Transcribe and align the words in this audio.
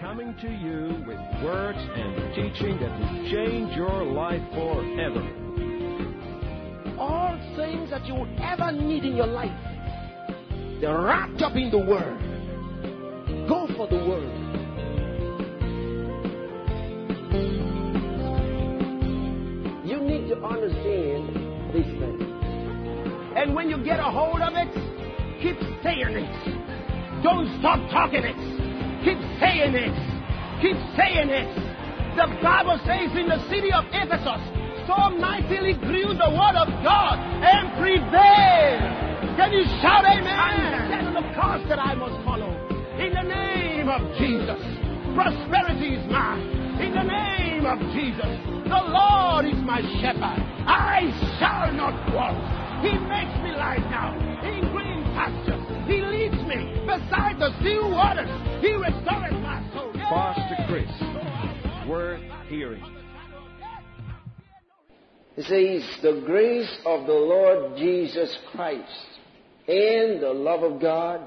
coming 0.00 0.32
to 0.40 0.48
you 0.48 1.04
with 1.06 1.18
words 1.42 1.78
and 1.78 2.34
teaching 2.34 2.78
that 2.78 2.90
will 3.00 3.30
change 3.32 3.74
your 3.74 4.04
life 4.04 4.42
forever. 4.54 5.22
All 6.96 7.36
things 7.56 7.90
that 7.90 8.06
you 8.06 8.14
will 8.14 8.28
ever 8.40 8.70
need 8.70 9.04
in 9.04 9.16
your 9.16 9.26
life, 9.26 9.50
they're 10.80 11.02
wrapped 11.02 11.42
up 11.42 11.56
in 11.56 11.70
the 11.70 11.78
Word. 11.78 12.16
Go 13.48 13.66
for 13.76 13.88
the 13.88 13.96
Word. 13.96 14.34
You 19.84 20.00
need 20.00 20.28
to 20.28 20.36
understand 20.44 21.74
these 21.74 21.98
things. 21.98 22.22
And 23.36 23.52
when 23.54 23.68
you 23.68 23.82
get 23.82 23.98
a 23.98 24.04
hold 24.04 24.42
of 24.42 24.52
it, 24.54 24.68
keep 25.42 25.58
saying 25.82 26.14
it. 26.14 27.22
Don't 27.24 27.58
stop 27.58 27.90
talking 27.90 28.22
it. 28.22 28.57
Keep 29.04 29.20
saying 29.38 29.74
it. 29.74 29.94
Keep 30.62 30.78
saying 30.98 31.30
it. 31.30 31.50
The 32.18 32.26
Bible 32.42 32.80
says 32.82 33.14
in 33.14 33.30
the 33.30 33.38
city 33.48 33.70
of 33.70 33.84
Ephesus, 33.94 34.42
so 34.90 34.96
mightily 35.14 35.74
grew 35.74 36.16
the 36.16 36.30
word 36.34 36.56
of 36.58 36.66
God 36.82 37.18
and 37.18 37.70
prevailed. 37.78 39.36
Can 39.38 39.52
you 39.52 39.64
shout 39.78 40.02
amen? 40.02 40.26
And 40.26 40.90
set 40.90 41.14
the 41.14 41.26
course 41.38 41.62
that 41.68 41.78
I 41.78 41.94
must 41.94 42.18
follow. 42.24 42.50
In 42.98 43.14
the 43.14 43.22
name 43.22 43.88
of 43.88 44.02
Jesus. 44.18 44.58
Prosperity 45.14 45.94
is 45.94 46.04
mine. 46.10 46.42
In 46.82 46.90
the 46.90 47.06
name 47.06 47.66
of 47.66 47.78
Jesus. 47.94 48.32
The 48.66 48.82
Lord 48.90 49.46
is 49.46 49.58
my 49.62 49.80
shepherd. 50.02 50.42
I 50.66 51.06
shall 51.38 51.72
not 51.72 51.94
want. 52.12 52.38
He 52.82 52.92
makes 52.98 53.34
me 53.42 53.52
lie 53.54 53.78
down 53.90 54.18
in 54.42 54.70
green 54.72 55.02
pastures. 55.14 55.57
He 56.98 57.04
leads 57.04 57.10
beside 57.10 57.38
the 57.38 57.60
still 57.60 57.90
waters. 57.90 58.28
He 58.60 58.72
restores 58.72 59.32
my 59.32 59.70
soul. 59.72 59.92
Pastor 59.94 60.64
Chris, 60.68 61.88
worth 61.88 62.20
hearing. 62.48 62.82
It 65.36 65.44
says, 65.44 66.02
The 66.02 66.22
grace 66.26 66.78
of 66.84 67.06
the 67.06 67.12
Lord 67.12 67.76
Jesus 67.76 68.36
Christ 68.52 69.06
and 69.68 70.20
the 70.22 70.32
love 70.32 70.62
of 70.62 70.80
God 70.80 71.20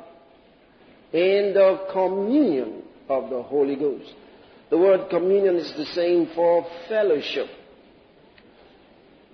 and 1.13 1.55
the 1.55 1.87
communion 1.93 2.83
of 3.09 3.29
the 3.29 3.41
Holy 3.41 3.75
Ghost. 3.75 4.13
The 4.69 4.77
word 4.77 5.09
communion 5.09 5.55
is 5.55 5.73
the 5.77 5.85
same 5.85 6.29
for 6.33 6.65
fellowship. 6.87 7.47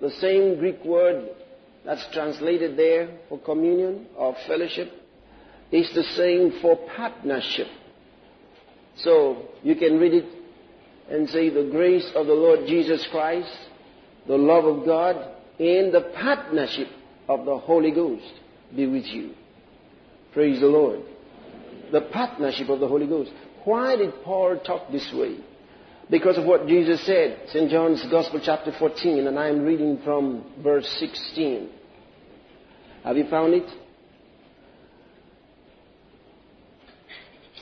The 0.00 0.10
same 0.20 0.58
Greek 0.58 0.84
word 0.84 1.28
that's 1.84 2.06
translated 2.12 2.76
there 2.76 3.18
for 3.28 3.38
communion 3.40 4.06
or 4.16 4.36
fellowship 4.46 4.92
is 5.70 5.90
the 5.94 6.02
same 6.02 6.60
for 6.62 6.76
partnership. 6.96 7.66
So 8.98 9.48
you 9.62 9.76
can 9.76 9.98
read 9.98 10.14
it 10.14 10.26
and 11.10 11.28
say, 11.28 11.50
The 11.50 11.68
grace 11.70 12.10
of 12.14 12.26
the 12.26 12.34
Lord 12.34 12.66
Jesus 12.66 13.06
Christ, 13.10 13.50
the 14.26 14.36
love 14.36 14.64
of 14.64 14.84
God, 14.84 15.16
and 15.58 15.92
the 15.92 16.12
partnership 16.14 16.88
of 17.28 17.44
the 17.44 17.58
Holy 17.58 17.90
Ghost 17.90 18.32
be 18.74 18.86
with 18.86 19.04
you. 19.06 19.34
Praise 20.32 20.60
the 20.60 20.66
Lord. 20.66 21.00
The 21.92 22.02
partnership 22.02 22.68
of 22.68 22.80
the 22.80 22.88
Holy 22.88 23.06
Ghost. 23.06 23.30
Why 23.64 23.96
did 23.96 24.12
Paul 24.24 24.58
talk 24.64 24.90
this 24.90 25.10
way? 25.14 25.38
Because 26.10 26.38
of 26.38 26.44
what 26.44 26.66
Jesus 26.66 27.04
said. 27.04 27.48
St. 27.48 27.70
John's 27.70 28.04
Gospel, 28.10 28.40
chapter 28.42 28.72
14, 28.78 29.26
and 29.26 29.38
I 29.38 29.48
am 29.48 29.62
reading 29.62 30.00
from 30.04 30.44
verse 30.62 30.88
16. 30.98 31.68
Have 33.04 33.16
you 33.16 33.28
found 33.28 33.54
it? 33.54 33.68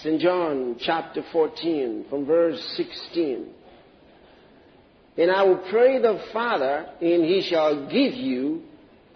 St. 0.07 0.21
John, 0.21 0.77
chapter 0.79 1.25
14, 1.33 2.07
from 2.09 2.27
verse 2.27 2.61
16. 2.77 3.49
And 5.19 5.33
I 5.33 5.43
will 5.43 5.65
pray 5.69 6.01
the 6.01 6.23
Father, 6.33 6.87
and 7.01 7.25
he 7.25 7.45
shall 7.51 7.91
give 7.91 8.15
you 8.15 8.62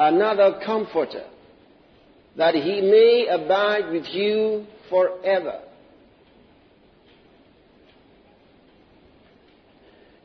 another 0.00 0.60
comforter, 0.66 1.26
that 2.36 2.56
he 2.56 2.80
may 2.80 3.28
abide 3.30 3.92
with 3.92 4.06
you 4.06 4.66
forever. 4.88 5.60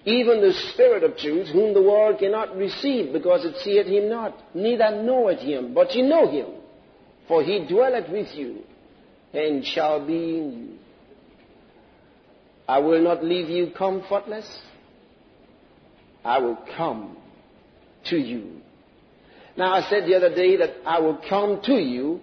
Even 0.04 0.42
the 0.42 0.54
Spirit 0.74 1.04
of 1.04 1.16
truth, 1.18 1.50
whom 1.50 1.75
the 1.75 1.81
world 1.84 2.18
cannot 2.18 2.58
receive, 2.58 3.14
because 3.14 3.46
it 3.46 3.56
seeth 3.64 3.86
him 3.86 4.09
not, 4.09 4.36
neither 4.56 5.04
knoweth 5.04 5.42
him, 5.42 5.75
but 5.75 5.94
ye 5.94 6.02
know 6.02 6.28
him, 6.28 6.48
for 7.28 7.44
he 7.44 7.68
dwelleth 7.70 8.09
with 8.09 8.34
you, 8.34 8.64
and 9.35 9.66
shall 9.66 10.06
be 10.06 10.38
in 10.38 10.51
you. 10.53 10.78
I 12.68 12.79
will 12.79 13.01
not 13.01 13.23
leave 13.23 13.50
you 13.50 13.72
comfortless. 13.78 14.47
I 16.23 16.40
will 16.40 16.57
come 16.75 17.18
to 18.06 18.18
you. 18.18 18.62
Now, 19.57 19.74
I 19.74 19.81
said 19.90 20.06
the 20.06 20.16
other 20.16 20.34
day 20.34 20.57
that 20.57 20.72
I 20.85 21.00
will 21.00 21.19
come 21.29 21.62
to 21.63 21.74
you. 21.74 22.22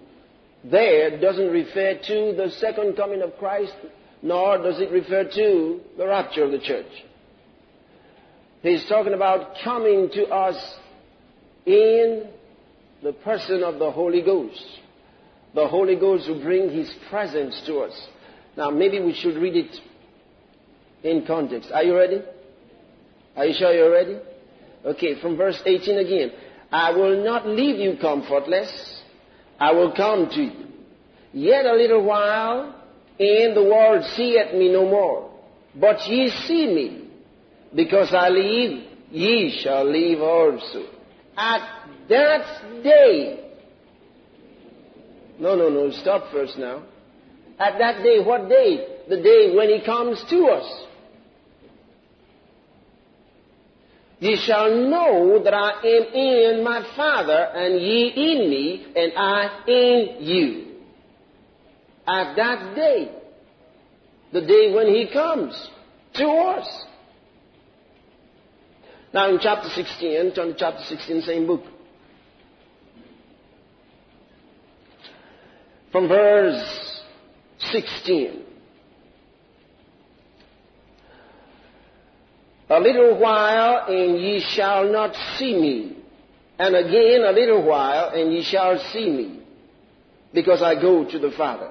There 0.65 1.21
doesn't 1.21 1.51
refer 1.51 1.95
to 1.95 2.35
the 2.37 2.51
second 2.59 2.97
coming 2.97 3.23
of 3.23 3.37
Christ, 3.39 3.75
nor 4.23 4.59
does 4.59 4.81
it 4.81 4.91
refer 4.91 5.25
to 5.25 5.81
the 5.97 6.07
rapture 6.07 6.45
of 6.45 6.53
the 6.53 6.59
church. 6.59 6.91
He's 8.63 8.87
talking 8.89 9.15
about 9.15 9.57
coming 9.65 10.09
to 10.11 10.27
us 10.27 10.79
in 11.67 12.29
the 13.03 13.13
person 13.13 13.63
of 13.65 13.79
the 13.79 13.91
Holy 13.91 14.23
Ghost. 14.23 14.65
The 15.55 15.67
Holy 15.69 15.97
Ghost 15.97 16.29
will 16.29 16.43
bring 16.43 16.71
His 16.71 16.93
presence 17.11 17.63
to 17.67 17.81
us. 17.81 18.09
Now, 18.57 18.71
maybe 18.71 19.01
we 19.01 19.15
should 19.15 19.37
read 19.37 19.57
it 19.57 19.77
in 21.03 21.27
context. 21.27 21.71
Are 21.73 21.83
you 21.83 21.97
ready? 21.97 22.23
Are 23.37 23.47
you 23.47 23.55
sure 23.55 23.73
you're 23.73 23.91
ready? 23.91 24.19
Okay, 24.85 25.21
from 25.21 25.37
verse 25.37 25.61
18 25.65 25.99
again. 25.99 26.33
I 26.71 26.93
will 26.93 27.23
not 27.23 27.47
leave 27.47 27.77
you 27.77 27.99
comfortless. 28.01 29.03
I 29.59 29.73
will 29.73 29.93
come 29.93 30.29
to 30.31 30.43
you. 30.43 30.67
Yet 31.33 31.67
a 31.67 31.75
little 31.75 32.05
while, 32.05 32.75
and 33.19 33.57
the 33.57 33.63
world 33.63 34.05
seeth 34.17 34.55
me 34.55 34.73
no 34.73 34.85
more. 34.89 35.31
But 35.75 36.07
ye 36.09 36.31
see 36.47 36.67
me. 36.67 37.09
Because 37.75 38.13
I 38.13 38.29
leave, 38.29 38.87
ye 39.11 39.61
shall 39.63 39.91
leave 39.91 40.21
also. 40.21 40.87
At 41.37 41.89
that 42.09 42.83
day. 42.83 43.42
No, 45.43 45.57
no, 45.57 45.69
no, 45.69 45.91
stop 45.91 46.31
first 46.31 46.57
now. 46.57 46.85
At 47.59 47.77
that 47.79 48.05
day, 48.05 48.21
what 48.25 48.49
day? 48.49 48.87
The 49.09 49.17
day 49.17 49.53
when 49.57 49.71
he 49.71 49.85
comes 49.85 50.23
to 50.31 50.45
us. 50.47 50.85
Ye 54.21 54.37
shall 54.47 54.71
know 54.71 55.43
that 55.43 55.53
I 55.53 55.71
am 55.81 56.15
in 56.15 56.63
my 56.63 56.87
Father, 56.95 57.33
and 57.33 57.75
ye 57.83 58.13
in 58.15 58.51
me, 58.51 58.87
and 58.95 59.13
I 59.17 59.65
in 59.67 60.17
you. 60.21 60.67
At 62.07 62.37
that 62.37 62.77
day, 62.77 63.11
the 64.33 64.43
day 64.43 64.73
when 64.73 64.87
he 64.87 65.11
comes 65.13 65.71
to 66.15 66.29
us. 66.29 66.85
Now 69.13 69.29
in 69.29 69.41
chapter 69.43 69.71
16, 69.71 70.35
turn 70.37 70.49
to 70.53 70.55
chapter 70.57 70.85
16, 70.85 71.23
same 71.23 71.49
book. 71.49 71.65
From 75.93 76.09
verse 76.09 77.03
16. 77.71 78.43
A 82.71 82.81
little 82.81 83.19
while 83.19 83.85
and 83.89 84.19
ye 84.19 84.41
shall 84.41 84.91
not 84.91 85.15
see 85.37 85.55
me. 85.55 85.99
And 86.59 86.75
again 86.75 87.23
a 87.27 87.33
little 87.33 87.63
while 87.63 88.09
and 88.15 88.33
ye 88.33 88.43
shall 88.43 88.79
see 88.93 89.11
me. 89.11 89.43
Because 90.33 90.63
I 90.63 90.81
go 90.81 91.05
to 91.05 91.19
the 91.19 91.33
Father. 91.37 91.71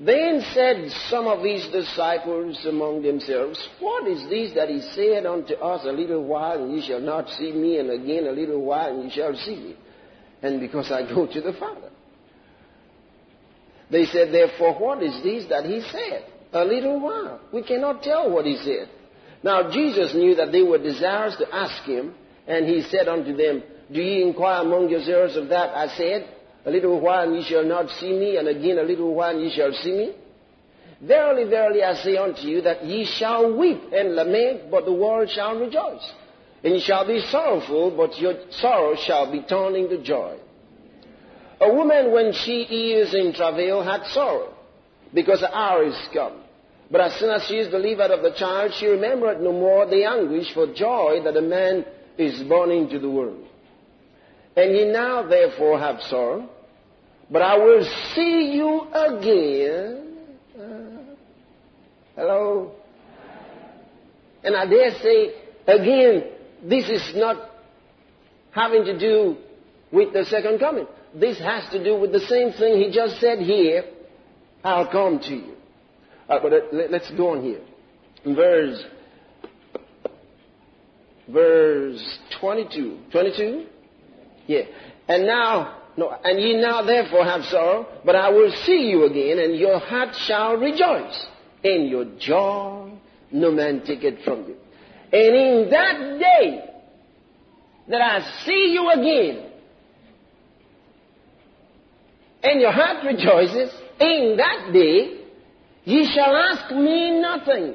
Then 0.00 0.42
said 0.52 0.90
some 1.08 1.28
of 1.28 1.44
his 1.44 1.68
disciples 1.68 2.58
among 2.66 3.02
themselves, 3.02 3.60
What 3.78 4.08
is 4.08 4.28
this 4.28 4.54
that 4.54 4.70
he 4.70 4.80
said 4.94 5.26
unto 5.26 5.54
us, 5.54 5.84
A 5.84 5.92
little 5.92 6.24
while, 6.24 6.64
and 6.64 6.74
ye 6.74 6.84
shall 6.84 7.00
not 7.00 7.28
see 7.28 7.52
me, 7.52 7.78
and 7.78 7.90
again 7.90 8.26
a 8.26 8.32
little 8.32 8.62
while, 8.62 8.88
and 8.88 9.04
ye 9.04 9.10
shall 9.10 9.36
see 9.36 9.56
me? 9.56 9.76
And 10.42 10.58
because 10.58 10.90
I 10.90 11.02
go 11.02 11.26
to 11.26 11.40
the 11.42 11.52
Father. 11.52 11.90
They 13.90 14.06
said, 14.06 14.32
Therefore, 14.32 14.74
what 14.78 15.02
is 15.02 15.22
this 15.22 15.46
that 15.46 15.64
he 15.64 15.80
said? 15.80 16.24
A 16.52 16.64
little 16.64 17.00
while. 17.00 17.40
We 17.52 17.62
cannot 17.62 18.02
tell 18.02 18.30
what 18.30 18.46
he 18.46 18.56
said. 18.56 18.88
Now, 19.42 19.70
Jesus 19.70 20.14
knew 20.14 20.34
that 20.36 20.52
they 20.52 20.62
were 20.62 20.78
desirous 20.78 21.36
to 21.36 21.54
ask 21.54 21.82
him, 21.84 22.14
and 22.46 22.66
he 22.66 22.82
said 22.82 23.08
unto 23.08 23.36
them, 23.36 23.62
Do 23.90 24.00
ye 24.00 24.22
inquire 24.22 24.62
among 24.62 24.90
yourselves 24.90 25.36
of 25.36 25.48
that 25.48 25.76
I 25.76 25.88
said? 25.96 26.28
A 26.66 26.70
little 26.70 27.00
while 27.00 27.26
and 27.26 27.36
ye 27.36 27.44
shall 27.44 27.64
not 27.64 27.88
see 27.90 28.12
me, 28.12 28.36
and 28.36 28.48
again 28.48 28.78
a 28.78 28.82
little 28.82 29.14
while 29.14 29.34
and 29.34 29.42
ye 29.42 29.54
shall 29.54 29.72
see 29.72 29.92
me. 29.92 30.14
Verily, 31.00 31.48
verily, 31.48 31.82
I 31.82 31.94
say 31.94 32.16
unto 32.16 32.42
you 32.42 32.60
that 32.62 32.84
ye 32.84 33.06
shall 33.06 33.56
weep 33.56 33.80
and 33.92 34.14
lament, 34.14 34.70
but 34.70 34.84
the 34.84 34.92
world 34.92 35.30
shall 35.30 35.58
rejoice. 35.58 36.12
And 36.62 36.74
ye 36.74 36.80
shall 36.80 37.06
be 37.06 37.20
sorrowful, 37.30 37.92
but 37.96 38.20
your 38.20 38.34
sorrow 38.50 38.94
shall 38.96 39.32
be 39.32 39.40
turned 39.40 39.76
into 39.76 40.02
joy. 40.02 40.36
A 41.60 41.72
woman, 41.72 42.12
when 42.12 42.32
she 42.32 42.62
is 42.62 43.14
in 43.14 43.34
travail, 43.34 43.82
had 43.82 44.06
sorrow, 44.06 44.54
because 45.12 45.40
the 45.40 45.54
hour 45.54 45.84
is 45.84 46.08
come. 46.12 46.40
But 46.90 47.02
as 47.02 47.14
soon 47.20 47.30
as 47.30 47.44
she 47.46 47.54
is 47.54 47.70
delivered 47.70 48.10
of 48.10 48.22
the 48.22 48.32
child, 48.36 48.72
she 48.78 48.86
remembered 48.86 49.40
no 49.40 49.52
more 49.52 49.86
the 49.86 50.04
anguish 50.04 50.52
for 50.52 50.72
joy 50.72 51.20
that 51.22 51.36
a 51.36 51.42
man 51.42 51.84
is 52.18 52.42
born 52.48 52.70
into 52.70 52.98
the 52.98 53.08
world. 53.08 53.46
And 54.56 54.76
ye 54.76 54.90
now 54.90 55.28
therefore 55.28 55.78
have 55.78 56.00
sorrow, 56.02 56.48
but 57.30 57.42
I 57.42 57.56
will 57.58 57.84
see 58.14 58.52
you 58.54 58.80
again. 58.92 60.16
Uh, 60.58 61.14
hello? 62.16 62.72
And 64.42 64.56
I 64.56 64.66
dare 64.66 64.90
say, 65.00 65.34
again, 65.66 66.24
this 66.64 66.88
is 66.88 67.12
not 67.14 67.50
having 68.50 68.84
to 68.84 68.98
do 68.98 69.36
with 69.92 70.12
the 70.12 70.24
second 70.24 70.58
coming. 70.58 70.86
This 71.14 71.38
has 71.38 71.68
to 71.70 71.82
do 71.82 71.98
with 71.98 72.12
the 72.12 72.20
same 72.20 72.52
thing 72.52 72.80
he 72.80 72.90
just 72.90 73.20
said 73.20 73.40
here. 73.40 73.84
I'll 74.62 74.90
come 74.90 75.18
to 75.20 75.34
you. 75.34 75.54
Uh, 76.28 76.38
but 76.42 76.52
let, 76.72 76.92
us 76.92 77.10
go 77.16 77.30
on 77.30 77.42
here. 77.42 77.60
Verse, 78.24 78.84
verse 81.28 82.18
22. 82.40 82.98
22? 83.10 83.66
Yeah. 84.46 84.62
And 85.08 85.26
now, 85.26 85.78
no, 85.96 86.10
and 86.22 86.40
ye 86.40 86.60
now 86.60 86.82
therefore 86.82 87.24
have 87.24 87.44
sorrow, 87.44 87.86
but 88.04 88.14
I 88.14 88.30
will 88.30 88.52
see 88.64 88.90
you 88.90 89.06
again, 89.06 89.38
and 89.38 89.56
your 89.56 89.80
heart 89.80 90.14
shall 90.26 90.56
rejoice, 90.56 91.26
and 91.64 91.88
your 91.88 92.04
joy 92.18 92.92
no 93.32 93.50
man 93.50 93.82
take 93.84 94.02
it 94.02 94.22
from 94.24 94.46
you. 94.46 94.56
And 95.12 95.36
in 95.36 95.70
that 95.70 96.18
day 96.18 96.64
that 97.88 98.00
I 98.00 98.44
see 98.44 98.72
you 98.72 98.90
again, 98.90 99.49
and 102.42 102.60
your 102.60 102.72
heart 102.72 103.04
rejoices, 103.04 103.70
in 104.00 104.36
that 104.38 104.70
day 104.72 105.20
Ye 105.84 106.12
shall 106.14 106.36
ask 106.36 106.70
me 106.74 107.20
nothing. 107.20 107.74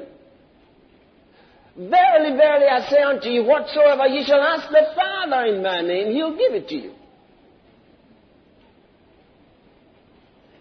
Verily, 1.76 2.36
verily, 2.36 2.66
I 2.66 2.88
say 2.88 3.02
unto 3.02 3.28
you, 3.28 3.44
whatsoever 3.44 4.06
ye 4.06 4.24
shall 4.24 4.40
ask 4.40 4.68
the 4.70 4.86
Father 4.94 5.54
in 5.54 5.62
my 5.62 5.80
name, 5.82 6.12
he'll 6.12 6.36
give 6.36 6.54
it 6.54 6.68
to 6.68 6.74
you. 6.74 6.92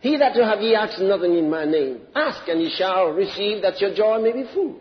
He 0.02 0.18
that 0.18 0.36
will 0.36 0.46
have 0.46 0.62
ye 0.62 0.76
ask 0.76 1.00
nothing 1.00 1.38
in 1.38 1.50
my 1.50 1.66
name, 1.66 2.02
ask 2.14 2.48
and 2.48 2.62
ye 2.62 2.70
shall 2.70 3.12
receive 3.12 3.62
that 3.62 3.80
your 3.80 3.96
joy 3.96 4.22
may 4.22 4.34
be 4.34 4.44
full. 4.54 4.76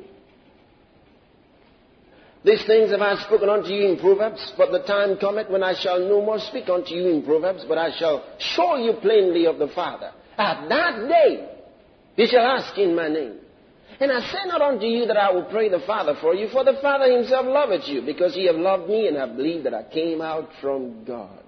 These 2.44 2.66
things 2.66 2.90
have 2.90 3.00
I 3.00 3.16
spoken 3.24 3.48
unto 3.48 3.70
you 3.70 3.88
in 3.88 3.98
Proverbs, 3.98 4.52
but 4.58 4.70
the 4.70 4.80
time 4.80 5.16
cometh 5.16 5.48
when 5.48 5.62
I 5.62 5.74
shall 5.80 5.98
no 5.98 6.22
more 6.22 6.38
speak 6.38 6.68
unto 6.68 6.94
you 6.94 7.08
in 7.08 7.24
Proverbs, 7.24 7.64
but 7.66 7.78
I 7.78 7.96
shall 7.96 8.22
show 8.38 8.76
you 8.76 8.92
plainly 9.00 9.46
of 9.46 9.58
the 9.58 9.68
Father. 9.68 10.12
At 10.36 10.68
that 10.68 11.08
day, 11.08 11.48
you 12.16 12.26
shall 12.26 12.44
ask 12.44 12.76
in 12.76 12.94
my 12.94 13.08
name. 13.08 13.38
And 13.98 14.12
I 14.12 14.20
say 14.20 14.46
not 14.46 14.60
unto 14.60 14.84
you 14.84 15.06
that 15.06 15.16
I 15.16 15.32
will 15.32 15.44
pray 15.44 15.70
the 15.70 15.80
Father 15.86 16.16
for 16.20 16.34
you, 16.34 16.48
for 16.48 16.64
the 16.64 16.78
Father 16.82 17.10
himself 17.10 17.46
loveth 17.46 17.88
you, 17.88 18.02
because 18.02 18.36
ye 18.36 18.46
have 18.46 18.56
loved 18.56 18.90
me 18.90 19.08
and 19.08 19.16
have 19.16 19.36
believed 19.36 19.64
that 19.64 19.72
I 19.72 19.84
came 19.84 20.20
out 20.20 20.50
from 20.60 21.04
God. 21.04 21.42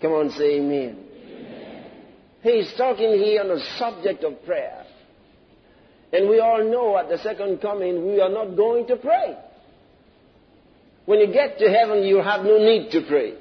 Come 0.00 0.12
on, 0.12 0.30
say 0.30 0.60
amen. 0.60 0.96
amen. 1.26 1.84
He's 2.42 2.72
talking 2.78 3.12
here 3.12 3.42
on 3.42 3.48
the 3.48 3.62
subject 3.76 4.24
of 4.24 4.42
prayer. 4.46 4.86
And 6.12 6.28
we 6.28 6.40
all 6.40 6.62
know 6.62 6.98
at 6.98 7.08
the 7.08 7.18
second 7.18 7.60
coming 7.60 8.06
we 8.06 8.20
are 8.20 8.28
not 8.28 8.56
going 8.56 8.86
to 8.88 8.96
pray. 8.96 9.36
When 11.06 11.20
you 11.20 11.32
get 11.32 11.58
to 11.58 11.68
heaven, 11.68 12.04
you 12.04 12.18
have 12.22 12.44
no 12.44 12.58
need 12.58 12.90
to 12.92 13.02
pray. 13.08 13.34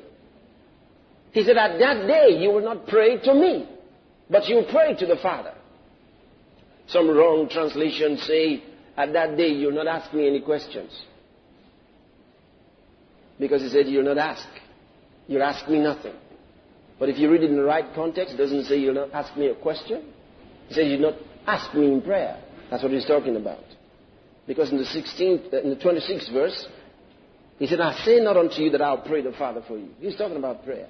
He 1.31 1.43
said, 1.43 1.57
At 1.57 1.77
that 1.79 2.07
day 2.07 2.37
you 2.39 2.49
will 2.51 2.63
not 2.63 2.87
pray 2.87 3.19
to 3.19 3.33
me, 3.33 3.67
but 4.29 4.47
you 4.47 4.63
pray 4.71 4.95
to 4.95 5.05
the 5.05 5.17
Father. 5.17 5.53
Some 6.87 7.09
wrong 7.09 7.47
translations 7.49 8.23
say, 8.23 8.63
at 8.97 9.13
that 9.13 9.37
day 9.37 9.47
you'll 9.47 9.71
not 9.71 9.87
ask 9.87 10.13
me 10.13 10.27
any 10.27 10.41
questions. 10.41 10.91
Because 13.39 13.61
he 13.61 13.69
said, 13.69 13.87
you'll 13.87 14.03
not 14.03 14.17
ask. 14.17 14.47
You'll 15.27 15.43
ask 15.43 15.67
me 15.69 15.79
nothing. 15.79 16.13
But 16.99 17.09
if 17.09 17.17
you 17.17 17.31
read 17.31 17.43
it 17.43 17.49
in 17.49 17.55
the 17.55 17.63
right 17.63 17.85
context, 17.95 18.33
it 18.35 18.37
doesn't 18.37 18.65
say 18.65 18.77
you'll 18.77 18.93
not 18.93 19.13
ask 19.13 19.35
me 19.37 19.47
a 19.47 19.55
question. 19.55 20.03
He 20.67 20.73
says 20.73 20.87
you'll 20.87 21.11
not 21.11 21.15
ask 21.47 21.73
me 21.73 21.85
in 21.85 22.01
prayer. 22.01 22.37
That's 22.71 22.81
what 22.81 22.93
he's 22.93 23.05
talking 23.05 23.35
about. 23.35 23.65
Because 24.47 24.71
in 24.71 24.77
the 24.77 24.85
16th, 24.85 25.53
uh, 25.53 25.61
in 25.61 25.69
the 25.69 25.75
26th 25.75 26.33
verse, 26.33 26.67
he 27.59 27.67
said, 27.67 27.79
I 27.79 27.93
say 28.03 28.19
not 28.21 28.37
unto 28.37 28.61
you 28.61 28.71
that 28.71 28.81
I'll 28.81 29.01
pray 29.01 29.21
the 29.21 29.33
Father 29.33 29.61
for 29.67 29.77
you. 29.77 29.89
He's 29.99 30.15
talking 30.15 30.37
about 30.37 30.63
prayer. 30.63 30.87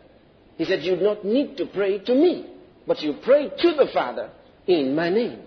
He 0.57 0.63
said, 0.63 0.83
you 0.83 0.95
do 0.95 1.03
not 1.03 1.25
need 1.25 1.57
to 1.57 1.65
pray 1.65 1.99
to 1.99 2.13
me, 2.13 2.45
but 2.87 3.01
you 3.01 3.15
pray 3.25 3.49
to 3.49 3.73
the 3.73 3.87
Father 3.93 4.29
in 4.67 4.95
my 4.95 5.09
name. 5.09 5.41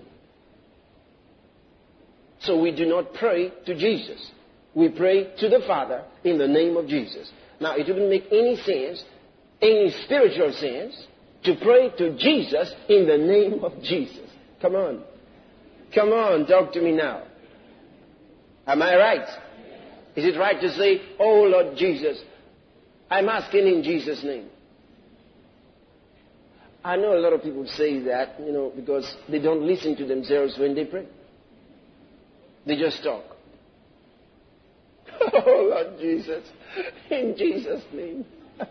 So 2.41 2.61
we 2.61 2.75
do 2.77 2.85
not 2.85 3.15
pray 3.15 3.53
to 3.65 3.75
Jesus. 3.75 4.31
We 4.75 4.91
pray 4.91 5.35
to 5.39 5.49
the 5.49 5.61
Father 5.67 6.05
in 6.25 6.37
the 6.37 6.49
name 6.49 6.77
of 6.77 6.89
Jesus. 6.89 7.31
Now, 7.61 7.77
it 7.77 7.87
wouldn't 7.87 8.11
make 8.11 8.27
any 8.31 8.57
sense, 8.57 9.03
any 9.63 9.95
spiritual 10.05 10.53
sense, 10.53 11.07
to 11.45 11.55
pray 11.63 11.91
to 11.97 12.19
Jesus 12.19 12.75
in 12.89 13.07
the 13.07 13.17
name 13.17 13.65
of 13.65 13.81
Jesus. 13.83 14.29
Come 14.61 14.75
on. 14.75 15.05
Come 15.95 16.11
on, 16.11 16.47
talk 16.47 16.73
to 16.73 16.81
me 16.83 16.93
now. 16.93 17.23
Am 18.67 18.83
I 18.83 18.97
right? 18.97 19.29
Is 20.17 20.25
it 20.25 20.39
right 20.39 20.61
to 20.61 20.71
say, 20.73 21.03
Oh 21.19 21.43
Lord 21.43 21.77
Jesus, 21.77 22.19
I'm 23.11 23.29
asking 23.29 23.67
in 23.67 23.83
Jesus' 23.83 24.23
name? 24.25 24.49
I 26.85 26.97
know 26.97 27.17
a 27.17 27.21
lot 27.21 27.33
of 27.33 27.43
people 27.43 27.67
say 27.67 28.01
that, 28.01 28.39
you 28.39 28.53
know, 28.53 28.73
because 28.75 29.11
they 29.29 29.39
don't 29.39 29.63
listen 29.63 29.97
to 29.97 30.07
themselves 30.07 30.59
when 30.59 30.75
they 30.75 30.85
pray. 30.85 31.07
They 32.67 32.77
just 32.77 33.03
talk. 33.03 33.25
Oh, 35.47 35.71
Lord 35.71 35.99
Jesus. 36.01 36.45
In 37.11 37.35
Jesus' 37.39 37.83
name. 37.93 38.27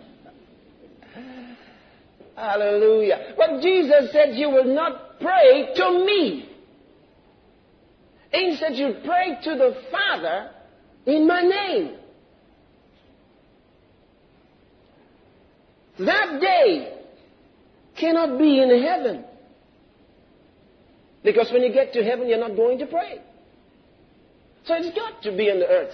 Hallelujah. 2.36 3.34
But 3.38 3.62
Jesus 3.62 4.12
said, 4.12 4.36
You 4.36 4.50
will 4.50 4.76
not 4.76 5.20
pray 5.20 5.74
to 5.76 6.06
me. 6.06 6.53
Instead, 8.34 8.74
you 8.74 8.96
pray 9.06 9.38
to 9.44 9.56
the 9.56 9.76
Father 9.92 10.50
in 11.06 11.28
my 11.28 11.42
name. 11.42 11.98
That 16.00 16.40
day 16.42 16.98
cannot 17.96 18.40
be 18.40 18.60
in 18.60 18.84
heaven. 18.84 19.24
Because 21.24 21.52
when 21.52 21.62
you 21.62 21.72
get 21.72 21.94
to 21.94 22.04
heaven, 22.04 22.28
you're 22.28 22.40
not 22.40 22.56
going 22.56 22.80
to 22.80 22.88
pray. 22.88 23.22
So 24.66 24.74
it's 24.76 24.96
got 24.98 25.22
to 25.24 25.38
be 25.38 25.52
on 25.52 25.60
the 25.60 25.68
earth. 25.68 25.94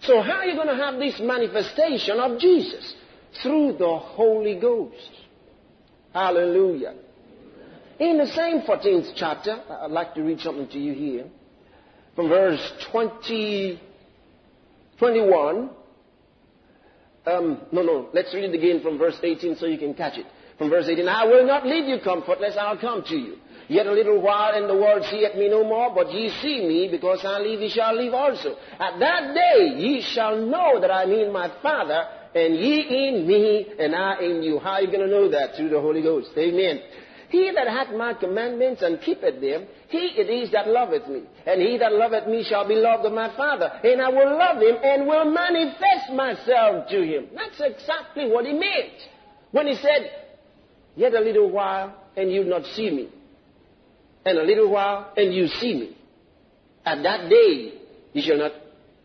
So 0.00 0.22
how 0.22 0.38
are 0.38 0.46
you 0.46 0.54
going 0.54 0.68
to 0.68 0.76
have 0.82 0.98
this 0.98 1.20
manifestation 1.20 2.18
of 2.18 2.40
Jesus? 2.40 2.94
Through 3.42 3.76
the 3.78 3.98
Holy 3.98 4.58
Ghost. 4.58 5.10
Hallelujah. 6.14 6.94
In 7.98 8.16
the 8.16 8.26
same 8.26 8.60
14th 8.62 9.12
chapter, 9.16 9.60
I'd 9.68 9.90
like 9.90 10.14
to 10.14 10.22
read 10.22 10.40
something 10.40 10.68
to 10.68 10.78
you 10.78 10.94
here. 10.94 11.26
From 12.14 12.28
verse 12.28 12.60
20, 12.92 13.80
21. 14.98 15.70
Um, 17.26 17.60
no, 17.72 17.82
no, 17.82 18.08
let's 18.14 18.32
read 18.32 18.44
it 18.44 18.54
again 18.54 18.82
from 18.82 18.98
verse 18.98 19.18
18 19.20 19.56
so 19.56 19.66
you 19.66 19.78
can 19.78 19.94
catch 19.94 20.16
it. 20.16 20.26
From 20.58 20.70
verse 20.70 20.86
18, 20.88 21.08
I 21.08 21.24
will 21.26 21.46
not 21.46 21.66
leave 21.66 21.88
you 21.88 21.98
comfortless, 22.02 22.56
I'll 22.58 22.78
come 22.78 23.02
to 23.04 23.16
you. 23.16 23.36
Yet 23.68 23.86
a 23.86 23.92
little 23.92 24.20
while 24.20 24.54
and 24.54 24.68
the 24.68 24.74
world 24.74 25.04
seeth 25.10 25.34
me 25.34 25.48
no 25.48 25.62
more, 25.64 25.92
but 25.94 26.12
ye 26.12 26.30
see 26.40 26.66
me, 26.66 26.88
because 26.90 27.24
I 27.24 27.38
live, 27.38 27.60
ye 27.60 27.68
shall 27.68 27.94
live 27.94 28.14
also. 28.14 28.56
At 28.78 28.98
that 28.98 29.34
day 29.34 29.74
ye 29.76 30.02
shall 30.02 30.38
know 30.38 30.80
that 30.80 30.90
I 30.90 31.02
am 31.02 31.12
in 31.12 31.32
my 31.32 31.52
Father, 31.62 32.02
and 32.34 32.54
ye 32.54 33.08
in 33.08 33.26
me, 33.26 33.66
and 33.78 33.94
I 33.94 34.20
in 34.20 34.42
you. 34.42 34.58
How 34.58 34.72
are 34.72 34.82
you 34.82 34.86
going 34.86 35.00
to 35.00 35.08
know 35.08 35.28
that? 35.30 35.56
Through 35.56 35.68
the 35.68 35.80
Holy 35.80 36.00
Ghost. 36.00 36.30
Amen. 36.38 36.80
He 37.28 37.50
that 37.54 37.68
hath 37.68 37.94
my 37.94 38.14
commandments 38.14 38.82
and 38.82 39.00
keepeth 39.00 39.40
them, 39.40 39.66
he 39.88 39.98
it 39.98 40.30
is 40.30 40.50
that 40.52 40.68
loveth 40.68 41.08
me. 41.08 41.22
And 41.46 41.60
he 41.60 41.76
that 41.78 41.92
loveth 41.92 42.26
me 42.26 42.44
shall 42.44 42.66
be 42.66 42.74
loved 42.74 43.04
of 43.04 43.12
my 43.12 43.34
Father. 43.36 43.70
And 43.84 44.00
I 44.00 44.08
will 44.08 44.38
love 44.38 44.62
him 44.62 44.76
and 44.82 45.06
will 45.06 45.30
manifest 45.30 46.12
myself 46.14 46.88
to 46.88 47.02
him. 47.02 47.28
That's 47.34 47.60
exactly 47.60 48.30
what 48.30 48.46
he 48.46 48.52
meant. 48.52 48.94
When 49.50 49.66
he 49.66 49.74
said, 49.76 50.10
Yet 50.96 51.14
a 51.14 51.20
little 51.20 51.50
while, 51.50 51.94
and 52.16 52.32
you'll 52.32 52.48
not 52.48 52.64
see 52.66 52.90
me 52.90 53.08
and 54.28 54.38
a 54.38 54.42
little 54.42 54.70
while, 54.70 55.12
and 55.16 55.32
you 55.32 55.48
see 55.48 55.74
me. 55.74 55.96
At 56.84 57.02
that 57.02 57.30
day, 57.30 57.72
you 58.12 58.22
shall 58.22 58.36
not 58.36 58.52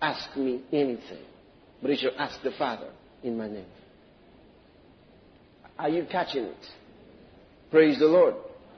ask 0.01 0.35
me 0.35 0.61
anything, 0.71 1.23
but 1.81 1.91
you 1.91 1.97
shall 1.97 2.17
ask 2.19 2.41
the 2.43 2.51
Father 2.51 2.89
in 3.23 3.37
my 3.37 3.47
name. 3.47 3.65
Are 5.79 5.89
you 5.89 6.05
catching 6.09 6.43
it? 6.43 6.65
Praise 7.73 7.97
the 7.97 8.05
Lord. 8.05 8.35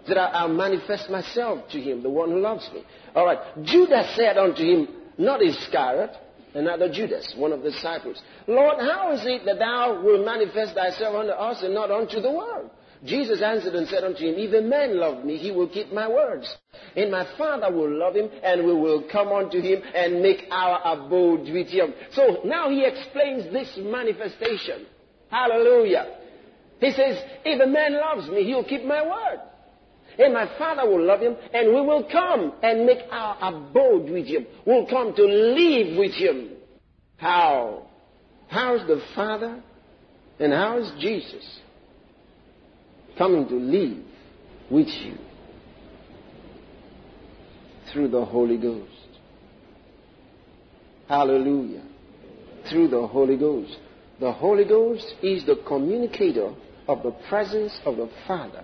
That 0.07 0.17
I, 0.17 0.45
will 0.45 0.55
manifest 0.55 1.09
myself 1.09 1.67
to 1.71 1.81
him, 1.81 2.01
the 2.01 2.09
one 2.09 2.31
who 2.31 2.39
loves 2.39 2.69
me. 2.73 2.81
All 3.13 3.25
right. 3.25 3.39
Judas 3.63 4.15
said 4.15 4.37
unto 4.37 4.63
him, 4.63 4.87
not 5.17 5.41
Iscariot, 5.41 6.11
another 6.53 6.89
Judas, 6.89 7.33
one 7.35 7.51
of 7.51 7.61
the 7.61 7.71
disciples, 7.71 8.21
Lord, 8.47 8.77
how 8.79 9.11
is 9.11 9.21
it 9.25 9.43
that 9.45 9.59
thou 9.59 10.01
wilt 10.01 10.25
manifest 10.25 10.75
thyself 10.75 11.13
unto 11.13 11.33
us 11.33 11.61
and 11.61 11.73
not 11.73 11.91
unto 11.91 12.21
the 12.21 12.31
world? 12.31 12.69
Jesus 13.03 13.41
answered 13.41 13.75
and 13.75 13.85
said 13.89 14.05
unto 14.05 14.19
him, 14.19 14.35
If 14.37 14.53
a 14.53 14.65
man 14.65 14.97
love 14.97 15.25
me, 15.25 15.35
he 15.35 15.51
will 15.51 15.67
keep 15.67 15.91
my 15.91 16.07
words. 16.07 16.47
And 16.95 17.11
my 17.11 17.27
Father 17.37 17.75
will 17.75 17.91
love 17.91 18.15
him, 18.15 18.29
and 18.43 18.65
we 18.65 18.73
will 18.73 19.03
come 19.11 19.27
unto 19.27 19.59
him 19.59 19.81
and 19.93 20.21
make 20.21 20.45
our 20.49 20.79
abode 20.85 21.51
with 21.51 21.67
him. 21.67 21.93
So 22.13 22.39
now 22.45 22.69
he 22.69 22.85
explains 22.85 23.51
this 23.51 23.77
manifestation. 23.77 24.85
Hallelujah. 25.29 26.19
He 26.79 26.91
says, 26.91 27.21
If 27.43 27.61
a 27.61 27.67
man 27.67 27.93
loves 27.93 28.29
me, 28.29 28.43
he'll 28.43 28.63
keep 28.63 28.83
my 28.83 29.03
word. 29.03 29.39
And 30.17 30.33
my 30.33 30.47
Father 30.57 30.89
will 30.89 31.03
love 31.05 31.19
him, 31.21 31.35
and 31.53 31.69
we 31.69 31.81
will 31.81 32.07
come 32.09 32.53
and 32.63 32.85
make 32.85 32.99
our 33.11 33.37
abode 33.41 34.09
with 34.09 34.27
him. 34.27 34.45
We'll 34.65 34.87
come 34.87 35.13
to 35.13 35.23
live 35.23 35.97
with 35.97 36.13
him. 36.13 36.51
How? 37.17 37.87
How's 38.47 38.85
the 38.87 39.01
Father 39.15 39.61
and 40.39 40.53
how's 40.53 40.91
Jesus 40.99 41.59
coming 43.17 43.47
to 43.47 43.55
live 43.55 44.03
with 44.69 44.87
you? 44.87 45.17
Through 47.91 48.09
the 48.09 48.25
Holy 48.25 48.57
Ghost. 48.57 48.91
Hallelujah. 51.07 51.83
Through 52.69 52.89
the 52.89 53.07
Holy 53.07 53.37
Ghost. 53.37 53.77
The 54.19 54.31
Holy 54.31 54.65
Ghost 54.65 55.13
is 55.21 55.45
the 55.45 55.61
communicator 55.67 56.53
of 56.87 57.03
the 57.03 57.11
presence 57.29 57.79
of 57.85 57.97
the 57.97 58.09
Father 58.27 58.63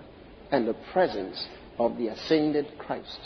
and 0.50 0.66
the 0.66 0.76
presence 0.92 1.46
of 1.78 1.96
the 1.96 2.08
ascended 2.08 2.66
Christ. 2.78 3.20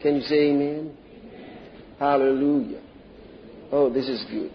Can 0.00 0.16
you 0.16 0.22
say 0.22 0.50
amen? 0.50 0.96
amen? 0.96 1.96
Hallelujah. 1.98 2.80
Oh, 3.72 3.90
this 3.90 4.08
is 4.08 4.24
good. 4.30 4.52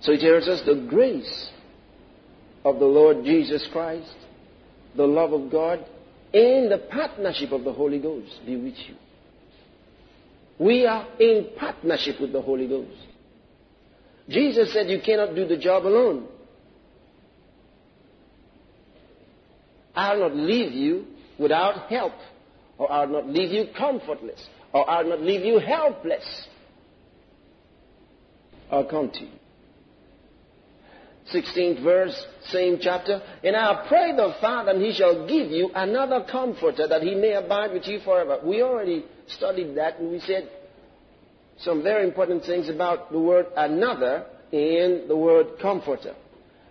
So 0.00 0.12
it 0.12 0.20
tells 0.20 0.48
us 0.48 0.62
the 0.64 0.86
grace 0.88 1.50
of 2.64 2.78
the 2.78 2.86
Lord 2.86 3.24
Jesus 3.24 3.66
Christ, 3.72 4.14
the 4.96 5.06
love 5.06 5.32
of 5.32 5.50
God, 5.50 5.84
and 6.32 6.70
the 6.70 6.86
partnership 6.90 7.52
of 7.52 7.64
the 7.64 7.72
Holy 7.72 7.98
Ghost 7.98 8.40
be 8.44 8.56
with 8.56 8.74
you. 8.88 8.94
We 10.58 10.86
are 10.86 11.06
in 11.20 11.50
partnership 11.58 12.20
with 12.20 12.32
the 12.32 12.40
Holy 12.40 12.66
Ghost. 12.66 12.96
Jesus 14.28 14.72
said 14.72 14.88
you 14.88 15.00
cannot 15.04 15.34
do 15.34 15.46
the 15.46 15.56
job 15.56 15.86
alone. 15.86 16.26
I'll 19.96 20.20
not 20.20 20.36
leave 20.36 20.72
you 20.72 21.06
without 21.38 21.88
help, 21.90 22.12
or 22.78 22.92
I'll 22.92 23.08
not 23.08 23.28
leave 23.28 23.50
you 23.50 23.68
comfortless, 23.76 24.46
or 24.72 24.88
I'll 24.88 25.08
not 25.08 25.22
leave 25.22 25.44
you 25.44 25.58
helpless. 25.58 26.46
I'll 28.70 28.84
come 28.84 29.10
to 29.10 29.20
you. 29.20 29.30
16th 31.32 31.82
verse, 31.82 32.26
same 32.48 32.78
chapter. 32.80 33.20
And 33.42 33.56
I'll 33.56 33.88
pray 33.88 34.14
the 34.14 34.34
Father, 34.40 34.72
and 34.72 34.82
he 34.82 34.92
shall 34.92 35.26
give 35.26 35.50
you 35.50 35.70
another 35.74 36.24
comforter 36.30 36.86
that 36.86 37.02
he 37.02 37.14
may 37.14 37.32
abide 37.32 37.72
with 37.72 37.86
you 37.86 38.00
forever. 38.00 38.38
We 38.44 38.62
already 38.62 39.04
studied 39.26 39.76
that, 39.76 39.98
and 39.98 40.10
we 40.10 40.20
said 40.20 40.48
some 41.58 41.82
very 41.82 42.06
important 42.06 42.44
things 42.44 42.68
about 42.68 43.10
the 43.10 43.18
word 43.18 43.46
another 43.56 44.26
and 44.52 45.08
the 45.08 45.16
word 45.16 45.58
comforter. 45.60 46.14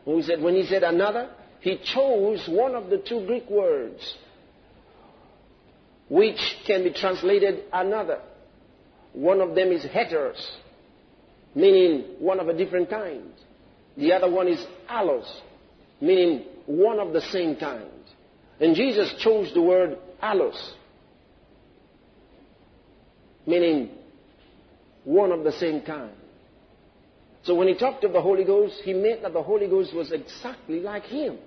And 0.05 0.15
we 0.15 0.21
said 0.21 0.41
when 0.41 0.55
he 0.55 0.65
said 0.65 0.83
another, 0.83 1.29
he 1.65 1.79
chose 1.83 2.47
one 2.47 2.75
of 2.75 2.91
the 2.91 2.99
two 2.99 3.25
Greek 3.25 3.49
words, 3.49 4.17
which 6.09 6.37
can 6.67 6.83
be 6.83 6.93
translated 6.93 7.63
another. 7.73 8.19
One 9.13 9.41
of 9.41 9.55
them 9.55 9.71
is 9.71 9.83
heteros, 9.83 10.39
meaning 11.55 12.17
one 12.19 12.39
of 12.39 12.49
a 12.49 12.53
different 12.55 12.91
kind. 12.91 13.31
The 13.97 14.13
other 14.13 14.29
one 14.29 14.47
is 14.47 14.63
allos, 14.87 15.25
meaning 15.99 16.45
one 16.67 16.99
of 16.99 17.13
the 17.13 17.21
same 17.21 17.55
kind. 17.55 17.89
And 18.59 18.75
Jesus 18.75 19.15
chose 19.17 19.51
the 19.55 19.63
word 19.63 19.97
allos, 20.21 20.73
meaning 23.47 23.89
one 25.03 25.31
of 25.31 25.43
the 25.43 25.53
same 25.53 25.81
kind. 25.81 26.13
So 27.41 27.55
when 27.55 27.67
he 27.67 27.73
talked 27.73 28.03
of 28.03 28.13
the 28.13 28.21
Holy 28.21 28.43
Ghost, 28.43 28.81
he 28.83 28.93
meant 28.93 29.23
that 29.23 29.33
the 29.33 29.41
Holy 29.41 29.67
Ghost 29.67 29.95
was 29.95 30.11
exactly 30.11 30.79
like 30.79 31.05
him. 31.05 31.39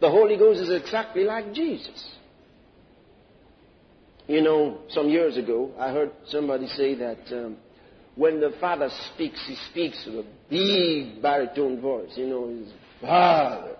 The 0.00 0.10
Holy 0.10 0.36
Ghost 0.36 0.60
is 0.60 0.70
exactly 0.70 1.24
like 1.24 1.52
Jesus. 1.52 2.16
You 4.26 4.42
know, 4.42 4.78
some 4.90 5.08
years 5.08 5.36
ago, 5.36 5.70
I 5.78 5.92
heard 5.92 6.10
somebody 6.26 6.66
say 6.66 6.94
that 6.96 7.18
um, 7.32 7.56
when 8.16 8.40
the 8.40 8.52
Father 8.60 8.88
speaks, 9.14 9.42
he 9.46 9.56
speaks 9.70 10.04
with 10.06 10.26
a 10.26 10.28
big 10.50 11.22
baritone 11.22 11.80
voice. 11.80 12.10
You 12.16 12.26
know, 12.26 12.48
his 12.48 12.72
Father. 13.00 13.76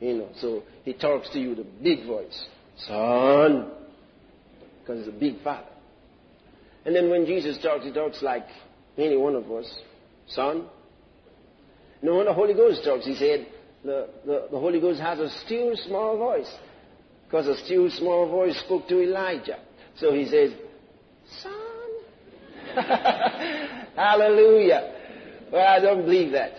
You 0.00 0.18
know, 0.18 0.28
so 0.40 0.62
he 0.84 0.92
talks 0.92 1.28
to 1.30 1.40
you 1.40 1.50
with 1.50 1.58
a 1.60 1.82
big 1.82 2.06
voice. 2.06 2.46
Son. 2.86 3.72
Because 4.80 5.04
he's 5.04 5.08
a 5.08 5.18
big 5.18 5.42
Father. 5.42 5.66
And 6.84 6.94
then 6.94 7.10
when 7.10 7.26
Jesus 7.26 7.58
talks, 7.60 7.84
he 7.84 7.92
talks 7.92 8.22
like 8.22 8.46
any 8.96 9.16
one 9.16 9.34
of 9.34 9.50
us. 9.50 9.70
Son. 10.28 10.66
And 12.00 12.16
when 12.16 12.26
the 12.26 12.32
Holy 12.32 12.54
Ghost 12.54 12.84
talks, 12.84 13.04
he 13.04 13.16
said, 13.16 13.48
the, 13.88 14.06
the, 14.26 14.48
the 14.50 14.58
Holy 14.58 14.80
Ghost 14.80 15.00
has 15.00 15.18
a 15.18 15.30
still 15.46 15.74
small 15.76 16.18
voice. 16.18 16.52
Because 17.26 17.46
a 17.46 17.56
still 17.64 17.90
small 17.90 18.28
voice 18.28 18.58
spoke 18.60 18.86
to 18.88 19.00
Elijah. 19.00 19.58
So 19.96 20.12
he 20.12 20.26
says, 20.26 20.52
Son. 21.42 21.52
Hallelujah. 23.96 24.94
Well, 25.50 25.66
I 25.66 25.80
don't 25.80 26.02
believe 26.02 26.32
that. 26.32 26.52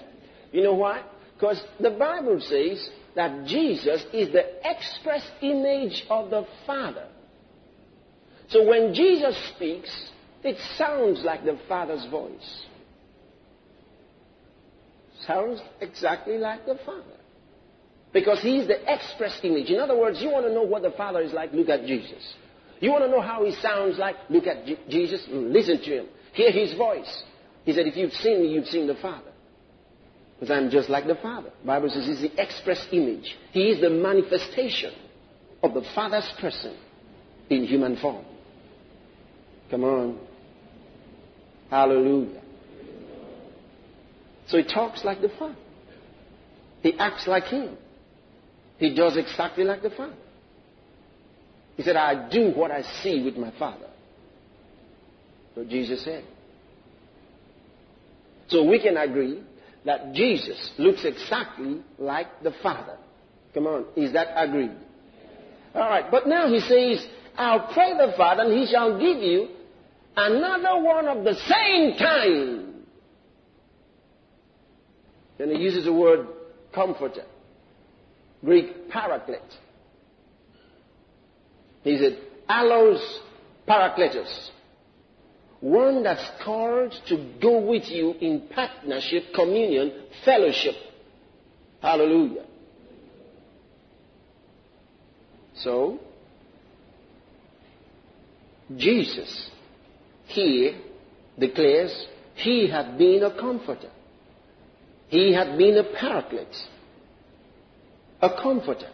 You 0.52 0.64
know 0.64 0.74
why? 0.74 1.04
Because 1.36 1.62
the 1.80 1.92
Bible 1.92 2.42
says 2.42 2.90
that 3.16 3.46
Jesus 3.46 4.04
is 4.12 4.32
the 4.32 4.46
express 4.68 5.30
image 5.42 6.06
of 6.10 6.32
the 6.32 6.46
Father. 6.66 7.08
So 8.50 8.68
when 8.68 8.96
Jesus 8.96 9.36
speaks, 9.56 9.90
it 10.44 10.58
sounds 10.78 11.22
like 11.24 11.46
the 11.46 11.60
Father's 11.68 12.06
voice 12.10 12.66
sounds 15.26 15.62
exactly 15.82 16.38
like 16.38 16.66
the 16.66 16.78
Father. 16.86 17.04
Because 18.12 18.42
he's 18.42 18.68
the 18.68 18.78
express 18.92 19.40
image. 19.44 19.70
In 19.70 19.80
other 19.80 19.96
words, 19.98 20.20
you 20.22 20.30
want 20.30 20.46
to 20.46 20.54
know 20.54 20.64
what 20.64 20.82
the 20.82 20.92
Father 20.92 21.22
is 21.22 21.34
like, 21.34 21.54
look 21.54 21.70
at 21.70 21.86
Jesus. 21.86 22.34
You 22.80 22.92
want 22.92 23.04
to 23.04 23.10
know 23.10 23.22
how 23.22 23.46
he 23.46 23.54
sounds 23.62 23.98
like, 23.98 24.16
look 24.30 24.48
at 24.48 24.66
J- 24.66 24.80
Jesus, 24.90 25.22
listen 25.30 25.80
to 25.80 26.00
him. 26.00 26.06
Hear 26.34 26.52
his 26.52 26.74
voice. 26.74 27.24
He 27.66 27.74
said, 27.74 27.86
if 27.86 27.96
you've 27.98 28.14
seen 28.14 28.42
me, 28.42 28.48
you've 28.50 28.68
seen 28.68 28.88
the 28.88 28.96
Father. 28.96 29.32
Because 30.40 30.56
I'm 30.56 30.70
just 30.70 30.90
like 30.90 31.06
the 31.06 31.16
Father. 31.16 31.52
The 31.62 31.68
Bible 31.68 31.90
says 31.90 32.06
he's 32.06 32.22
the 32.22 32.42
express 32.42 32.88
image. 32.92 33.36
He 33.52 33.64
is 33.64 33.82
the 33.82 33.90
manifestation 33.90 34.94
of 35.62 35.74
the 35.74 35.84
Father's 35.94 36.32
person 36.40 36.78
in 37.50 37.66
human 37.66 37.98
form. 37.98 38.24
Come 39.70 39.84
on. 39.84 40.20
Hallelujah. 41.70 42.39
So 44.50 44.58
he 44.58 44.64
talks 44.64 45.06
like 45.06 45.22
the 45.22 45.30
Father. 45.30 45.56
He 46.82 46.98
acts 46.98 47.28
like 47.28 47.46
him. 47.46 47.78
He 48.78 48.96
does 48.96 49.16
exactly 49.16 49.64
like 49.64 49.84
the 49.84 49.92
Father. 49.92 50.16
He 51.78 51.84
said, 51.84 51.96
I 51.96 52.30
do 52.30 52.52
what 52.52 52.72
I 52.72 52.82
see 53.04 53.24
with 53.24 53.38
my 53.38 53.52
Father. 53.58 53.88
What 55.54 55.70
Jesus 55.70 56.04
said. 56.04 56.26
So 58.48 58.64
we 58.64 58.82
can 58.82 58.98
agree 58.98 59.44
that 59.86 60.14
Jesus 60.14 60.72
looks 60.78 61.06
exactly 61.06 61.82
like 62.00 62.42
the 62.42 62.54
Father. 62.64 62.98
Come 63.54 63.68
on, 63.68 63.86
is 63.96 64.14
that 64.14 64.30
agreed? 64.36 64.72
All 65.76 65.82
right, 65.82 66.10
but 66.10 66.28
now 66.28 66.48
he 66.48 66.60
says, 66.60 67.06
I'll 67.38 67.72
pray 67.72 67.94
the 67.94 68.14
Father 68.18 68.44
and 68.44 68.54
he 68.54 68.66
shall 68.72 69.00
give 69.00 69.22
you 69.22 69.50
another 70.16 70.84
one 70.84 71.08
of 71.08 71.24
the 71.24 71.36
same 71.36 71.98
kind 71.98 72.69
then 75.40 75.50
he 75.50 75.58
uses 75.58 75.86
the 75.86 75.94
word 75.94 76.28
comforter. 76.76 77.24
Greek 78.44 78.90
paraclete. 78.90 79.40
He 81.84 81.98
said, 81.98 82.20
allos 82.50 83.00
parakletos. 83.68 84.50
One 85.62 86.04
that's 86.04 86.26
called 86.44 86.94
to 87.08 87.34
go 87.42 87.60
with 87.60 87.84
you 87.88 88.14
in 88.20 88.48
partnership, 88.54 89.34
communion, 89.34 89.94
fellowship. 90.24 90.76
Hallelujah. 91.82 92.46
So, 95.56 96.00
Jesus 98.76 99.50
here 100.28 100.80
declares 101.38 102.08
he 102.36 102.70
had 102.70 102.98
been 102.98 103.24
a 103.24 103.38
comforter. 103.38 103.90
He 105.10 105.34
had 105.34 105.58
been 105.58 105.78
a 105.78 105.84
paraclete, 105.84 106.48
a 108.22 108.30
comforter. 108.42 108.90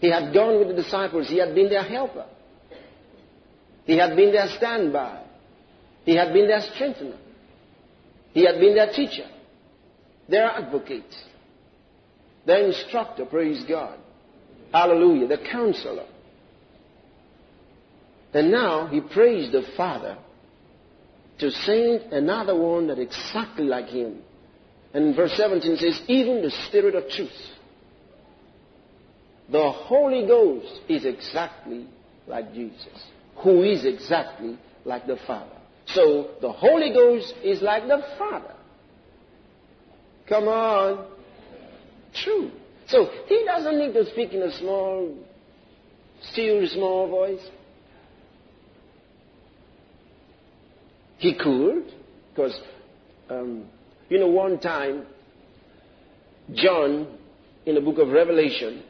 He 0.00 0.10
had 0.10 0.34
gone 0.34 0.58
with 0.58 0.68
the 0.68 0.82
disciples. 0.82 1.28
He 1.28 1.38
had 1.38 1.54
been 1.54 1.70
their 1.70 1.84
helper. 1.84 2.26
He 3.84 3.96
had 3.96 4.16
been 4.16 4.32
their 4.32 4.48
standby. 4.56 5.22
He 6.04 6.16
had 6.16 6.32
been 6.34 6.48
their 6.48 6.60
strengthener. 6.74 7.16
He 8.32 8.44
had 8.44 8.60
been 8.60 8.74
their 8.74 8.92
teacher. 8.92 9.26
their 10.28 10.46
advocate, 10.50 11.14
their 12.46 12.66
instructor, 12.66 13.24
praise 13.24 13.62
God. 13.68 13.98
Hallelujah, 14.72 15.28
the 15.28 15.38
counselor. 15.50 16.06
And 18.32 18.50
now 18.50 18.88
he 18.88 19.00
prays 19.00 19.52
the 19.52 19.62
Father 19.76 20.18
to 21.38 21.50
send 21.50 22.12
another 22.12 22.54
one 22.56 22.88
that 22.88 22.98
exactly 22.98 23.64
like 23.64 23.86
him. 23.86 24.18
And 24.92 25.16
verse 25.16 25.32
17 25.36 25.76
says, 25.76 26.00
even 26.06 26.42
the 26.42 26.52
Spirit 26.68 26.94
of 26.94 27.08
truth. 27.08 27.30
The 29.50 29.70
Holy 29.72 30.26
Ghost 30.26 30.80
is 30.88 31.04
exactly 31.04 31.86
like 32.26 32.54
Jesus, 32.54 33.04
who 33.36 33.62
is 33.62 33.84
exactly 33.84 34.58
like 34.84 35.06
the 35.06 35.18
Father. 35.26 35.56
So 35.86 36.30
the 36.40 36.50
Holy 36.50 36.92
Ghost 36.92 37.34
is 37.42 37.60
like 37.60 37.86
the 37.86 38.02
Father. 38.18 38.54
Come 40.28 40.48
on. 40.48 41.06
True. 42.14 42.50
So 42.86 43.10
he 43.26 43.44
doesn't 43.44 43.78
need 43.78 43.92
to 43.94 44.10
speak 44.10 44.32
in 44.32 44.42
a 44.42 44.52
small, 44.58 45.14
still 46.32 46.66
small 46.68 47.08
voice. 47.08 47.46
He 51.24 51.32
could, 51.32 51.84
because, 52.28 52.54
um, 53.30 53.64
you 54.10 54.18
know, 54.18 54.26
one 54.26 54.60
time, 54.60 55.06
John, 56.52 57.16
in 57.64 57.76
the 57.76 57.80
book 57.80 57.96
of 57.96 58.08
Revelation, 58.08 58.82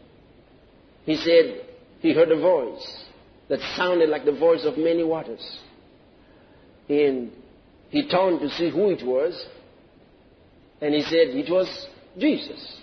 he 1.04 1.14
said 1.14 1.64
he 2.00 2.12
heard 2.12 2.32
a 2.32 2.40
voice 2.40 3.04
that 3.48 3.60
sounded 3.76 4.08
like 4.08 4.24
the 4.24 4.32
voice 4.32 4.62
of 4.64 4.76
many 4.76 5.04
waters. 5.04 5.60
And 6.88 7.30
he 7.90 8.08
turned 8.08 8.40
to 8.40 8.48
see 8.48 8.68
who 8.68 8.90
it 8.90 9.06
was, 9.06 9.40
and 10.80 10.92
he 10.92 11.02
said 11.02 11.36
it 11.36 11.48
was 11.48 11.86
Jesus. 12.18 12.80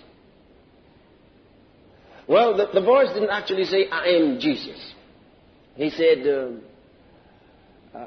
Well, 2.26 2.56
the, 2.56 2.68
the 2.72 2.86
voice 2.86 3.08
didn't 3.12 3.28
actually 3.28 3.66
say, 3.66 3.86
I 3.90 4.06
am 4.16 4.40
Jesus. 4.40 4.94
He 5.74 5.90
said, 5.90 6.26
um, 6.26 6.62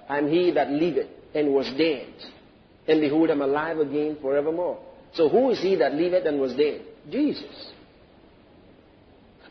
I'm 0.09 0.27
he 0.27 0.49
that 0.49 0.71
liveth 0.71 1.09
and 1.35 1.53
was 1.53 1.69
dead. 1.77 2.13
And 2.87 3.01
behold, 3.01 3.29
I'm 3.29 3.41
alive 3.41 3.77
again 3.79 4.17
forevermore. 4.21 4.79
So 5.13 5.29
who 5.29 5.51
is 5.51 5.61
he 5.61 5.75
that 5.75 5.93
liveth 5.93 6.25
and 6.25 6.39
was 6.39 6.53
dead? 6.55 6.81
Jesus. 7.09 7.71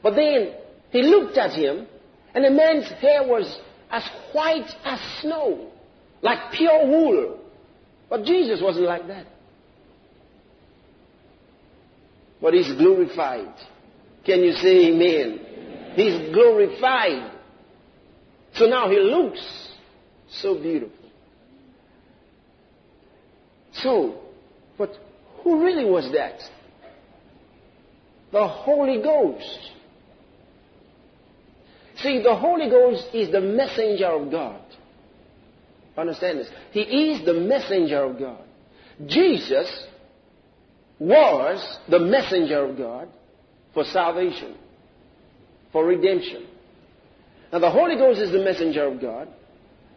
But 0.03 0.15
then 0.17 0.55
he 0.91 1.03
looked 1.03 1.39
at 1.39 1.53
him, 1.53 1.87
and 2.35 2.45
the 2.45 2.51
man's 2.51 2.89
hair 3.01 3.27
was 3.27 3.59
as 3.91 4.03
white 4.33 4.71
as 4.85 4.99
snow, 5.21 5.71
like 6.23 6.53
pure 6.53 6.87
wool. 6.87 7.39
But 8.11 8.25
Jesus 8.25 8.61
wasn't 8.63 8.87
like 8.87 9.07
that. 9.09 9.27
But 12.41 12.55
he's 12.55 12.73
glorified. 12.77 13.55
Can 14.27 14.41
you 14.41 14.53
say 14.53 14.89
amen? 14.89 15.93
He's 15.95 16.35
glorified. 16.35 17.33
So 18.55 18.67
now 18.67 18.89
he 18.89 18.99
looks 18.99 19.41
so 20.29 20.61
beautiful. 20.61 21.04
So, 23.85 24.15
but 24.79 24.91
who 25.43 25.63
really 25.63 25.85
was 25.85 26.11
that? 26.13 26.41
The 28.33 28.49
Holy 28.49 29.03
Ghost. 29.03 29.59
See, 31.99 32.23
the 32.23 32.35
Holy 32.35 32.71
Ghost 32.71 33.15
is 33.15 33.31
the 33.31 33.43
messenger 33.43 34.07
of 34.07 34.31
God. 34.31 34.61
Understand 35.97 36.41
this? 36.41 36.49
He 36.73 36.81
is 36.81 37.25
the 37.25 37.35
messenger 37.35 38.03
of 38.03 38.19
God. 38.19 38.43
Jesus 39.07 39.87
was 40.99 41.79
the 41.89 42.01
messenger 42.01 42.65
of 42.65 42.79
God 42.79 43.09
for 43.75 43.85
salvation, 43.85 44.57
for 45.73 45.85
redemption. 45.85 46.47
Now, 47.53 47.59
the 47.59 47.71
Holy 47.71 47.97
Ghost 47.97 48.19
is 48.19 48.33
the 48.33 48.43
messenger 48.43 48.87
of 48.87 49.01
God, 49.01 49.29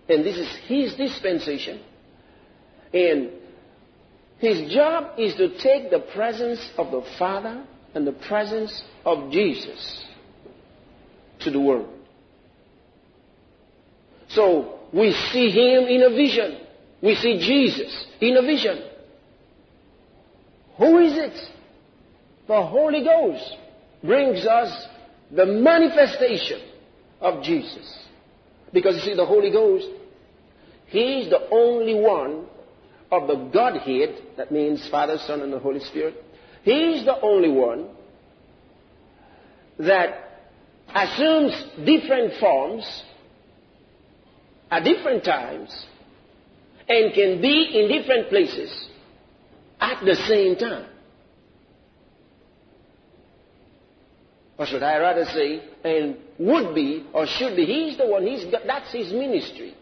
and 0.09 0.25
this 0.25 0.35
is 0.35 0.49
His 0.67 0.93
dispensation. 0.95 1.81
And 2.93 3.31
his 4.39 4.71
job 4.71 5.17
is 5.17 5.35
to 5.35 5.57
take 5.57 5.89
the 5.89 6.05
presence 6.13 6.59
of 6.77 6.91
the 6.91 7.03
Father 7.17 7.63
and 7.95 8.05
the 8.05 8.11
presence 8.11 8.83
of 9.05 9.31
Jesus 9.31 10.05
to 11.39 11.51
the 11.51 11.59
world. 11.59 11.89
So 14.29 14.79
we 14.93 15.11
see 15.31 15.49
him 15.49 15.85
in 15.85 16.03
a 16.03 16.09
vision. 16.09 16.59
We 17.01 17.15
see 17.15 17.39
Jesus 17.39 18.05
in 18.21 18.37
a 18.37 18.41
vision. 18.41 18.83
Who 20.77 20.99
is 20.99 21.17
it? 21.17 21.39
The 22.47 22.63
Holy 22.63 23.03
Ghost 23.03 23.57
brings 24.03 24.45
us 24.45 24.87
the 25.31 25.45
manifestation 25.45 26.61
of 27.19 27.43
Jesus. 27.43 28.05
Because 28.71 28.95
you 28.95 29.01
see, 29.01 29.15
the 29.15 29.25
Holy 29.25 29.51
Ghost, 29.51 29.87
He 30.87 31.21
is 31.21 31.29
the 31.29 31.49
only 31.51 31.95
one 31.95 32.45
of 33.11 33.27
the 33.27 33.49
Godhead, 33.53 34.21
that 34.37 34.51
means 34.51 34.87
Father, 34.89 35.17
Son, 35.25 35.41
and 35.41 35.51
the 35.51 35.59
Holy 35.59 35.79
Spirit, 35.79 36.23
He's 36.63 37.05
the 37.05 37.17
only 37.21 37.49
one 37.49 37.87
that 39.79 40.41
assumes 40.93 41.53
different 41.85 42.33
forms 42.41 43.03
at 44.69 44.83
different 44.83 45.23
times 45.23 45.85
and 46.89 47.13
can 47.13 47.41
be 47.41 47.71
in 47.73 47.87
different 47.87 48.27
places 48.29 48.89
at 49.79 50.03
the 50.03 50.15
same 50.27 50.57
time. 50.57 50.89
Or 54.57 54.65
should 54.65 54.83
I 54.83 54.97
rather 54.97 55.23
say, 55.25 55.61
and 55.85 56.17
would 56.39 56.73
be 56.73 57.05
or 57.13 57.27
should 57.27 57.55
be, 57.55 57.65
he's 57.65 57.97
the 57.97 58.07
one, 58.07 58.25
he's 58.25 58.43
that's 58.65 58.91
his 58.91 59.13
ministry. 59.13 59.75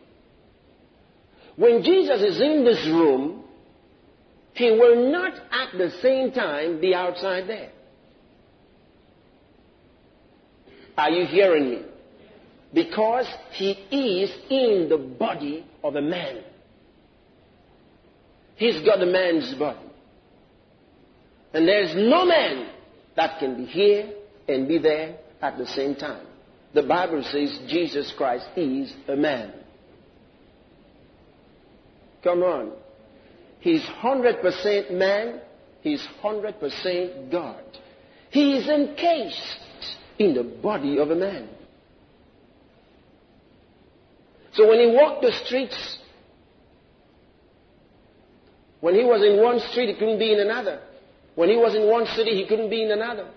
When 1.56 1.84
Jesus 1.84 2.22
is 2.22 2.42
in 2.42 2.66
this 2.66 2.86
room, 2.88 3.44
he 4.54 4.72
will 4.72 5.12
not 5.12 5.34
at 5.34 5.78
the 5.78 5.92
same 6.02 6.32
time 6.32 6.80
be 6.80 6.94
outside 6.94 7.48
there. 7.48 7.72
Are 10.98 11.10
you 11.10 11.26
hearing 11.26 11.70
me? 11.70 11.82
Because 12.74 13.28
he 13.52 13.72
is 13.72 14.32
in 14.50 14.88
the 14.90 14.98
body 14.98 15.66
of 15.84 15.96
a 15.96 16.02
man. 16.02 16.42
He's 18.56 18.82
got 18.86 19.02
a 19.02 19.06
man's 19.06 19.54
body. 19.56 19.80
And 21.54 21.68
there's 21.68 21.94
no 21.96 22.26
man 22.26 22.70
that 23.16 23.40
can 23.40 23.58
be 23.58 23.66
here 23.66 24.14
and 24.48 24.68
be 24.68 24.78
there 24.78 25.18
at 25.42 25.58
the 25.58 25.68
same 25.68 25.96
time. 25.96 26.26
The 26.74 26.84
Bible 26.84 27.24
says 27.24 27.58
Jesus 27.68 28.14
Christ 28.18 28.46
is 28.58 28.94
a 29.08 29.16
man. 29.16 29.54
Come 32.26 32.42
on. 32.42 32.72
He's 33.60 33.84
100% 34.04 34.92
man. 34.92 35.42
He's 35.82 36.06
100% 36.24 37.32
God. 37.32 37.64
He 38.32 38.58
is 38.58 38.68
encased 38.68 39.60
in 40.18 40.34
the 40.34 40.44
body 40.44 40.98
of 40.98 41.12
a 41.12 41.16
man. 41.16 41.48
So 44.54 44.68
when 44.68 44.80
he 44.80 44.88
walked 44.88 45.22
the 45.22 45.34
streets, 45.46 45.98
when 48.82 48.96
he 48.96 49.04
was 49.04 49.22
in 49.24 49.42
one 49.44 49.60
street, 49.72 49.90
he 49.90 49.94
couldn't 49.94 50.18
be 50.18 50.34
in 50.34 50.40
another. 50.40 50.82
When 51.36 51.50
he 51.50 51.58
was 51.58 51.76
in 51.76 51.88
one 51.88 52.08
city, 52.08 52.32
he 52.32 52.48
couldn't 52.48 52.72
be 52.72 52.82
in 52.82 52.92
another. 52.92 53.30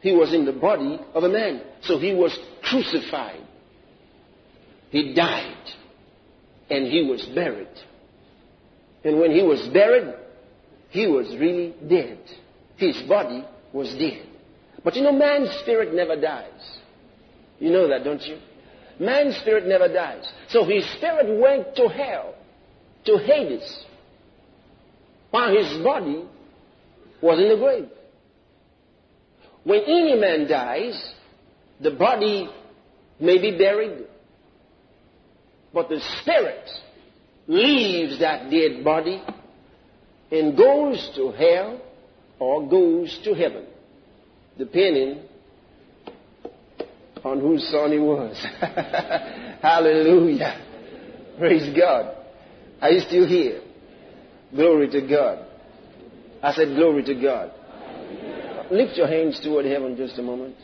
He 0.00 0.12
was 0.12 0.32
in 0.32 0.46
the 0.46 0.52
body 0.52 0.98
of 1.12 1.24
a 1.24 1.28
man. 1.28 1.60
So 1.82 1.98
he 1.98 2.14
was 2.14 2.38
crucified. 2.62 3.42
He 4.90 5.12
died 5.12 5.74
and 6.70 6.86
he 6.86 7.02
was 7.02 7.24
buried. 7.34 7.68
And 9.04 9.18
when 9.18 9.30
he 9.30 9.42
was 9.42 9.66
buried, 9.68 10.14
he 10.90 11.06
was 11.06 11.34
really 11.36 11.74
dead. 11.88 12.18
His 12.76 13.00
body 13.02 13.44
was 13.72 13.94
dead. 13.94 14.26
But 14.84 14.96
you 14.96 15.02
know, 15.02 15.12
man's 15.12 15.50
spirit 15.58 15.94
never 15.94 16.16
dies. 16.16 16.78
You 17.58 17.70
know 17.70 17.88
that, 17.88 18.04
don't 18.04 18.22
you? 18.22 18.38
Man's 19.00 19.36
spirit 19.36 19.66
never 19.66 19.88
dies. 19.88 20.30
So 20.48 20.64
his 20.64 20.84
spirit 20.96 21.40
went 21.40 21.76
to 21.76 21.88
hell, 21.88 22.34
to 23.04 23.18
Hades, 23.18 23.84
while 25.30 25.54
his 25.54 25.82
body 25.84 26.24
was 27.20 27.38
in 27.38 27.48
the 27.48 27.56
grave. 27.56 27.88
When 29.64 29.82
any 29.82 30.16
man 30.16 30.48
dies, 30.48 31.12
the 31.80 31.90
body 31.90 32.48
may 33.20 33.38
be 33.38 33.56
buried, 33.58 34.06
but 35.72 35.88
the 35.88 36.00
spirit 36.22 36.68
leaves 37.46 38.20
that 38.20 38.50
dead 38.50 38.84
body 38.84 39.22
and 40.30 40.56
goes 40.56 41.10
to 41.16 41.30
hell 41.32 41.80
or 42.38 42.68
goes 42.68 43.18
to 43.24 43.34
heaven, 43.34 43.66
depending 44.56 45.22
on 47.24 47.40
whose 47.40 47.66
son 47.70 47.92
he 47.92 47.98
was. 47.98 48.36
Hallelujah. 49.62 50.64
Praise 51.38 51.76
God. 51.76 52.16
Are 52.80 52.90
you 52.90 53.00
still 53.00 53.26
here? 53.26 53.62
Glory 54.54 54.88
to 54.90 55.06
God. 55.06 55.46
I 56.42 56.52
said, 56.52 56.76
Glory 56.76 57.02
to 57.04 57.14
God. 57.14 57.52
Lift 58.70 58.96
your 58.96 59.08
hands 59.08 59.40
toward 59.42 59.64
heaven 59.64 59.96
just 59.96 60.18
a 60.18 60.22
moment. 60.22 60.54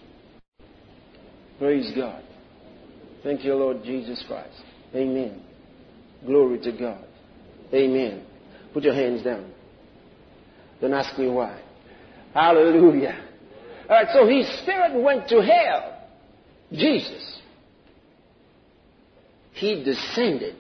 Praise 1.59 1.91
God. 1.97 2.23
Thank 3.23 3.45
you, 3.45 3.55
Lord 3.55 3.83
Jesus 3.85 4.23
Christ. 4.29 4.63
Amen. 4.95 5.43
Glory 6.27 6.59
to 6.61 6.73
God. 6.73 7.05
Amen. 7.73 8.25
Put 8.73 8.85
your 8.85 8.95
hands 8.95 9.23
down. 9.23 9.51
Don't 10.81 10.95
ask 10.95 11.19
me 11.19 11.29
why. 11.29 11.61
Hallelujah. 12.33 13.19
All 13.89 13.97
right, 13.97 14.09
so 14.13 14.27
his 14.27 14.47
spirit 14.61 15.01
went 15.03 15.29
to 15.29 15.43
hell. 15.43 16.09
Jesus. 16.73 17.41
He 19.53 19.85
descended 19.85 20.57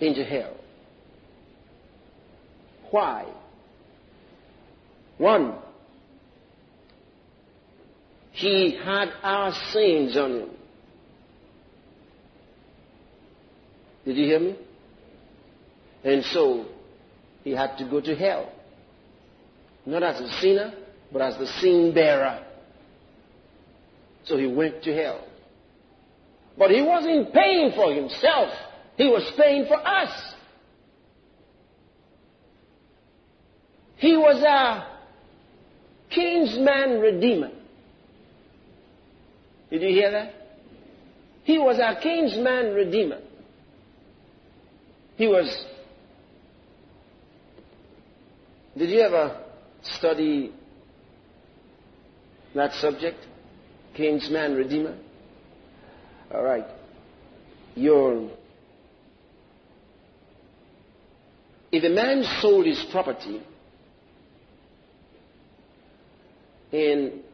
into 0.00 0.24
hell. 0.24 0.56
Why? 2.90 3.26
One, 5.18 5.54
he 8.32 8.78
had 8.82 9.08
our 9.22 9.52
sins 9.72 10.16
on 10.16 10.32
him. 10.32 10.50
Did 14.08 14.16
you 14.16 14.24
hear 14.24 14.40
me? 14.40 14.56
And 16.02 16.24
so 16.24 16.64
he 17.44 17.50
had 17.50 17.76
to 17.76 17.84
go 17.90 18.00
to 18.00 18.16
hell. 18.16 18.50
Not 19.84 20.02
as 20.02 20.18
a 20.18 20.30
sinner, 20.40 20.72
but 21.12 21.20
as 21.20 21.36
the 21.36 21.46
sin 21.60 21.92
bearer. 21.92 22.42
So 24.24 24.38
he 24.38 24.46
went 24.46 24.82
to 24.84 24.94
hell. 24.94 25.26
But 26.56 26.70
he 26.70 26.80
wasn't 26.80 27.34
paying 27.34 27.72
for 27.76 27.92
himself. 27.92 28.48
He 28.96 29.08
was 29.08 29.30
paying 29.36 29.66
for 29.66 29.76
us. 29.76 30.34
He 33.96 34.16
was 34.16 34.42
a 34.42 34.86
kinsman 36.08 37.00
redeemer. 37.00 37.50
Did 39.68 39.82
you 39.82 39.88
hear 39.88 40.12
that? 40.12 40.32
He 41.44 41.58
was 41.58 41.78
a 41.78 42.00
kinsman 42.00 42.72
redeemer. 42.72 43.18
He 45.18 45.26
was. 45.26 45.66
Did 48.76 48.88
you 48.88 49.00
ever 49.00 49.42
study 49.82 50.52
that 52.54 52.72
subject? 52.74 53.18
Kinsman 53.96 54.54
redeemer? 54.54 54.96
All 56.32 56.44
right. 56.44 56.66
Your. 57.74 58.30
If 61.72 61.82
a 61.82 61.88
man 61.88 62.22
sold 62.40 62.66
his 62.66 62.86
property 62.92 63.42
and 66.72 67.24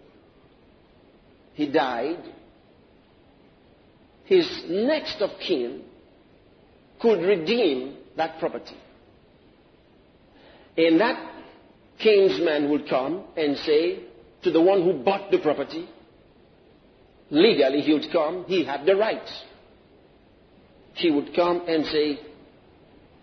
he 1.52 1.70
died, 1.70 2.24
his 4.24 4.48
next 4.70 5.20
of 5.20 5.38
kin 5.46 5.82
could 7.04 7.20
redeem 7.20 7.98
that 8.16 8.38
property. 8.38 8.78
And 10.78 10.98
that 11.02 11.32
kinsman 11.98 12.70
would 12.70 12.88
come 12.88 13.24
and 13.36 13.58
say 13.58 14.04
to 14.42 14.50
the 14.50 14.62
one 14.62 14.82
who 14.82 15.04
bought 15.04 15.30
the 15.30 15.38
property, 15.38 15.86
legally 17.28 17.82
he 17.82 17.92
would 17.92 18.10
come, 18.10 18.46
he 18.48 18.64
had 18.64 18.86
the 18.86 18.96
rights. 18.96 19.30
He 20.94 21.10
would 21.10 21.36
come 21.36 21.66
and 21.68 21.84
say, 21.84 22.20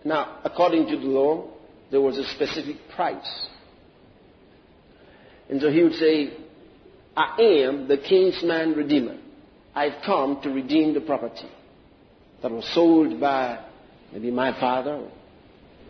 now, 0.06 0.41
according 0.44 0.86
to 0.89 0.98
the 0.98 1.08
law, 1.08 1.50
there 1.89 2.02
was 2.02 2.20
a 2.20 2.28
specific 2.36 2.76
price. 2.96 3.48
And 5.50 5.60
so 5.60 5.72
he 5.72 5.82
would 5.82 5.96
say, 5.96 6.38
I 7.17 7.41
am 7.41 7.88
the 7.88 7.98
kinsman 7.98 8.74
redeemer. 8.74 9.17
I've 9.74 10.04
come 10.06 10.39
to 10.44 10.52
redeem 10.52 10.94
the 10.94 11.02
property 11.02 11.50
that 12.44 12.52
was 12.52 12.72
sold 12.76 13.20
by 13.20 13.71
maybe 14.12 14.32
my 14.32 14.58
father 14.60 15.08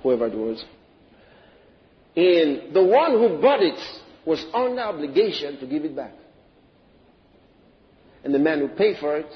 whoever 0.04 0.28
it 0.28 0.36
was. 0.36 0.64
And 2.16 2.74
the 2.74 2.84
one 2.84 3.12
who 3.12 3.42
bought 3.42 3.62
it 3.62 3.80
was 4.26 4.44
under 4.54 4.82
obligation 4.82 5.60
to 5.60 5.68
give 5.68 5.86
it 5.86 5.96
back. 5.96 6.14
And 8.24 8.34
the 8.34 8.40
man 8.40 8.62
would 8.62 8.78
pay 8.78 9.00
for 9.00 9.18
it 9.18 9.32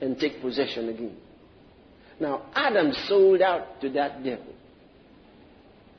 and 0.00 0.18
take 0.18 0.40
possession 0.40 0.88
again. 0.88 1.16
Now, 2.20 2.42
Adam 2.54 2.92
sold 3.08 3.40
out 3.40 3.80
to 3.80 3.90
that 3.90 4.22
devil. 4.22 4.52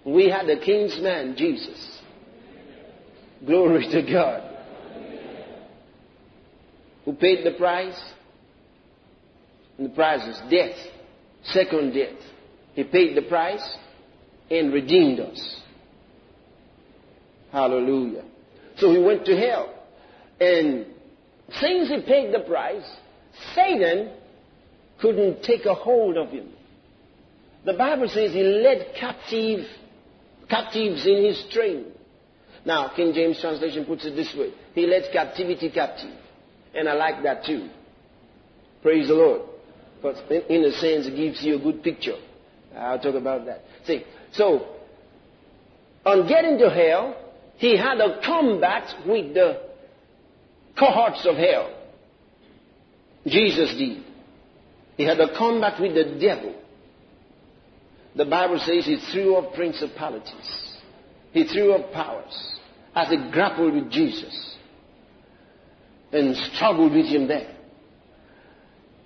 We 0.05 0.29
had 0.29 0.45
the 0.45 0.57
kinsman, 0.63 1.35
Jesus. 1.37 2.01
Glory 3.45 3.87
to 3.91 4.11
God. 4.11 4.51
Who 7.05 7.13
paid 7.13 7.45
the 7.45 7.57
price? 7.57 7.99
And 9.77 9.89
the 9.89 9.95
price 9.95 10.21
was 10.25 10.41
death. 10.49 10.75
Second 11.47 11.93
death. 11.93 12.17
He 12.73 12.83
paid 12.83 13.15
the 13.15 13.21
price 13.23 13.77
and 14.49 14.73
redeemed 14.73 15.19
us. 15.19 15.61
Hallelujah. 17.51 18.23
So 18.77 18.91
he 18.91 18.97
went 18.97 19.25
to 19.25 19.37
hell. 19.37 19.73
And 20.39 20.85
since 21.51 21.89
he 21.89 22.01
paid 22.05 22.33
the 22.33 22.41
price, 22.45 22.83
Satan 23.53 24.11
couldn't 24.99 25.43
take 25.43 25.65
a 25.65 25.73
hold 25.73 26.17
of 26.17 26.29
him. 26.29 26.49
The 27.65 27.73
Bible 27.73 28.09
says 28.09 28.31
he 28.31 28.43
led 28.43 28.93
captive, 28.99 29.65
captives 30.49 31.05
in 31.05 31.23
his 31.23 31.43
train. 31.51 31.85
Now, 32.65 32.91
King 32.95 33.13
James 33.13 33.39
translation 33.39 33.85
puts 33.85 34.05
it 34.05 34.15
this 34.15 34.33
way. 34.37 34.51
He 34.73 34.85
led 34.85 35.03
captivity 35.13 35.69
captive. 35.69 36.13
And 36.73 36.89
I 36.89 36.93
like 36.93 37.23
that 37.23 37.45
too. 37.45 37.69
Praise 38.81 39.07
the 39.07 39.13
Lord. 39.13 39.41
But 40.01 40.15
in 40.31 40.63
a 40.65 40.71
sense, 40.71 41.07
it 41.07 41.15
gives 41.15 41.43
you 41.43 41.55
a 41.55 41.59
good 41.59 41.83
picture. 41.83 42.15
I'll 42.77 42.99
talk 42.99 43.15
about 43.15 43.45
that. 43.45 43.63
See, 43.85 44.03
so, 44.33 44.67
on 46.05 46.27
getting 46.27 46.57
to 46.59 46.69
hell, 46.69 47.15
he 47.57 47.77
had 47.77 47.99
a 47.99 48.21
combat 48.23 48.93
with 49.07 49.33
the 49.33 49.61
cohorts 50.77 51.25
of 51.25 51.37
hell. 51.37 51.73
Jesus 53.25 53.73
did. 53.77 54.03
He 54.97 55.03
had 55.03 55.19
a 55.19 55.35
combat 55.37 55.79
with 55.79 55.95
the 55.95 56.19
devil. 56.19 56.55
The 58.15 58.25
Bible 58.25 58.59
says 58.59 58.85
he 58.85 58.97
threw 59.11 59.35
up 59.35 59.53
principalities. 59.55 60.77
He 61.33 61.45
threw 61.45 61.73
up 61.73 61.91
powers 61.91 62.59
as 62.93 63.09
he 63.09 63.17
grappled 63.31 63.73
with 63.73 63.91
Jesus 63.91 64.55
and 66.13 66.35
struggled 66.53 66.93
with 66.93 67.07
him 67.07 67.27
there. 67.27 67.55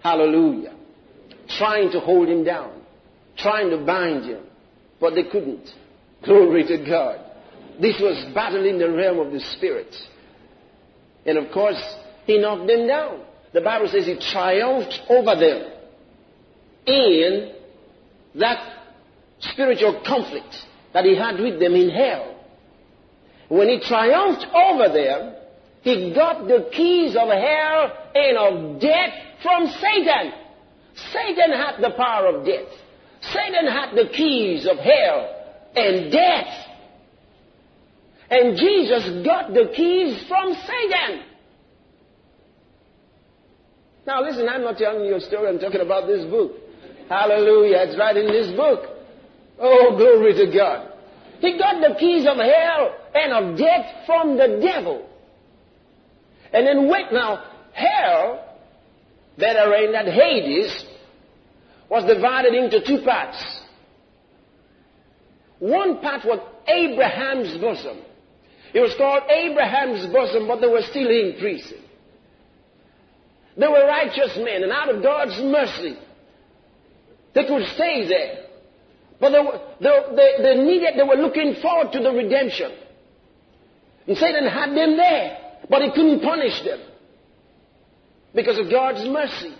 Hallelujah. 0.03 0.75
Trying 1.57 1.91
to 1.91 1.99
hold 1.99 2.29
him 2.29 2.43
down, 2.43 2.81
trying 3.37 3.69
to 3.71 3.77
bind 3.77 4.25
him, 4.25 4.43
but 4.99 5.15
they 5.15 5.23
couldn't. 5.23 5.67
Glory 6.23 6.65
to 6.67 6.77
God. 6.85 7.19
This 7.81 7.99
was 7.99 8.33
battle 8.33 8.65
in 8.65 8.77
the 8.77 8.91
realm 8.91 9.19
of 9.19 9.31
the 9.31 9.39
Spirit. 9.39 9.95
And 11.25 11.37
of 11.37 11.51
course, 11.51 11.81
he 12.25 12.37
knocked 12.37 12.67
them 12.67 12.87
down. 12.87 13.21
The 13.53 13.61
Bible 13.61 13.87
says 13.87 14.05
he 14.05 14.19
triumphed 14.19 14.99
over 15.09 15.35
them 15.35 15.71
in 16.85 17.53
that 18.35 18.79
spiritual 19.39 20.01
conflict 20.05 20.55
that 20.93 21.05
he 21.05 21.15
had 21.15 21.39
with 21.39 21.59
them 21.59 21.73
in 21.73 21.89
hell. 21.89 22.35
When 23.47 23.69
he 23.69 23.79
triumphed 23.79 24.45
over 24.53 24.93
them, 24.93 25.35
he 25.81 26.13
got 26.13 26.47
the 26.47 26.69
keys 26.71 27.15
of 27.15 27.29
hell 27.29 27.91
and 28.13 28.37
of 28.37 28.81
death 28.81 29.13
from 29.41 29.67
Satan. 29.67 30.33
Satan 31.13 31.51
had 31.51 31.81
the 31.81 31.91
power 31.95 32.35
of 32.35 32.45
death. 32.45 32.67
Satan 33.21 33.67
had 33.67 33.95
the 33.95 34.09
keys 34.09 34.65
of 34.65 34.77
hell 34.77 35.35
and 35.75 36.11
death. 36.11 36.65
And 38.29 38.57
Jesus 38.57 39.25
got 39.25 39.53
the 39.53 39.71
keys 39.75 40.23
from 40.27 40.53
Satan. 40.53 41.23
Now 44.05 44.23
listen, 44.23 44.47
I'm 44.47 44.63
not 44.63 44.77
telling 44.77 45.05
you 45.05 45.15
a 45.15 45.21
story, 45.21 45.49
I'm 45.49 45.59
talking 45.59 45.81
about 45.81 46.07
this 46.07 46.25
book. 46.25 46.53
Hallelujah, 47.09 47.77
it's 47.87 47.97
right 47.97 48.15
in 48.15 48.27
this 48.27 48.55
book. 48.55 48.81
Oh, 49.59 49.95
glory 49.97 50.33
to 50.33 50.55
God. 50.55 50.93
He 51.39 51.57
got 51.57 51.81
the 51.81 51.95
keys 51.99 52.25
of 52.25 52.37
hell 52.37 52.95
and 53.13 53.33
of 53.33 53.57
death 53.57 54.05
from 54.05 54.37
the 54.37 54.59
devil. 54.61 55.07
And 56.53 56.65
then 56.65 56.89
wait 56.89 57.11
now, 57.11 57.43
hell, 57.73 58.48
that 59.39 59.83
in 59.83 59.91
that 59.93 60.07
Hades, 60.07 60.85
was 61.89 62.05
divided 62.05 62.53
into 62.53 62.85
two 62.85 63.03
parts. 63.03 63.37
One 65.59 65.99
part 65.99 66.23
was 66.23 66.39
Abraham's 66.67 67.57
bosom. 67.57 67.97
It 68.73 68.79
was 68.79 68.93
called 68.97 69.23
Abraham's 69.29 70.05
bosom, 70.13 70.47
but 70.47 70.61
they 70.61 70.67
were 70.67 70.83
still 70.89 71.09
in 71.09 71.37
prison. 71.39 71.79
They 73.57 73.67
were 73.67 73.85
righteous 73.87 74.37
men, 74.37 74.63
and 74.63 74.71
out 74.71 74.93
of 74.93 75.01
God's 75.01 75.41
mercy, 75.41 75.97
they 77.33 77.45
could 77.45 77.65
stay 77.73 78.07
there. 78.07 78.45
But 79.19 79.31
they, 79.31 79.43
they, 79.81 80.15
they, 80.15 80.43
they 80.43 80.63
needed, 80.63 80.93
they 80.95 81.03
were 81.03 81.21
looking 81.21 81.55
forward 81.61 81.91
to 81.91 81.99
the 81.99 82.11
redemption. 82.11 82.71
And 84.07 84.17
Satan 84.17 84.47
had 84.47 84.69
them 84.69 84.95
there, 84.95 85.37
but 85.69 85.81
he 85.81 85.89
couldn't 85.89 86.21
punish 86.21 86.61
them 86.63 86.79
because 88.33 88.57
of 88.59 88.69
God's 88.69 89.07
mercy. 89.07 89.55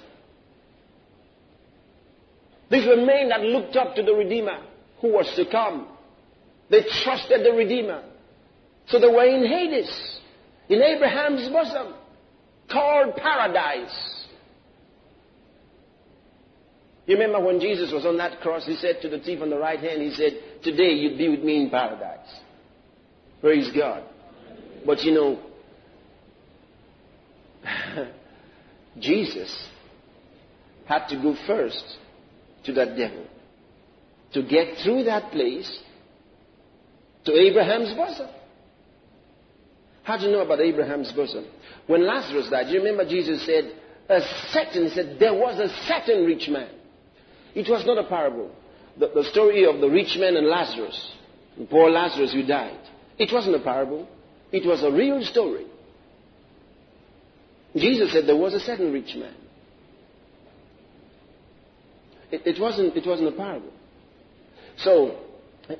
These 2.70 2.88
were 2.88 2.98
men 2.98 3.30
that 3.30 3.42
looked 3.42 3.76
up 3.76 3.96
to 3.96 4.04
the 4.04 4.14
Redeemer 4.14 4.60
who 5.02 5.12
was 5.12 5.32
to 5.36 5.50
come. 5.50 5.88
They 6.70 6.84
trusted 7.04 7.44
the 7.44 7.52
Redeemer. 7.52 8.04
So 8.88 9.00
they 9.00 9.08
were 9.08 9.26
in 9.26 9.46
Hades, 9.46 10.20
in 10.68 10.82
Abraham's 10.82 11.50
bosom, 11.50 11.94
called 12.72 13.16
paradise. 13.16 14.26
You 17.06 17.18
remember 17.18 17.44
when 17.44 17.60
Jesus 17.60 17.92
was 17.92 18.06
on 18.06 18.18
that 18.18 18.40
cross, 18.42 18.68
he 18.68 18.76
said 18.76 19.02
to 19.02 19.10
the 19.10 19.20
thief 19.20 19.42
on 19.42 19.50
the 19.50 19.58
right 19.58 19.80
hand, 19.80 20.02
he 20.02 20.12
said, 20.12 20.34
Today 20.64 20.92
you'd 20.94 21.18
be 21.18 21.30
with 21.30 21.44
me 21.44 21.64
in 21.64 21.70
paradise. 21.72 22.30
Praise 23.42 23.70
God. 23.76 24.04
But 24.86 25.02
you 25.02 25.14
know, 25.14 25.40
Jesus 29.02 29.68
had 30.86 31.08
to 31.08 31.16
go 31.18 31.36
first 31.46 31.84
to 32.66 32.74
that 32.74 32.98
devil 32.98 33.26
to 34.34 34.44
get 34.44 34.78
through 34.84 35.04
that 35.04 35.32
place 35.32 35.80
to 37.26 37.34
Abraham's 37.34 37.94
bosom. 37.96 38.28
How 40.04 40.18
do 40.18 40.26
you 40.26 40.32
know 40.32 40.42
about 40.42 40.60
Abraham's 40.60 41.12
bosom? 41.12 41.46
When 41.88 42.06
Lazarus 42.06 42.50
died, 42.50 42.70
you 42.70 42.80
remember 42.80 43.08
Jesus 43.08 43.46
said, 43.46 43.72
a 44.10 44.22
certain, 44.50 44.86
he 44.86 44.90
said, 44.90 45.18
there 45.20 45.34
was 45.34 45.60
a 45.60 45.70
certain 45.88 46.26
rich 46.26 46.48
man. 46.50 46.70
It 47.54 47.70
was 47.70 47.86
not 47.86 48.04
a 48.04 48.08
parable. 48.08 48.52
The, 48.98 49.12
the 49.14 49.24
story 49.32 49.66
of 49.66 49.80
the 49.82 49.90
rich 49.90 50.18
man 50.20 50.36
and 50.36 50.48
Lazarus, 50.48 51.14
and 51.58 51.70
poor 51.70 51.90
Lazarus 51.90 52.34
who 52.34 52.44
died. 52.44 52.80
It 53.18 53.32
wasn't 53.32 53.56
a 53.56 53.60
parable. 53.60 54.08
It 54.52 54.66
was 54.66 54.84
a 54.84 54.92
real 54.92 55.24
story. 55.24 55.66
Jesus 57.76 58.12
said 58.12 58.26
there 58.28 58.36
was 58.36 58.54
a 58.54 58.60
certain 58.60 58.92
rich 58.92 59.16
man. 59.16 59.36
It, 62.32 62.42
it 62.46 62.62
wasn't, 62.62 62.96
it 62.96 63.06
wasn't 63.06 63.30
a 63.30 63.32
parable. 63.32 63.72
So, 64.78 65.18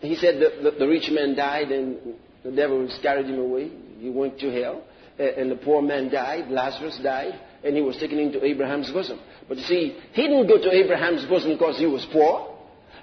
he 0.02 0.16
said 0.16 0.36
the, 0.36 0.72
the, 0.72 0.78
the, 0.80 0.88
rich 0.88 1.10
man 1.12 1.36
died 1.36 1.72
and 1.72 1.98
the 2.44 2.52
devil 2.52 2.88
carried 3.02 3.26
him 3.26 3.40
away. 3.40 3.72
He 4.00 4.10
went 4.10 4.40
to 4.40 4.52
hell. 4.52 4.84
And 5.18 5.52
the 5.52 5.56
poor 5.56 5.82
man 5.82 6.10
died. 6.10 6.50
Lazarus 6.50 7.00
died. 7.04 7.40
And 7.64 7.76
he 7.76 7.82
was 7.82 7.98
taken 7.98 8.20
into 8.20 8.44
Abraham's 8.44 8.90
bosom. 8.92 9.20
But 9.48 9.58
you 9.58 9.64
see, 9.64 9.98
he 10.14 10.22
didn't 10.22 10.48
go 10.48 10.58
to 10.58 10.72
Abraham's 10.72 11.26
bosom 11.26 11.52
because 11.52 11.78
he 11.78 11.86
was 11.86 12.08
poor. 12.12 12.56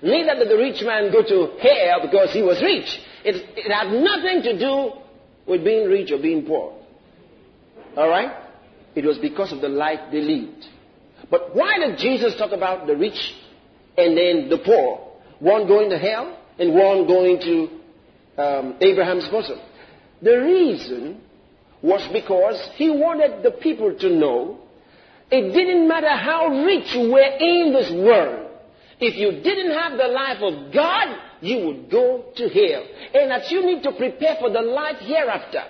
Neither 0.03 0.37
did 0.37 0.49
the 0.49 0.57
rich 0.57 0.83
man 0.83 1.13
go 1.13 1.23
to 1.23 1.59
hell 1.61 2.01
because 2.03 2.33
he 2.33 2.43
was 2.43 2.63
rich. 2.63 3.01
It, 3.25 3.45
it 3.57 3.71
had 3.71 3.93
nothing 3.93 4.43
to 4.43 4.59
do 4.59 4.93
with 5.47 5.65
being 5.65 5.89
rich 5.89 6.11
or 6.11 6.19
being 6.19 6.47
poor. 6.47 6.75
All 7.97 8.09
right? 8.09 8.46
It 8.97 9.05
was 9.05 9.19
because 9.19 9.53
of 9.53 9.61
the 9.61 9.69
life 9.69 10.01
they 10.11 10.23
lived. 10.23 10.67
But 11.31 11.55
why 11.55 11.79
did 11.79 11.99
Jesus 11.99 12.35
talk 12.37 12.53
about 12.53 12.87
the 12.87 12.97
rich 12.97 13.35
and 13.97 14.17
then 14.17 14.49
the 14.49 14.59
poor? 14.65 15.13
One 15.39 15.69
going 15.69 15.91
to 15.91 15.99
hell 15.99 16.37
and 16.59 16.75
one 16.75 17.07
going 17.07 17.41
to 17.41 18.43
um, 18.43 18.77
Abraham's 18.81 19.29
bosom. 19.29 19.59
The 20.23 20.39
reason 20.39 21.21
was 21.83 22.09
because 22.11 22.59
he 22.75 22.89
wanted 22.89 23.43
the 23.43 23.51
people 23.51 23.95
to 23.99 24.09
know 24.09 24.61
it 25.31 25.53
didn't 25.53 25.89
matter 25.89 26.17
how 26.17 26.49
rich 26.65 26.95
you 26.95 27.13
were 27.13 27.37
in 27.39 27.73
this 27.73 27.91
world. 27.91 28.51
If 28.99 29.17
you 29.17 29.43
didn't 29.43 29.73
have 29.73 29.99
the 29.99 30.09
life 30.09 30.39
of 30.41 30.73
God, 30.73 31.19
you 31.41 31.67
would 31.67 31.91
go 31.91 32.33
to 32.35 32.49
hell. 32.49 32.87
And 33.15 33.31
that 33.31 33.51
you 33.51 33.67
need 33.67 33.83
to 33.83 33.93
prepare 33.93 34.37
for 34.41 34.51
the 34.51 34.63
life 34.63 34.97
hereafter. 35.01 35.65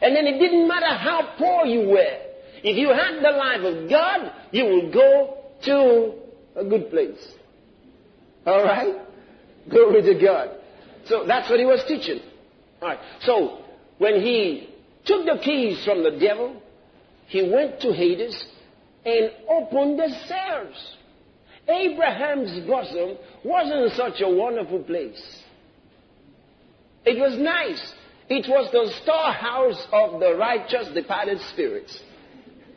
And 0.00 0.14
then 0.14 0.26
it 0.26 0.38
didn't 0.38 0.68
matter 0.68 0.94
how 0.94 1.34
poor 1.38 1.66
you 1.66 1.88
were. 1.88 2.18
If 2.62 2.76
you 2.76 2.88
had 2.88 3.22
the 3.22 3.36
life 3.36 3.60
of 3.60 3.90
God, 3.90 4.32
you 4.52 4.64
will 4.64 4.92
go 4.92 5.38
to 5.64 6.60
a 6.60 6.64
good 6.64 6.90
place. 6.90 7.32
All 8.46 8.64
right? 8.64 8.96
Glory 9.68 10.02
to 10.02 10.14
God. 10.24 10.50
So 11.06 11.24
that's 11.26 11.48
what 11.48 11.58
he 11.58 11.64
was 11.64 11.82
teaching. 11.86 12.20
All 12.80 12.88
right. 12.88 12.98
So 13.22 13.58
when 13.98 14.20
he 14.20 14.68
took 15.04 15.24
the 15.24 15.38
keys 15.42 15.84
from 15.84 16.02
the 16.02 16.18
devil, 16.18 16.62
he 17.26 17.50
went 17.50 17.80
to 17.80 17.92
Hades 17.92 18.44
and 19.04 19.30
opened 19.48 19.98
the 19.98 20.08
cells. 20.26 20.96
Abraham's 21.68 22.66
bosom 22.66 23.16
wasn't 23.44 23.92
such 23.92 24.20
a 24.22 24.28
wonderful 24.28 24.80
place. 24.80 25.42
It 27.04 27.18
was 27.18 27.38
nice. 27.38 27.94
It 28.28 28.46
was 28.48 28.70
the 28.72 28.92
storehouse 29.02 29.86
of 29.92 30.20
the 30.20 30.36
righteous 30.36 30.88
departed 30.94 31.40
spirits. 31.52 31.98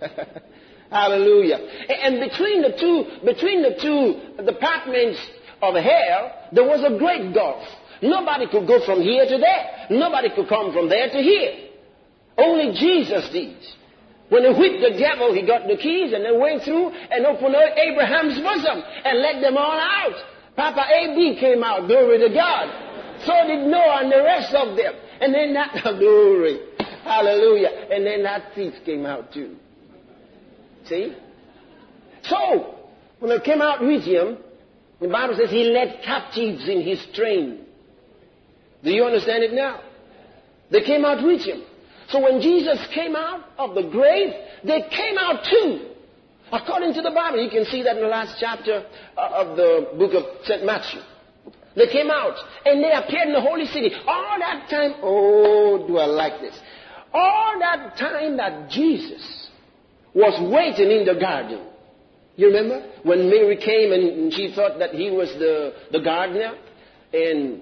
Hallelujah. 0.89 1.57
And 1.57 2.19
between 2.19 2.61
the 2.61 2.75
two, 2.79 3.25
between 3.25 3.61
the 3.61 3.75
two 3.81 4.43
departments 4.45 5.19
of 5.61 5.75
hell, 5.75 6.31
there 6.51 6.63
was 6.63 6.83
a 6.83 6.97
great 6.97 7.33
gulf. 7.33 7.63
Nobody 8.01 8.47
could 8.47 8.67
go 8.67 8.83
from 8.85 9.01
here 9.01 9.25
to 9.25 9.37
there. 9.37 9.87
Nobody 9.91 10.29
could 10.33 10.47
come 10.47 10.73
from 10.73 10.89
there 10.89 11.09
to 11.09 11.17
here. 11.17 11.69
Only 12.37 12.73
Jesus 12.77 13.29
did. 13.31 13.57
When 14.29 14.43
he 14.43 14.51
whipped 14.57 14.81
the 14.81 14.97
devil, 14.97 15.33
he 15.33 15.45
got 15.45 15.67
the 15.67 15.75
keys 15.75 16.13
and 16.13 16.23
then 16.23 16.39
went 16.39 16.63
through 16.63 16.89
and 16.89 17.25
opened 17.25 17.55
Abraham's 17.55 18.39
bosom 18.39 18.81
and 19.03 19.19
let 19.19 19.41
them 19.41 19.57
all 19.57 19.77
out. 19.77 20.15
Papa 20.55 20.87
AB 20.89 21.39
came 21.39 21.63
out, 21.63 21.87
glory 21.87 22.19
to 22.19 22.33
God. 22.33 22.71
So 23.25 23.33
did 23.47 23.67
Noah 23.67 23.99
and 24.01 24.11
the 24.11 24.23
rest 24.23 24.53
of 24.53 24.75
them. 24.75 24.95
And 25.21 25.33
then 25.33 25.53
that, 25.53 25.71
glory, 25.99 26.59
hallelujah. 27.03 27.69
And 27.91 28.05
then 28.05 28.23
that 28.23 28.53
thief 28.55 28.73
came 28.83 29.05
out 29.05 29.31
too. 29.31 29.55
See? 30.85 31.15
So, 32.23 32.79
when 33.19 33.29
they 33.29 33.39
came 33.43 33.61
out 33.61 33.81
with 33.81 34.03
him, 34.03 34.37
the 34.99 35.07
Bible 35.07 35.35
says 35.37 35.49
he 35.49 35.63
led 35.65 36.01
captives 36.03 36.67
in 36.67 36.81
his 36.81 37.03
train. 37.13 37.65
Do 38.83 38.91
you 38.91 39.05
understand 39.05 39.43
it 39.43 39.53
now? 39.53 39.81
They 40.71 40.81
came 40.81 41.05
out 41.05 41.23
with 41.23 41.41
him. 41.41 41.63
So 42.09 42.21
when 42.21 42.41
Jesus 42.41 42.79
came 42.93 43.15
out 43.15 43.45
of 43.57 43.75
the 43.75 43.83
grave, 43.83 44.33
they 44.63 44.81
came 44.89 45.17
out 45.17 45.45
too. 45.49 45.89
According 46.51 46.93
to 46.95 47.01
the 47.01 47.11
Bible, 47.11 47.41
you 47.41 47.49
can 47.49 47.65
see 47.65 47.83
that 47.83 47.95
in 47.95 48.01
the 48.01 48.09
last 48.09 48.35
chapter 48.39 48.85
uh, 49.17 49.29
of 49.33 49.55
the 49.55 49.89
book 49.97 50.13
of 50.13 50.45
St. 50.45 50.65
Matthew. 50.65 50.99
They 51.75 51.87
came 51.87 52.11
out 52.11 52.35
and 52.65 52.83
they 52.83 52.91
appeared 52.91 53.27
in 53.27 53.33
the 53.33 53.41
holy 53.41 53.65
city. 53.65 53.91
All 54.05 54.37
that 54.39 54.69
time, 54.69 54.95
oh, 55.01 55.85
do 55.87 55.97
I 55.97 56.05
like 56.05 56.41
this. 56.41 56.57
All 57.13 57.59
that 57.59 57.97
time 57.97 58.37
that 58.37 58.69
Jesus 58.69 59.49
was 60.13 60.39
waiting 60.51 60.91
in 60.91 61.05
the 61.05 61.19
garden. 61.19 61.67
You 62.35 62.47
remember? 62.47 62.89
When 63.03 63.29
Mary 63.29 63.57
came 63.57 63.91
and 63.91 64.33
she 64.33 64.53
thought 64.53 64.79
that 64.79 64.91
he 64.91 65.11
was 65.11 65.29
the, 65.33 65.73
the 65.91 65.99
gardener 65.99 66.55
and, 67.13 67.61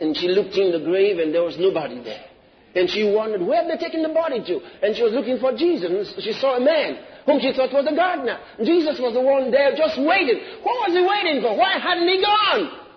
and 0.00 0.16
she 0.16 0.28
looked 0.28 0.54
in 0.56 0.72
the 0.72 0.84
grave 0.84 1.18
and 1.18 1.34
there 1.34 1.42
was 1.42 1.56
nobody 1.58 2.02
there. 2.02 2.24
And 2.74 2.88
she 2.88 3.02
wondered, 3.10 3.42
where 3.42 3.62
have 3.62 3.66
they 3.66 3.82
taken 3.82 4.02
the 4.02 4.10
body 4.10 4.44
to? 4.44 4.60
And 4.82 4.94
she 4.94 5.02
was 5.02 5.12
looking 5.12 5.38
for 5.38 5.56
Jesus. 5.56 5.90
And 6.14 6.22
she 6.22 6.32
saw 6.34 6.56
a 6.56 6.60
man 6.60 6.98
whom 7.24 7.40
she 7.40 7.52
thought 7.52 7.72
was 7.72 7.86
a 7.90 7.96
gardener. 7.96 8.38
Jesus 8.62 9.00
was 9.00 9.14
the 9.14 9.20
one 9.20 9.50
there 9.50 9.74
just 9.74 9.98
waiting. 9.98 10.38
What 10.62 10.86
was 10.86 10.92
he 10.94 11.02
waiting 11.02 11.42
for? 11.42 11.56
Why 11.56 11.78
hadn't 11.78 12.06
he 12.06 12.22
gone? 12.22 12.87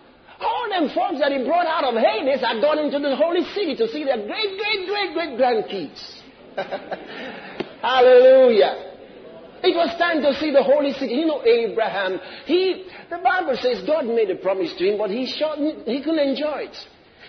All 0.42 0.68
them 0.70 0.90
folks 0.90 1.20
that 1.20 1.32
he 1.32 1.44
brought 1.46 1.68
out 1.68 1.84
of 1.84 1.96
Hades 1.96 2.42
had 2.42 2.62
gone 2.62 2.80
into 2.80 3.00
the 3.00 3.16
holy 3.16 3.44
city 3.54 3.76
to 3.76 3.88
see 3.88 4.04
their 4.04 4.26
great, 4.26 4.58
great, 4.58 4.88
great, 4.88 5.14
great 5.14 5.40
grandkids. 5.40 6.22
Hallelujah. 7.82 8.92
It 9.64 9.76
was 9.76 9.96
time 10.00 10.22
to 10.24 10.34
see 10.40 10.52
the 10.52 10.64
holy 10.64 10.94
city. 10.94 11.14
You 11.14 11.28
know, 11.28 11.44
Abraham, 11.46 12.20
he, 12.46 12.88
the 13.10 13.18
Bible 13.18 13.56
says 13.62 13.84
God 13.86 14.06
made 14.06 14.30
a 14.32 14.36
promise 14.36 14.74
to 14.78 14.84
him, 14.84 14.98
but 14.98 15.12
he, 15.12 15.26
he 15.26 16.02
couldn't 16.04 16.30
enjoy 16.30 16.66
it. 16.66 16.78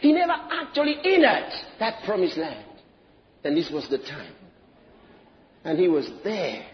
He 0.01 0.13
never 0.13 0.33
actually 0.33 0.97
entered 1.05 1.53
that 1.79 2.03
promised 2.05 2.39
land. 2.39 2.67
And 3.45 3.57
this 3.57 3.71
was 3.71 3.89
the 3.89 3.99
time. 3.99 4.35
And 5.65 5.79
he 5.79 5.89
was 5.89 6.11
there. 6.25 6.65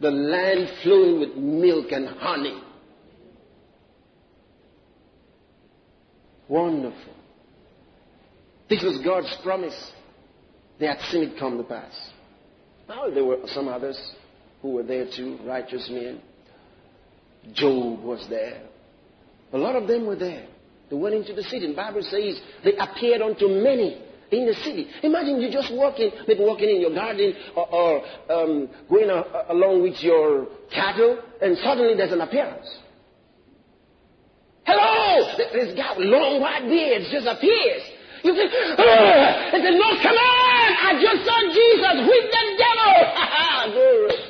The 0.00 0.10
land 0.10 0.70
flowing 0.82 1.20
with 1.20 1.36
milk 1.36 1.92
and 1.92 2.08
honey. 2.08 2.60
Wonderful. 6.48 7.14
This 8.68 8.82
was 8.82 9.00
God's 9.04 9.34
promise. 9.42 9.92
They 10.78 10.86
had 10.86 11.00
seen 11.10 11.24
it 11.24 11.38
come 11.38 11.58
to 11.58 11.64
pass. 11.64 11.92
Now 12.88 13.10
there 13.10 13.24
were 13.24 13.38
some 13.46 13.68
others 13.68 14.00
who 14.60 14.70
were 14.70 14.82
there 14.82 15.06
too, 15.14 15.38
righteous 15.44 15.88
men. 15.90 16.20
Job 17.54 18.02
was 18.02 18.26
there. 18.30 18.62
A 19.52 19.58
lot 19.58 19.76
of 19.76 19.88
them 19.88 20.06
were 20.06 20.16
there. 20.16 20.46
They 20.90 20.96
went 20.96 21.14
into 21.14 21.34
the 21.34 21.42
city. 21.42 21.66
The 21.66 21.74
Bible 21.74 22.02
says 22.02 22.40
they 22.64 22.76
appeared 22.76 23.22
unto 23.22 23.48
many 23.48 24.02
in 24.30 24.46
the 24.46 24.54
city. 24.54 24.88
Imagine 25.02 25.40
you 25.40 25.50
just 25.50 25.72
walking, 25.72 26.10
maybe 26.26 26.40
walking 26.40 26.70
in 26.70 26.80
your 26.80 26.94
garden 26.94 27.34
or, 27.54 27.74
or 27.74 28.02
um, 28.30 28.68
going 28.88 29.10
a, 29.10 29.52
along 29.52 29.82
with 29.82 30.02
your 30.02 30.46
cattle, 30.72 31.18
and 31.40 31.56
suddenly 31.58 31.94
there's 31.94 32.12
an 32.12 32.20
appearance. 32.20 32.66
Hello! 34.64 35.36
This 35.52 35.76
guy 35.76 35.96
with 35.96 36.06
long 36.06 36.40
white 36.40 36.68
beards 36.68 37.10
just 37.10 37.26
appears. 37.26 37.82
You 38.22 38.34
think, 38.34 38.52
oh, 38.78 38.84
and 39.52 39.62
said, 39.62 39.74
no, 39.74 39.88
come 40.00 40.14
on! 40.14 40.72
I 40.78 40.94
just 41.02 41.26
saw 41.26 41.38
Jesus 41.50 41.96
with 42.06 42.30
the 42.30 42.44
devil! 42.58 43.18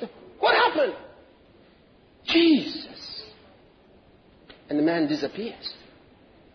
So, 0.00 0.08
what 0.40 0.54
happened? 0.54 0.94
Jesus. 2.24 3.24
And 4.68 4.78
the 4.78 4.82
man 4.82 5.08
disappears. 5.08 5.74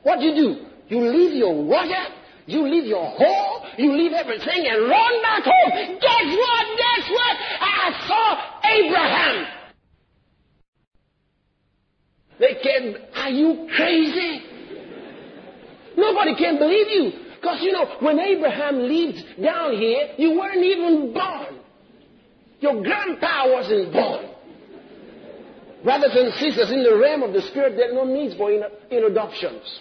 What 0.03 0.19
do 0.19 0.25
you 0.25 0.35
do? 0.35 0.65
You 0.89 1.01
leave 1.11 1.35
your 1.35 1.53
water, 1.63 2.13
you 2.45 2.63
leave 2.67 2.85
your 2.85 3.05
hole, 3.05 3.65
you 3.77 3.91
leave 3.97 4.13
everything 4.13 4.65
and 4.67 4.89
run 4.89 5.21
back 5.21 5.43
home. 5.43 5.97
Guess 5.99 6.37
what? 6.37 6.77
Guess 6.77 7.09
what? 7.09 7.37
I 7.59 8.07
saw 8.07 8.69
Abraham. 8.69 9.56
They 12.39 12.55
can, 12.61 12.95
are 13.15 13.29
you 13.29 13.67
crazy? 13.75 14.43
Nobody 15.95 16.35
can 16.35 16.59
believe 16.59 16.87
you. 16.89 17.11
Because 17.35 17.61
you 17.61 17.71
know, 17.71 17.97
when 17.99 18.19
Abraham 18.19 18.79
lived 18.79 19.23
down 19.41 19.73
here, 19.73 20.09
you 20.17 20.37
weren't 20.37 20.63
even 20.63 21.13
born. 21.13 21.59
Your 22.59 22.81
grandpa 22.81 23.51
wasn't 23.51 23.93
born. 23.93 24.25
Brothers 25.83 26.11
and 26.15 26.33
sisters, 26.33 26.71
in 26.71 26.83
the 26.83 26.97
realm 26.97 27.23
of 27.23 27.33
the 27.33 27.41
Spirit, 27.41 27.75
there 27.77 27.91
are 27.91 27.93
no 27.93 28.05
needs 28.05 28.35
for 28.35 28.51
introductions. 28.51 29.79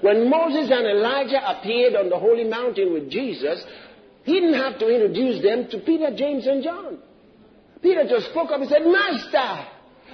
When 0.00 0.28
Moses 0.28 0.70
and 0.70 0.86
Elijah 0.86 1.40
appeared 1.48 1.94
on 1.94 2.10
the 2.10 2.18
holy 2.18 2.44
mountain 2.44 2.92
with 2.92 3.10
Jesus, 3.10 3.64
he 4.24 4.34
didn't 4.34 4.54
have 4.54 4.78
to 4.80 4.88
introduce 4.88 5.42
them 5.42 5.68
to 5.70 5.78
Peter, 5.78 6.14
James, 6.14 6.46
and 6.46 6.62
John. 6.62 6.98
Peter 7.80 8.04
just 8.08 8.30
spoke 8.30 8.50
up 8.50 8.60
and 8.60 8.68
said, 8.68 8.82
Master, 8.84 9.68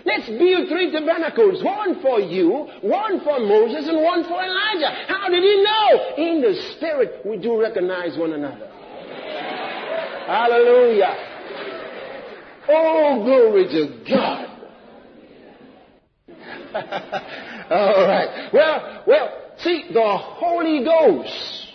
let's 0.05 0.29
build 0.29 0.69
three 0.69 0.91
tabernacles, 0.93 1.63
one 1.63 2.01
for 2.03 2.21
you, 2.21 2.69
one 2.83 3.21
for 3.21 3.41
Moses, 3.41 3.89
and 3.89 4.03
one 4.03 4.25
for 4.25 4.43
Elijah. 4.43 5.07
How 5.09 5.29
did 5.29 5.43
he 5.43 5.65
know? 5.65 6.15
In 6.17 6.41
the 6.41 6.75
Spirit, 6.77 7.25
we 7.25 7.39
do 7.39 7.61
recognize 7.61 8.17
one 8.17 8.33
another. 8.33 8.69
Hallelujah. 10.27 11.29
Oh, 12.69 13.23
glory 13.25 13.65
to 13.69 14.05
God. 14.09 14.49
All 17.71 18.07
right. 18.07 18.51
Well, 18.53 19.03
well, 19.07 19.43
See, 19.63 19.85
the 19.93 20.19
Holy 20.19 20.85
Ghost 20.85 21.69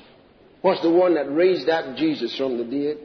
was 0.62 0.82
the 0.82 0.92
one 0.92 1.16
that 1.16 1.32
raised 1.34 1.70
up 1.70 1.96
Jesus 1.96 2.36
from 2.38 2.58
the 2.58 2.66
dead. 2.66 2.98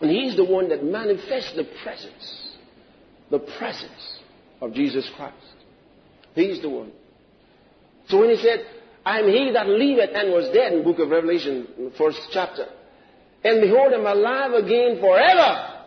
And 0.00 0.10
he's 0.10 0.36
the 0.36 0.44
one 0.44 0.68
that 0.70 0.84
manifests 0.84 1.54
the 1.54 1.64
presence, 1.82 2.56
the 3.30 3.38
presence 3.38 4.15
of 4.60 4.72
Jesus 4.74 5.08
Christ. 5.16 5.34
He's 6.34 6.60
the 6.62 6.68
one. 6.68 6.92
So 8.08 8.20
when 8.20 8.30
he 8.30 8.36
said, 8.36 8.64
I 9.04 9.20
am 9.20 9.28
he 9.28 9.50
that 9.52 9.66
liveth 9.66 10.10
and 10.14 10.32
was 10.32 10.52
dead 10.52 10.72
in 10.72 10.84
book 10.84 10.98
of 10.98 11.10
Revelation, 11.10 11.92
first 11.96 12.18
chapter, 12.32 12.66
and 13.44 13.60
behold, 13.60 13.92
I'm 13.92 14.06
alive 14.06 14.52
again 14.52 14.98
forever. 15.00 15.84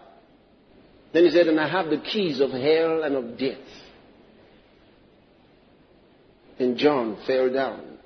Then 1.14 1.26
he 1.26 1.30
said, 1.32 1.48
and 1.48 1.60
I 1.60 1.68
have 1.68 1.90
the 1.90 1.98
keys 1.98 2.40
of 2.40 2.52
hell 2.52 3.04
and 3.04 3.16
of 3.16 3.38
death. 3.38 3.58
And 6.60 6.78
John 6.78 7.18
fell 7.26 7.52
down 7.52 7.98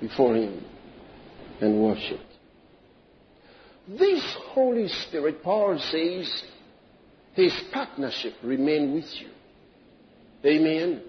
before 0.00 0.36
Him 0.36 0.64
and 1.60 1.82
worshiped. 1.82 2.22
This 3.88 4.22
Holy 4.50 4.88
Spirit, 4.88 5.42
Paul 5.42 5.78
says, 5.78 6.42
His 7.34 7.52
partnership 7.72 8.34
remain 8.42 8.94
with 8.94 9.06
you. 9.20 9.28
Amen. 10.44 11.02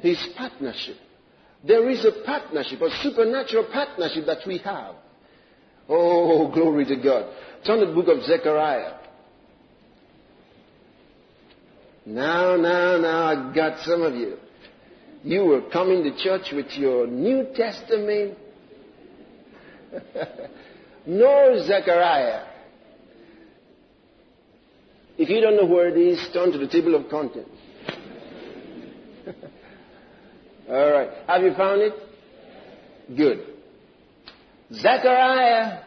His 0.00 0.18
partnership. 0.36 0.96
There 1.66 1.88
is 1.90 2.04
a 2.04 2.24
partnership, 2.24 2.80
a 2.80 2.90
supernatural 3.02 3.68
partnership 3.72 4.26
that 4.26 4.46
we 4.46 4.58
have. 4.58 4.96
Oh, 5.88 6.50
glory 6.52 6.84
to 6.86 6.96
God. 6.96 7.32
Turn 7.64 7.80
to 7.80 7.86
the 7.86 7.92
book 7.92 8.08
of 8.08 8.24
Zechariah. 8.24 8.94
Now, 12.04 12.56
now, 12.56 12.96
now, 12.98 13.26
I 13.26 13.54
got 13.54 13.78
some 13.84 14.02
of 14.02 14.14
you 14.14 14.38
you 15.24 15.44
were 15.44 15.62
coming 15.70 16.02
to 16.02 16.16
church 16.16 16.52
with 16.52 16.70
your 16.72 17.06
New 17.06 17.46
Testament. 17.54 18.36
no 21.06 21.64
Zechariah. 21.64 22.46
If 25.18 25.28
you 25.28 25.40
don't 25.40 25.56
know 25.56 25.66
where 25.66 25.88
it 25.88 25.96
is, 25.96 26.26
turn 26.32 26.50
to 26.52 26.58
the 26.58 26.66
table 26.66 26.94
of 26.94 27.08
contents. 27.08 27.50
All 30.68 30.90
right. 30.90 31.10
Have 31.26 31.42
you 31.42 31.54
found 31.54 31.82
it? 31.82 31.92
Good. 33.16 33.46
Zechariah. 34.72 35.80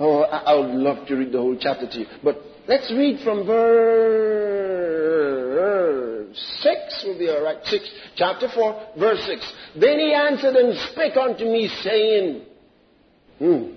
Oh, 0.00 0.22
I 0.22 0.54
would 0.54 0.74
love 0.74 1.06
to 1.08 1.16
read 1.16 1.32
the 1.32 1.38
whole 1.38 1.56
chapter 1.60 1.88
to 1.88 1.98
you. 1.98 2.06
But 2.22 2.40
let's 2.68 2.90
read 2.92 3.20
from 3.24 3.46
verse 3.46 4.78
6 6.60 7.04
will 7.06 7.18
be 7.18 7.28
all 7.28 7.42
right. 7.42 7.58
6, 7.64 7.90
chapter 8.16 8.48
4, 8.54 8.86
verse 8.98 9.24
6. 9.26 9.52
Then 9.80 9.98
he 9.98 10.14
answered 10.14 10.54
and 10.54 10.78
spake 10.90 11.16
unto 11.16 11.44
me, 11.44 11.68
saying, 11.82 12.42
hmm. 13.38 13.72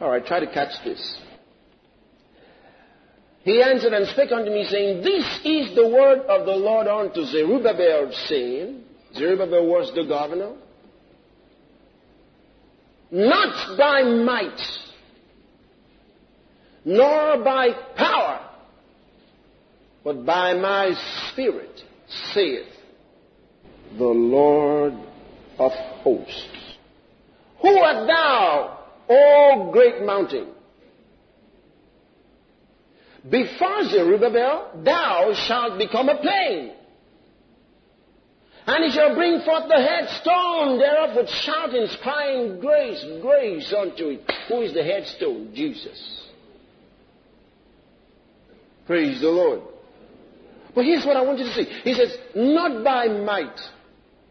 All 0.00 0.10
right, 0.10 0.24
try 0.24 0.40
to 0.40 0.46
catch 0.46 0.72
this. 0.84 1.18
He 3.42 3.62
answered 3.62 3.92
and 3.92 4.06
spake 4.08 4.32
unto 4.32 4.50
me, 4.50 4.66
saying, 4.68 5.02
This 5.02 5.24
is 5.44 5.74
the 5.76 5.88
word 5.88 6.20
of 6.20 6.46
the 6.46 6.56
Lord 6.56 6.88
unto 6.88 7.24
Zerubbabel, 7.24 8.12
saying, 8.26 8.82
Zerubbabel 9.14 9.66
was 9.66 9.92
the 9.94 10.04
governor 10.04 10.52
not 13.10 13.78
by 13.78 14.02
might, 14.02 14.60
nor 16.84 17.42
by 17.42 17.70
power, 17.96 18.50
but 20.04 20.24
by 20.24 20.54
my 20.54 20.92
Spirit, 21.30 21.82
saith 22.32 22.66
the 23.96 24.04
Lord 24.04 24.94
of 25.58 25.72
hosts. 25.72 26.76
Who 27.62 27.78
art 27.78 28.06
thou, 28.06 28.75
O 29.08 29.70
great 29.72 30.02
mountain? 30.02 30.48
Before 33.28 33.84
Zerubbabel, 33.84 34.82
thou 34.84 35.34
shalt 35.34 35.78
become 35.78 36.08
a 36.08 36.16
plain 36.18 36.72
and 38.66 38.84
he 38.84 38.90
shall 38.90 39.14
bring 39.14 39.40
forth 39.42 39.68
the 39.68 39.80
headstone 39.80 40.78
thereof 40.78 41.14
with 41.14 41.28
shoutings, 41.28 41.96
crying, 42.02 42.58
Grace, 42.58 43.04
grace 43.22 43.72
unto 43.72 44.08
it. 44.08 44.32
Who 44.48 44.62
is 44.62 44.74
the 44.74 44.82
headstone? 44.82 45.52
Jesus. 45.54 46.24
Praise 48.86 49.20
the 49.20 49.28
Lord. 49.28 49.60
But 50.74 50.84
here's 50.84 51.06
what 51.06 51.16
I 51.16 51.22
want 51.22 51.38
you 51.38 51.44
to 51.44 51.54
see. 51.54 51.64
He 51.84 51.94
says, 51.94 52.16
Not 52.34 52.82
by 52.82 53.06
might, 53.06 53.58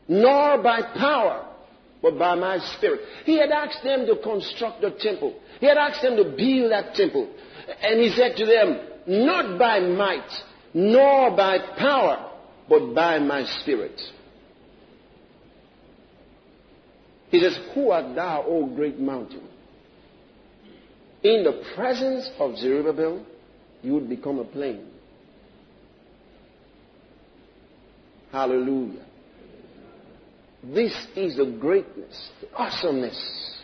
nor 0.09 0.61
by 0.61 0.81
power, 0.81 1.44
but 2.01 2.19
by 2.19 2.35
my 2.35 2.59
spirit. 2.75 3.01
He 3.25 3.39
had 3.39 3.51
asked 3.51 3.83
them 3.83 4.05
to 4.05 4.17
construct 4.21 4.83
a 4.83 4.91
temple. 4.91 5.39
He 5.59 5.67
had 5.67 5.77
asked 5.77 6.01
them 6.01 6.17
to 6.17 6.23
build 6.23 6.71
that 6.71 6.93
temple. 6.93 7.29
And 7.81 7.99
he 7.99 8.09
said 8.15 8.35
to 8.37 8.45
them, 8.45 9.25
Not 9.25 9.57
by 9.57 9.79
might, 9.79 10.29
nor 10.73 11.35
by 11.35 11.57
power, 11.77 12.31
but 12.69 12.93
by 12.93 13.19
my 13.19 13.45
spirit. 13.61 13.99
He 17.29 17.41
says, 17.41 17.57
Who 17.73 17.91
art 17.91 18.15
thou, 18.15 18.45
O 18.47 18.65
great 18.67 18.99
mountain? 18.99 19.47
In 21.23 21.43
the 21.43 21.63
presence 21.75 22.29
of 22.39 22.55
Zerubbabel, 22.57 23.25
you 23.81 23.93
would 23.93 24.07
become 24.07 24.39
a 24.39 24.43
plain. 24.43 24.87
Hallelujah. 28.31 29.04
This 30.73 30.93
is 31.15 31.37
the 31.37 31.57
greatness, 31.59 32.29
the 32.41 32.53
awesomeness 32.55 33.61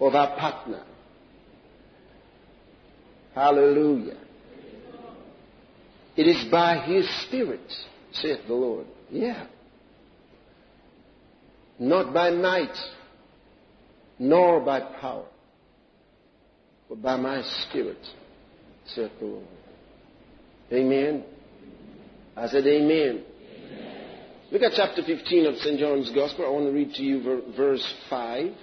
of 0.00 0.14
our 0.14 0.36
partner. 0.38 0.84
Hallelujah. 3.34 4.18
It 6.16 6.26
is 6.26 6.50
by 6.50 6.78
His 6.78 7.08
Spirit, 7.26 7.72
saith 8.12 8.40
the 8.48 8.54
Lord. 8.54 8.86
Yeah 9.10 9.46
not 11.78 12.12
by 12.12 12.30
might, 12.30 12.76
nor 14.18 14.60
by 14.60 14.80
power, 15.00 15.26
but 16.88 17.00
by 17.00 17.16
my 17.16 17.42
Spirit, 17.68 18.04
saith 18.86 19.12
the 19.20 19.26
Lord. 19.26 19.46
Amen. 20.72 21.24
I 22.36 22.48
said, 22.48 22.66
Amen. 22.66 23.24
Amen. 23.24 23.24
Look 24.50 24.62
at 24.62 24.72
chapter 24.74 25.02
15 25.02 25.44
of 25.44 25.56
St. 25.56 25.78
John's 25.78 26.10
Gospel. 26.10 26.46
I 26.46 26.48
want 26.48 26.64
to 26.64 26.72
read 26.72 26.94
to 26.94 27.02
you 27.02 27.42
verse 27.54 27.94
5. 28.08 28.54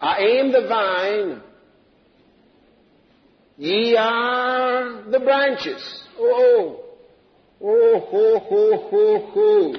I 0.00 0.18
am 0.18 0.52
the 0.52 0.68
vine. 0.68 1.42
Ye 3.56 3.96
are 3.96 5.02
the 5.10 5.18
branches. 5.18 6.04
Oh, 6.16 6.84
oh, 7.60 7.64
oh 7.64 7.98
ho, 8.08 8.38
ho, 8.38 8.88
ho, 8.88 9.30
ho. 9.32 9.74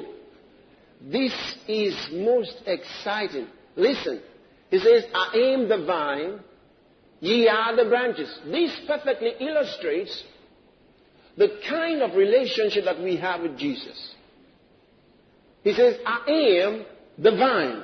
This 1.02 1.34
is 1.70 2.10
most 2.12 2.62
exciting. 2.66 3.48
Listen. 3.78 4.22
He 4.70 4.80
says, 4.80 5.06
I 5.14 5.54
am 5.54 5.70
the 5.70 5.86
vine. 5.86 6.40
Ye 7.22 7.48
are 7.48 7.74
the 7.74 7.86
branches. 7.86 8.38
This 8.48 8.78
perfectly 8.86 9.32
illustrates 9.40 10.24
the 11.38 11.60
kind 11.70 12.02
of 12.02 12.16
relationship 12.16 12.86
that 12.86 13.00
we 13.02 13.18
have 13.18 13.42
with 13.42 13.58
Jesus. 13.58 14.16
He 15.64 15.74
says, 15.74 15.98
I 16.06 16.32
am 16.64 16.86
the 17.18 17.32
vine. 17.32 17.84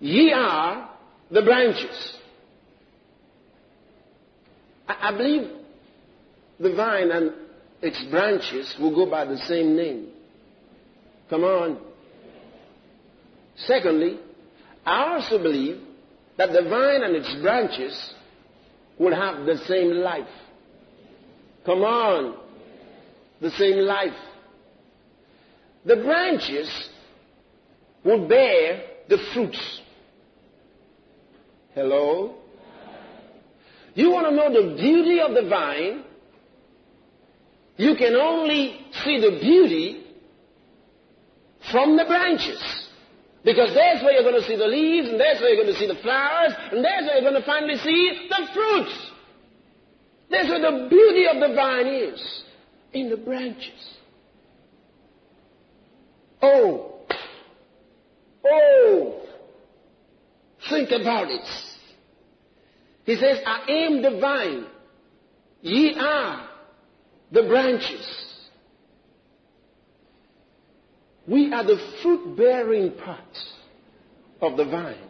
Ye 0.00 0.32
are 0.32 0.90
the 1.30 1.42
branches. 1.42 2.16
I, 4.86 5.08
I 5.08 5.16
believe 5.16 5.50
the 6.60 6.74
vine 6.74 7.10
and 7.10 7.32
its 7.80 8.02
branches 8.10 8.76
will 8.80 8.94
go 8.94 9.10
by 9.10 9.24
the 9.24 9.38
same 9.38 9.76
name. 9.76 10.08
Come 11.30 11.44
on. 11.44 11.78
Secondly, 13.66 14.18
I 14.84 15.14
also 15.14 15.38
believe 15.38 15.80
that 16.36 16.52
the 16.52 16.62
vine 16.62 17.02
and 17.02 17.16
its 17.16 17.34
branches 17.42 18.14
will 18.98 19.14
have 19.14 19.44
the 19.46 19.58
same 19.66 19.90
life. 19.90 20.28
Come 21.68 21.82
on. 21.82 22.34
The 23.42 23.50
same 23.50 23.76
life. 23.80 24.16
The 25.84 25.96
branches 25.96 26.88
will 28.02 28.26
bear 28.26 28.84
the 29.10 29.18
fruits. 29.34 29.82
Hello? 31.74 32.36
You 33.94 34.10
want 34.10 34.28
to 34.28 34.34
know 34.34 34.50
the 34.50 34.76
beauty 34.76 35.20
of 35.20 35.34
the 35.34 35.46
vine? 35.46 36.04
You 37.76 37.96
can 37.96 38.14
only 38.14 38.80
see 39.04 39.20
the 39.20 39.38
beauty 39.38 40.06
from 41.70 41.98
the 41.98 42.06
branches. 42.06 42.88
Because 43.44 43.74
that's 43.74 44.02
where 44.02 44.14
you're 44.14 44.22
going 44.22 44.40
to 44.40 44.48
see 44.48 44.56
the 44.56 44.66
leaves, 44.66 45.10
and 45.10 45.20
that's 45.20 45.38
where 45.42 45.52
you're 45.52 45.62
going 45.62 45.74
to 45.74 45.78
see 45.78 45.86
the 45.86 46.00
flowers, 46.00 46.54
and 46.72 46.82
that's 46.82 47.02
where 47.06 47.20
you're 47.20 47.30
going 47.30 47.42
to 47.42 47.46
finally 47.46 47.76
see 47.76 48.26
the 48.30 48.48
fruits. 48.54 49.07
That's 50.30 50.48
where 50.48 50.60
the 50.60 50.88
beauty 50.88 51.26
of 51.26 51.40
the 51.40 51.54
vine 51.54 51.86
is. 51.86 52.42
In 52.92 53.10
the 53.10 53.16
branches. 53.16 53.96
Oh. 56.40 57.00
Oh. 58.44 59.22
Think 60.70 60.90
about 60.90 61.30
it. 61.30 61.46
He 63.04 63.16
says, 63.16 63.38
I 63.46 63.70
am 63.70 64.02
the 64.02 64.18
vine. 64.20 64.66
Ye 65.62 65.94
are 65.98 66.48
the 67.32 67.42
branches. 67.42 68.06
We 71.26 71.52
are 71.52 71.64
the 71.64 71.78
fruit 72.02 72.36
bearing 72.36 72.92
part 72.92 73.20
of 74.40 74.56
the 74.56 74.64
vine. 74.64 75.07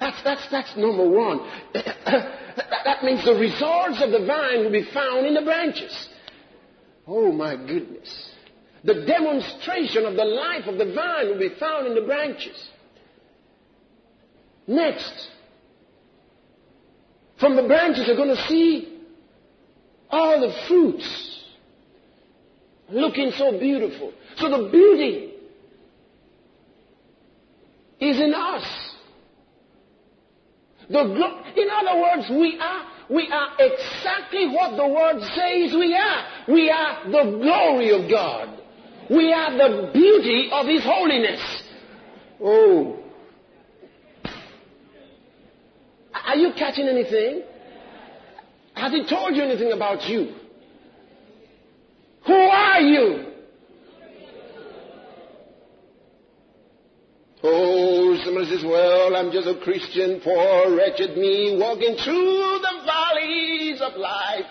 That's, 0.00 0.22
that's, 0.22 0.48
that's 0.50 0.76
number 0.76 1.06
one. 1.08 1.40
that 1.74 3.04
means 3.04 3.24
the 3.24 3.34
results 3.34 4.02
of 4.02 4.10
the 4.10 4.24
vine 4.26 4.64
will 4.64 4.72
be 4.72 4.88
found 4.94 5.26
in 5.26 5.34
the 5.34 5.42
branches. 5.42 6.08
Oh 7.06 7.30
my 7.30 7.54
goodness. 7.54 8.30
The 8.82 9.04
demonstration 9.04 10.06
of 10.06 10.16
the 10.16 10.24
life 10.24 10.66
of 10.66 10.78
the 10.78 10.94
vine 10.94 11.28
will 11.28 11.38
be 11.38 11.54
found 11.60 11.86
in 11.86 11.94
the 11.94 12.00
branches. 12.00 12.70
Next, 14.66 15.28
from 17.38 17.56
the 17.56 17.64
branches 17.64 18.06
you're 18.06 18.16
going 18.16 18.34
to 18.34 18.46
see 18.46 19.00
all 20.10 20.40
the 20.40 20.54
fruits 20.66 21.44
looking 22.88 23.32
so 23.32 23.58
beautiful. 23.58 24.12
So 24.36 24.48
the 24.48 24.70
beauty 24.70 25.34
is 28.00 28.18
in 28.18 28.32
us. 28.34 28.64
Glo- 30.90 31.42
in 31.56 31.68
other 31.70 32.00
words, 32.00 32.28
we 32.30 32.58
are 32.60 32.84
we 33.08 33.28
are 33.30 33.48
exactly 33.58 34.48
what 34.48 34.76
the 34.76 34.86
word 34.86 35.20
says 35.34 35.74
we 35.74 35.94
are. 35.94 36.24
We 36.48 36.70
are 36.70 37.04
the 37.04 37.38
glory 37.42 37.90
of 37.90 38.10
God. 38.10 38.58
We 39.08 39.32
are 39.32 39.52
the 39.56 39.90
beauty 39.92 40.48
of 40.52 40.66
His 40.66 40.82
holiness. 40.84 41.40
Oh. 42.40 42.96
Are 46.14 46.36
you 46.36 46.52
catching 46.56 46.86
anything? 46.86 47.42
Has 48.74 48.92
He 48.92 49.04
told 49.06 49.34
you 49.34 49.42
anything 49.42 49.72
about 49.72 50.08
you? 50.08 50.34
Who 52.26 52.34
are 52.34 52.80
you? 52.80 53.29
Oh, 57.42 58.20
somebody 58.22 58.46
says, 58.50 58.64
well, 58.64 59.16
I'm 59.16 59.32
just 59.32 59.48
a 59.48 59.58
Christian, 59.60 60.20
poor, 60.22 60.76
wretched 60.76 61.16
me, 61.16 61.56
walking 61.58 61.96
through 61.96 62.58
the 62.60 62.82
valleys 62.84 63.80
of 63.80 63.96
life. 63.96 64.44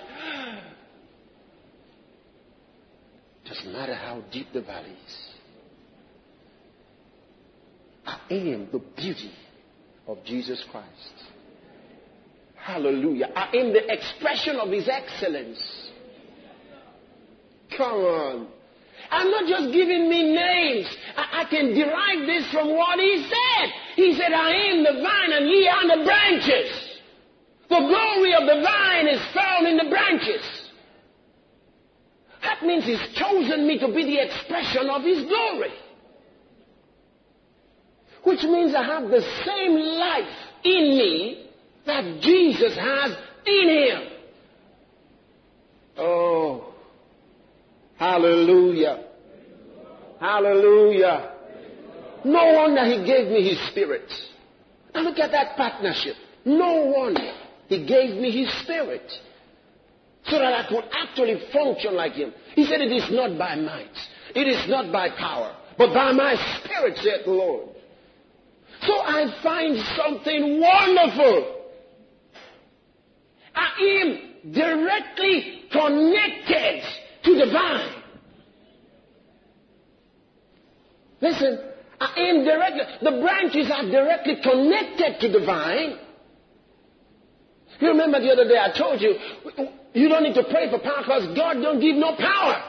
Doesn't 3.47 3.71
matter 3.71 3.93
how 3.93 4.23
deep 4.31 4.47
the 4.53 4.61
valleys. 4.61 5.29
I 8.05 8.19
am 8.31 8.69
the 8.71 8.79
beauty 8.79 9.31
of 10.07 10.23
Jesus 10.25 10.63
Christ. 10.71 11.13
Hallelujah. 12.55 13.29
I 13.35 13.55
am 13.55 13.71
the 13.71 13.91
expression 13.91 14.57
of 14.57 14.69
His 14.71 14.89
excellence. 14.89 15.91
Come 17.77 17.91
on. 17.91 18.47
I'm 19.11 19.31
not 19.31 19.47
just 19.47 19.73
giving 19.73 20.09
me 20.09 20.33
names. 20.33 20.87
I, 21.15 21.41
I, 21.41 21.45
can 21.49 21.73
derive 21.73 22.27
this 22.27 22.51
from 22.51 22.75
what 22.75 22.99
he 22.99 23.27
said. 23.27 23.69
He 23.95 24.13
said, 24.13 24.31
I 24.33 24.51
am 24.51 24.83
the 24.83 25.01
vine 25.01 25.31
and 25.33 25.47
ye 25.47 25.67
are 25.67 25.97
the 25.97 26.03
branches. 26.03 26.89
The 27.69 27.79
glory 27.79 28.33
of 28.33 28.43
the 28.45 28.61
vine 28.63 29.07
is 29.07 29.21
found 29.33 29.67
in 29.67 29.77
the 29.77 29.89
branches. 29.89 30.69
That 32.43 32.63
means 32.63 32.85
he's 32.85 33.15
chosen 33.15 33.67
me 33.67 33.79
to 33.79 33.87
be 33.87 34.03
the 34.03 34.25
expression 34.25 34.89
of 34.89 35.03
his 35.03 35.23
glory. 35.25 35.73
Which 38.23 38.43
means 38.43 38.75
I 38.75 38.83
have 38.83 39.09
the 39.09 39.21
same 39.45 39.75
life 39.75 40.35
in 40.63 40.97
me 40.97 41.49
that 41.85 42.21
Jesus 42.21 42.75
has 42.75 43.15
in 43.45 43.69
him. 43.69 44.01
Oh, 45.97 46.68
Hallelujah. 47.99 49.03
Hallelujah. 50.21 51.33
No 52.23 52.53
wonder 52.53 52.85
he 52.85 53.05
gave 53.05 53.27
me 53.27 53.49
his 53.49 53.59
spirit. 53.69 54.09
Now 54.95 55.01
look 55.01 55.19
at 55.19 55.31
that 55.31 55.57
partnership. 55.57 56.15
No 56.45 56.93
wonder 56.95 57.33
he 57.67 57.85
gave 57.85 58.15
me 58.15 58.31
his 58.31 58.51
spirit. 58.63 59.11
So 60.27 60.39
that 60.39 60.53
I 60.53 60.69
could 60.69 60.85
actually 60.93 61.41
function 61.51 61.95
like 61.95 62.13
him. 62.13 62.33
He 62.55 62.65
said, 62.65 62.79
It 62.79 62.91
is 62.91 63.09
not 63.11 63.37
by 63.37 63.55
might, 63.55 63.97
it 64.33 64.47
is 64.47 64.69
not 64.69 64.93
by 64.93 65.09
power, 65.09 65.55
but 65.77 65.93
by 65.93 66.13
my 66.13 66.35
spirit, 66.63 66.97
said 66.97 67.25
the 67.25 67.31
Lord. 67.31 67.67
So 68.81 68.93
I 68.93 69.41
find 69.43 69.77
something 69.97 70.61
wonderful. 70.61 71.55
I 73.53 74.01
am 74.01 74.53
directly 74.53 75.63
connected 75.69 76.83
to 77.23 77.35
the 77.35 77.51
vine. 77.51 77.95
Listen, 81.21 81.59
I 81.99 82.13
am 82.17 82.45
directly, 82.45 82.81
the 83.01 83.21
branches 83.21 83.69
are 83.71 83.83
directly 83.89 84.37
connected 84.41 85.19
to 85.21 85.39
the 85.39 85.45
vine. 85.45 85.99
You 87.79 87.89
remember 87.89 88.19
the 88.19 88.31
other 88.31 88.47
day 88.47 88.57
I 88.57 88.71
told 88.77 89.01
you, 89.01 89.15
you 89.93 90.09
don't 90.09 90.23
need 90.23 90.35
to 90.35 90.43
pray 90.43 90.69
for 90.69 90.79
power 90.79 91.01
because 91.01 91.35
God 91.35 91.61
don't 91.61 91.79
give 91.79 91.95
no 91.95 92.15
power. 92.15 92.63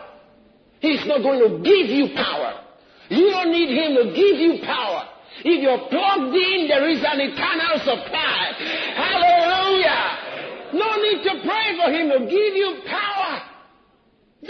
He's 0.81 1.05
not 1.07 1.23
going 1.23 1.41
to 1.41 1.63
give 1.63 1.91
you 1.91 2.15
power. 2.15 2.61
You 3.09 3.31
don't 3.31 3.51
need 3.51 3.71
Him 3.71 3.97
to 3.97 4.05
give 4.15 4.39
you 4.39 4.65
power. 4.65 5.09
If 5.45 5.63
you're 5.63 5.89
plugged 5.89 6.35
in, 6.35 6.69
there 6.69 6.89
is 6.89 7.03
an 7.05 7.21
eternal 7.21 7.79
supply. 7.81 8.53
Hallelujah. 8.95 10.31
No 10.73 10.97
need 11.03 11.23
to 11.25 11.35
pray 11.43 11.77
for 11.77 11.91
Him 11.91 12.11
to 12.11 12.19
give 12.31 12.55
you 12.55 12.83
power. 12.87 13.10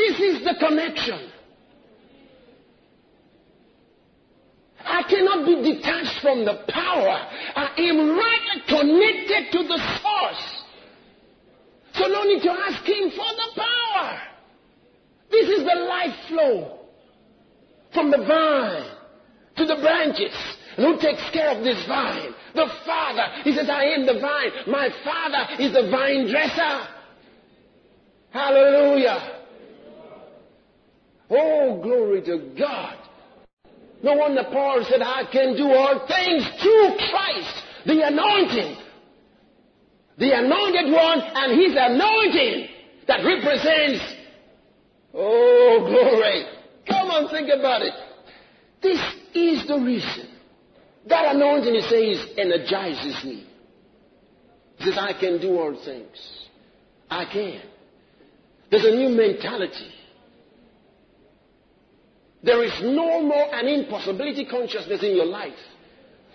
This 0.00 0.20
is 0.20 0.44
the 0.44 0.54
connection. 0.58 1.30
I 4.82 5.02
cannot 5.02 5.44
be 5.44 5.74
detached 5.74 6.22
from 6.22 6.46
the 6.46 6.64
power. 6.68 7.28
I 7.54 7.74
am 7.76 8.16
rightly 8.16 8.62
connected 8.66 9.52
to 9.52 9.68
the 9.68 9.78
source. 10.00 10.62
So 11.92 12.06
no 12.06 12.22
need 12.22 12.42
to 12.42 12.50
ask 12.50 12.82
Him 12.82 13.10
for 13.10 13.30
the 13.42 13.60
power. 13.60 14.20
This 15.30 15.48
is 15.50 15.64
the 15.64 15.80
life 15.80 16.16
flow 16.28 16.78
from 17.92 18.10
the 18.10 18.24
vine 18.24 18.90
to 19.56 19.66
the 19.66 19.76
branches. 19.82 20.34
And 20.78 20.86
who 20.86 20.98
takes 20.98 21.28
care 21.30 21.50
of 21.50 21.62
this 21.62 21.84
vine? 21.86 22.32
The 22.54 22.68
Father. 22.86 23.42
He 23.44 23.54
says, 23.54 23.68
I 23.68 23.84
am 23.84 24.06
the 24.06 24.18
vine. 24.18 24.50
My 24.66 24.88
Father 25.04 25.62
is 25.62 25.74
the 25.74 25.90
vine 25.90 26.26
dresser. 26.30 26.88
Hallelujah. 28.30 29.39
Oh, 31.30 31.80
glory 31.80 32.22
to 32.22 32.52
God. 32.58 32.96
No 34.02 34.14
wonder 34.14 34.42
Paul 34.50 34.84
said, 34.88 35.02
I 35.02 35.24
can 35.30 35.56
do 35.56 35.72
all 35.72 36.06
things 36.08 36.48
through 36.60 36.96
Christ, 37.10 37.62
the 37.86 38.06
anointing. 38.06 38.76
The 40.18 40.32
anointed 40.32 40.92
one 40.92 41.20
and 41.20 41.60
his 41.60 41.74
anointing 41.78 42.68
that 43.06 43.24
represents, 43.24 44.04
oh, 45.14 45.86
glory. 45.86 46.46
Come 46.88 47.10
on, 47.10 47.30
think 47.30 47.48
about 47.48 47.82
it. 47.82 47.94
This 48.82 48.98
is 49.34 49.66
the 49.68 49.78
reason. 49.78 50.28
That 51.06 51.34
anointing, 51.34 51.74
he 51.74 51.80
says, 51.82 52.26
energizes 52.38 53.24
me. 53.24 53.46
He 54.76 54.84
says, 54.84 54.98
I 54.98 55.12
can 55.18 55.40
do 55.40 55.58
all 55.58 55.78
things. 55.84 56.48
I 57.10 57.24
can. 57.24 57.60
There's 58.70 58.84
a 58.84 58.94
new 58.94 59.08
mentality. 59.10 59.92
There 62.42 62.62
is 62.64 62.72
no 62.82 63.22
more 63.22 63.54
an 63.54 63.66
impossibility 63.68 64.46
consciousness 64.46 65.02
in 65.02 65.14
your 65.14 65.26
life. 65.26 65.58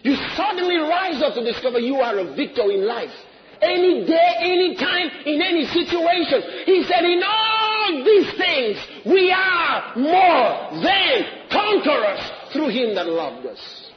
You 0.03 0.15
suddenly 0.35 0.77
rise 0.77 1.21
up 1.23 1.33
to 1.33 1.43
discover 1.43 1.79
you 1.79 1.95
are 1.95 2.19
a 2.19 2.35
victor 2.35 2.69
in 2.69 2.85
life. 2.85 3.13
Any 3.59 4.05
day, 4.05 4.33
any 4.39 4.75
time, 4.75 5.09
in 5.25 5.41
any 5.41 5.65
situation. 5.65 6.43
He 6.65 6.83
said, 6.83 7.03
in 7.05 7.23
all 7.25 8.03
these 8.05 8.37
things, 8.37 8.77
we 9.05 9.31
are 9.31 9.95
more 9.95 10.83
than 10.83 11.25
conquerors 11.51 12.19
through 12.53 12.69
him 12.69 12.93
that 12.95 13.07
loved 13.07 13.47
us. 13.47 13.91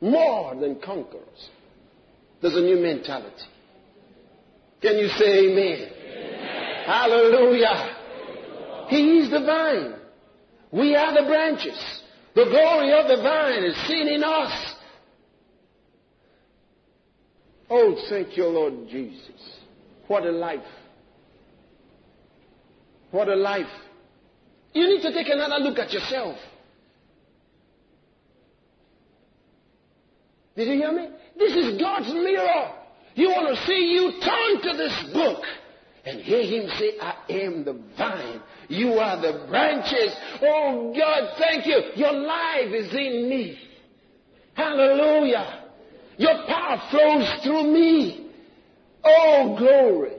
More 0.00 0.54
than 0.54 0.80
conquerors. 0.80 1.48
There's 2.42 2.56
a 2.56 2.60
new 2.60 2.76
mentality. 2.76 3.46
Can 4.82 4.98
you 4.98 5.08
say 5.08 5.46
amen? 5.46 5.88
amen. 5.90 6.84
Hallelujah. 6.84 7.96
He 8.88 9.18
is 9.18 9.30
the 9.30 9.40
vine. 9.40 9.97
We 10.70 10.94
are 10.94 11.14
the 11.14 11.26
branches. 11.26 11.78
The 12.34 12.44
glory 12.44 12.92
of 12.92 13.08
the 13.08 13.22
vine 13.22 13.64
is 13.64 13.76
seen 13.88 14.08
in 14.08 14.22
us. 14.22 14.74
Oh, 17.70 17.96
thank 18.08 18.36
you, 18.36 18.46
Lord 18.46 18.88
Jesus. 18.88 19.58
What 20.06 20.24
a 20.24 20.30
life. 20.30 20.60
What 23.10 23.28
a 23.28 23.36
life. 23.36 23.66
You 24.72 24.86
need 24.86 25.02
to 25.02 25.12
take 25.12 25.28
another 25.28 25.56
look 25.56 25.78
at 25.78 25.92
yourself. 25.92 26.36
Did 30.56 30.68
you 30.68 30.74
hear 30.74 30.92
me? 30.92 31.08
This 31.38 31.54
is 31.54 31.80
God's 31.80 32.12
mirror. 32.12 32.72
You 33.14 33.30
want 33.30 33.56
to 33.56 33.66
see 33.66 33.92
you 33.92 34.12
turn 34.20 34.62
to 34.70 34.76
this 34.76 35.12
book 35.12 35.42
and 36.04 36.20
hear 36.20 36.42
him 36.42 36.68
say, 36.78 36.92
I 37.00 37.14
am 37.30 37.64
the 37.64 37.80
vine. 37.96 38.40
You 38.68 38.94
are 38.94 39.20
the 39.20 39.46
branches. 39.48 40.14
Oh 40.42 40.94
God, 40.96 41.30
thank 41.38 41.66
you. 41.66 41.80
Your 41.96 42.12
life 42.12 42.72
is 42.72 42.92
in 42.92 43.28
me. 43.28 43.58
Hallelujah. 44.54 45.64
Your 46.16 46.46
power 46.46 46.82
flows 46.90 47.44
through 47.44 47.72
me. 47.72 48.30
Oh 49.04 49.56
glory. 49.58 50.12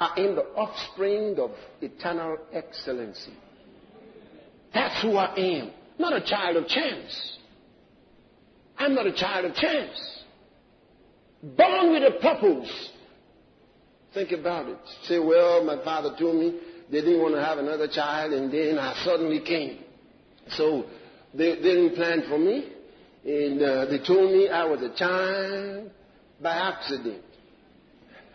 I 0.00 0.20
am 0.20 0.34
the 0.34 0.42
offspring 0.56 1.38
of 1.38 1.52
eternal 1.80 2.36
excellency. 2.52 3.32
That's 4.74 5.00
who 5.02 5.16
I 5.16 5.34
am. 5.36 5.70
Not 5.98 6.12
a 6.12 6.26
child 6.26 6.56
of 6.56 6.66
chance. 6.66 7.38
I'm 8.76 8.94
not 8.94 9.06
a 9.06 9.12
child 9.12 9.44
of 9.44 9.54
chance. 9.54 10.24
Born 11.42 11.92
with 11.92 12.02
a 12.02 12.18
purpose. 12.20 12.90
Think 14.14 14.32
about 14.32 14.68
it. 14.68 14.78
Say, 15.04 15.18
well, 15.18 15.64
my 15.64 15.82
father 15.82 16.14
told 16.18 16.36
me 16.36 16.60
they 16.90 17.00
didn't 17.00 17.22
want 17.22 17.34
to 17.34 17.42
have 17.42 17.58
another 17.58 17.88
child, 17.88 18.32
and 18.34 18.52
then 18.52 18.78
I 18.78 18.94
suddenly 19.04 19.40
came. 19.40 19.78
So 20.50 20.84
they, 21.32 21.54
they 21.56 21.62
didn't 21.62 21.94
plan 21.94 22.24
for 22.28 22.38
me, 22.38 22.68
and 23.24 23.62
uh, 23.62 23.86
they 23.86 23.98
told 23.98 24.32
me 24.32 24.48
I 24.48 24.64
was 24.64 24.82
a 24.82 24.94
child 24.94 25.90
by 26.42 26.52
accident. 26.52 27.22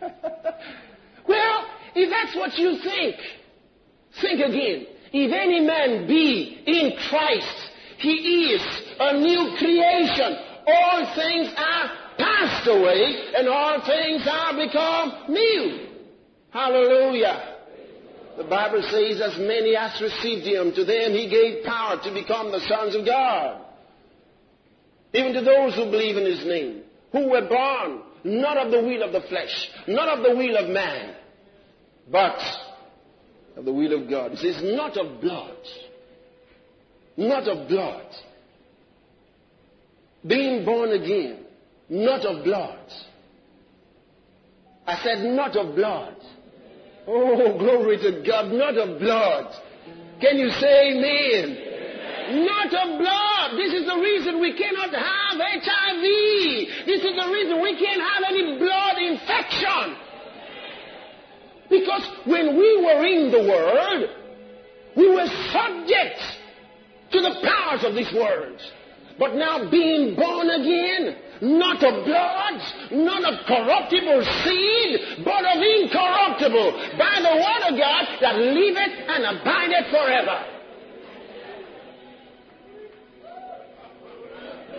well, 0.00 1.66
if 1.94 2.10
that's 2.10 2.36
what 2.36 2.58
you 2.58 2.78
think, 2.82 3.16
think 4.20 4.40
again. 4.40 4.86
If 5.12 5.32
any 5.32 5.60
man 5.60 6.06
be 6.06 6.62
in 6.66 6.92
Christ, 7.08 7.70
he 7.98 8.52
is 8.52 8.62
a 8.98 9.18
new 9.18 9.56
creation. 9.58 10.36
All 10.66 11.14
things 11.14 11.52
are 11.56 11.90
passed 12.18 12.66
away 12.66 13.32
and 13.36 13.48
all 13.48 13.80
things 13.86 14.26
are 14.30 14.54
become 14.54 15.32
new. 15.32 15.86
Hallelujah. 16.50 17.56
The 18.36 18.44
Bible 18.44 18.82
says, 18.82 19.20
as 19.20 19.38
many 19.38 19.74
as 19.76 20.00
received 20.00 20.46
him, 20.46 20.72
to 20.72 20.84
them 20.84 21.12
he 21.12 21.28
gave 21.28 21.64
power 21.64 22.00
to 22.02 22.12
become 22.12 22.52
the 22.52 22.60
sons 22.68 22.94
of 22.94 23.04
God. 23.04 23.62
Even 25.12 25.32
to 25.32 25.40
those 25.40 25.74
who 25.74 25.90
believe 25.90 26.16
in 26.16 26.24
his 26.24 26.44
name, 26.44 26.82
who 27.12 27.30
were 27.30 27.48
born 27.48 28.02
not 28.24 28.58
of 28.58 28.70
the 28.70 28.80
will 28.80 29.02
of 29.02 29.12
the 29.12 29.26
flesh, 29.28 29.70
not 29.86 30.08
of 30.08 30.24
the 30.24 30.36
will 30.36 30.56
of 30.56 30.68
man, 30.68 31.14
but 32.10 32.38
of 33.56 33.64
the 33.64 33.72
will 33.72 34.00
of 34.00 34.08
God. 34.08 34.32
It 34.32 34.38
says, 34.38 34.62
not 34.62 34.96
of 34.96 35.20
blood. 35.20 35.56
Not 37.16 37.48
of 37.48 37.68
blood. 37.68 38.06
Being 40.24 40.64
born 40.64 40.92
again 40.92 41.44
not 41.88 42.24
of 42.24 42.44
blood. 42.44 42.92
I 44.86 45.02
said, 45.02 45.24
not 45.24 45.56
of 45.56 45.74
blood. 45.74 46.16
Oh, 47.06 47.58
glory 47.58 47.98
to 47.98 48.22
God, 48.26 48.52
not 48.52 48.76
of 48.76 48.98
blood. 48.98 49.54
Can 50.20 50.36
you 50.36 50.50
say 50.50 50.92
amen? 50.92 51.56
amen? 51.56 52.46
Not 52.46 52.66
of 52.66 52.98
blood. 52.98 53.50
This 53.56 53.72
is 53.72 53.86
the 53.86 53.96
reason 53.96 54.40
we 54.40 54.52
cannot 54.52 54.92
have 54.92 55.40
HIV. 55.40 56.86
This 56.86 57.00
is 57.04 57.16
the 57.16 57.28
reason 57.32 57.62
we 57.62 57.78
can't 57.78 58.00
have 58.00 58.24
any 58.28 58.58
blood 58.58 58.98
infection. 58.98 59.96
Because 61.70 62.02
when 62.26 62.56
we 62.56 62.84
were 62.84 63.06
in 63.06 63.30
the 63.30 63.48
world, 63.48 64.10
we 64.96 65.08
were 65.08 65.26
subject 65.52 66.20
to 67.12 67.20
the 67.20 67.40
powers 67.42 67.84
of 67.84 67.94
this 67.94 68.12
world. 68.12 68.60
But 69.18 69.34
now 69.34 69.70
being 69.70 70.14
born 70.14 70.50
again, 70.50 71.16
not 71.40 71.82
of 71.82 72.04
blood, 72.04 72.60
not 72.92 73.24
of 73.32 73.46
corruptible 73.46 74.24
seed, 74.44 75.24
but 75.24 75.44
of 75.44 75.62
incorruptible, 75.62 76.72
by 76.98 77.20
the 77.20 77.34
word 77.34 77.72
of 77.72 77.78
God 77.78 78.04
that 78.20 78.36
liveth 78.36 78.94
and 79.08 79.24
abideth 79.38 79.90
forever. 79.90 80.44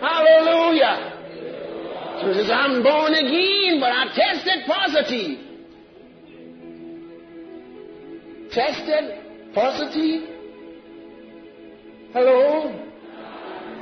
Hallelujah. 0.00 1.16
So 2.20 2.32
says, 2.34 2.50
I'm 2.50 2.82
born 2.82 3.14
again, 3.14 3.80
but 3.80 3.92
I 3.92 4.08
tested 4.14 4.66
positive. 4.66 5.38
Tested 8.50 9.54
positive? 9.54 10.28
Hello? 12.12 12.89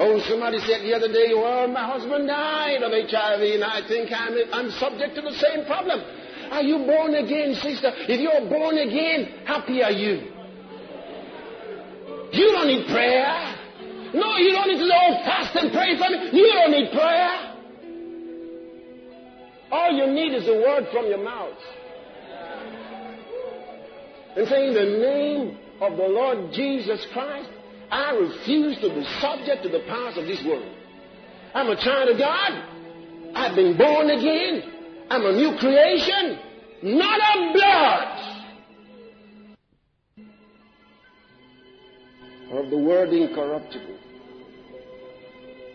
Oh, 0.00 0.20
somebody 0.28 0.58
said 0.60 0.82
the 0.82 0.94
other 0.94 1.12
day, 1.12 1.34
well, 1.34 1.66
my 1.66 1.84
husband 1.84 2.28
died 2.28 2.82
of 2.82 2.92
HIV 2.92 3.42
and 3.42 3.64
I 3.64 3.82
think 3.88 4.12
I'm, 4.12 4.34
I'm 4.52 4.70
subject 4.78 5.16
to 5.16 5.22
the 5.22 5.32
same 5.32 5.66
problem. 5.66 6.00
Are 6.52 6.62
you 6.62 6.86
born 6.86 7.14
again, 7.14 7.54
sister? 7.54 7.90
If 8.08 8.20
you're 8.20 8.48
born 8.48 8.78
again, 8.78 9.44
happy 9.44 9.82
are 9.82 9.90
you. 9.90 10.32
You 12.32 12.52
don't 12.52 12.68
need 12.68 12.86
prayer. 12.86 13.56
No, 14.14 14.36
you 14.36 14.52
don't 14.52 14.68
need 14.68 14.78
to 14.78 14.88
go 14.88 15.24
fast 15.24 15.56
and 15.56 15.72
pray 15.72 15.96
for 15.98 16.08
me. 16.10 16.38
You 16.38 16.46
don't 16.46 16.70
need 16.70 16.92
prayer. 16.92 17.48
All 19.70 19.92
you 19.92 20.06
need 20.06 20.34
is 20.34 20.48
a 20.48 20.54
word 20.54 20.86
from 20.92 21.06
your 21.06 21.22
mouth. 21.22 21.58
And 24.36 24.48
saying 24.48 24.74
the 24.74 24.84
name 24.84 25.58
of 25.80 25.96
the 25.96 26.04
Lord 26.04 26.52
Jesus 26.52 27.04
Christ, 27.12 27.50
I 27.90 28.12
refuse 28.12 28.76
to 28.80 28.88
be 28.90 29.04
subject 29.20 29.62
to 29.62 29.68
the 29.68 29.80
powers 29.88 30.18
of 30.18 30.26
this 30.26 30.42
world. 30.44 30.74
I'm 31.54 31.68
a 31.68 31.76
child 31.76 32.10
of 32.10 32.18
God. 32.18 32.64
I've 33.34 33.56
been 33.56 33.76
born 33.76 34.10
again. 34.10 34.62
I'm 35.10 35.24
a 35.24 35.32
new 35.32 35.56
creation, 35.58 36.38
not 36.82 37.20
of 37.36 37.54
blood. 37.54 38.34
Of 42.50 42.70
the 42.70 42.78
word 42.78 43.10
incorruptible. 43.10 43.98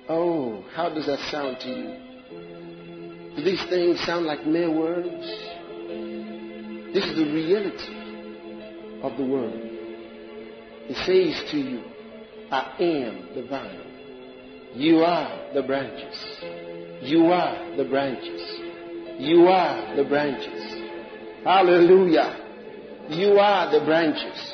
Oh, 0.09 0.63
how 0.75 0.89
does 0.89 1.05
that 1.07 1.19
sound 1.31 1.59
to 1.61 1.69
you? 1.69 3.35
Do 3.35 3.43
these 3.43 3.63
things 3.69 3.99
sound 4.01 4.25
like 4.25 4.45
mere 4.45 4.69
words? 4.69 5.25
This 6.93 7.05
is 7.05 7.15
the 7.15 7.31
reality 7.33 9.01
of 9.01 9.17
the 9.17 9.25
word. 9.25 9.53
It 10.85 10.97
says 10.97 11.51
to 11.51 11.57
you, 11.57 11.83
I 12.53 12.75
am 12.79 13.33
the 13.33 13.47
vine. 13.47 14.73
You 14.75 14.99
are 14.99 15.53
the 15.55 15.63
branches. 15.63 16.15
You 17.01 17.25
are 17.31 17.75
the 17.75 17.85
branches. 17.85 18.41
You 19.17 19.47
are 19.47 19.95
the 19.95 20.03
branches. 20.03 20.83
Hallelujah. 21.43 23.09
You 23.09 23.39
are 23.39 23.71
the 23.71 23.83
branches. 23.83 24.53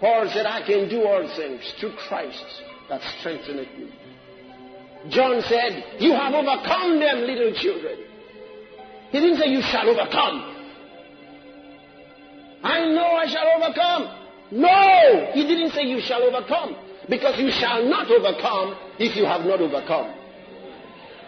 Paul 0.00 0.28
said, 0.34 0.44
I 0.44 0.66
can 0.66 0.90
do 0.90 1.06
all 1.06 1.26
things 1.34 1.62
through 1.80 1.94
Christ 1.96 2.44
that 2.90 3.00
strengtheneth 3.18 3.78
me. 3.78 3.90
John 5.08 5.40
said, 5.48 6.00
You 6.00 6.12
have 6.12 6.34
overcome 6.34 7.00
them, 7.00 7.20
little 7.20 7.54
children. 7.54 8.00
He 9.10 9.20
didn't 9.20 9.38
say, 9.38 9.46
You 9.46 9.62
shall 9.62 9.88
overcome. 9.88 10.56
I 12.62 12.80
know 12.88 13.16
I 13.16 13.26
shall 13.28 13.48
overcome. 13.56 14.14
No! 14.50 15.30
He 15.32 15.46
didn't 15.46 15.70
say, 15.72 15.84
You 15.84 16.02
shall 16.02 16.22
overcome. 16.22 16.76
Because 17.08 17.38
you 17.38 17.50
shall 17.50 17.88
not 17.88 18.10
overcome 18.10 18.76
if 18.98 19.16
you 19.16 19.24
have 19.24 19.40
not 19.46 19.60
overcome. 19.60 20.14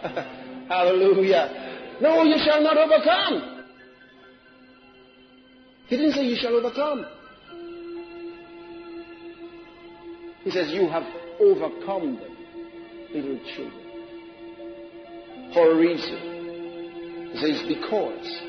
Hallelujah. 0.67 1.97
No, 2.01 2.23
you 2.23 2.37
shall 2.43 2.61
not 2.61 2.77
overcome. 2.77 3.65
He 5.87 5.97
didn't 5.97 6.13
say 6.13 6.25
you 6.25 6.37
shall 6.39 6.55
overcome. 6.55 7.05
He 10.43 10.51
says, 10.51 10.71
You 10.71 10.87
have 10.87 11.03
overcome 11.39 12.15
them, 12.15 12.37
little 13.13 13.39
children. 13.55 13.81
For 15.53 15.71
a 15.71 15.75
reason. 15.75 17.29
He 17.33 17.39
says, 17.39 17.63
Because 17.67 18.41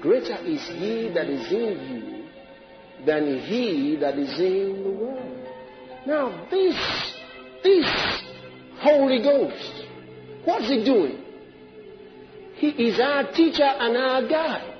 greater 0.00 0.38
is 0.44 0.66
he 0.68 1.10
that 1.14 1.26
is 1.26 1.52
in 1.52 1.78
you 1.88 3.06
than 3.06 3.40
he 3.40 3.96
that 4.00 4.18
is 4.18 4.38
in 4.40 4.82
the 4.82 4.90
world. 4.90 5.25
Now, 6.06 6.46
this, 6.50 6.76
this 7.64 7.86
Holy 8.78 9.20
Ghost, 9.22 9.84
what's 10.44 10.68
he 10.68 10.84
doing? 10.84 11.18
He 12.54 12.68
is 12.68 13.00
our 13.00 13.32
teacher 13.32 13.64
and 13.64 13.96
our 13.96 14.28
guide. 14.28 14.74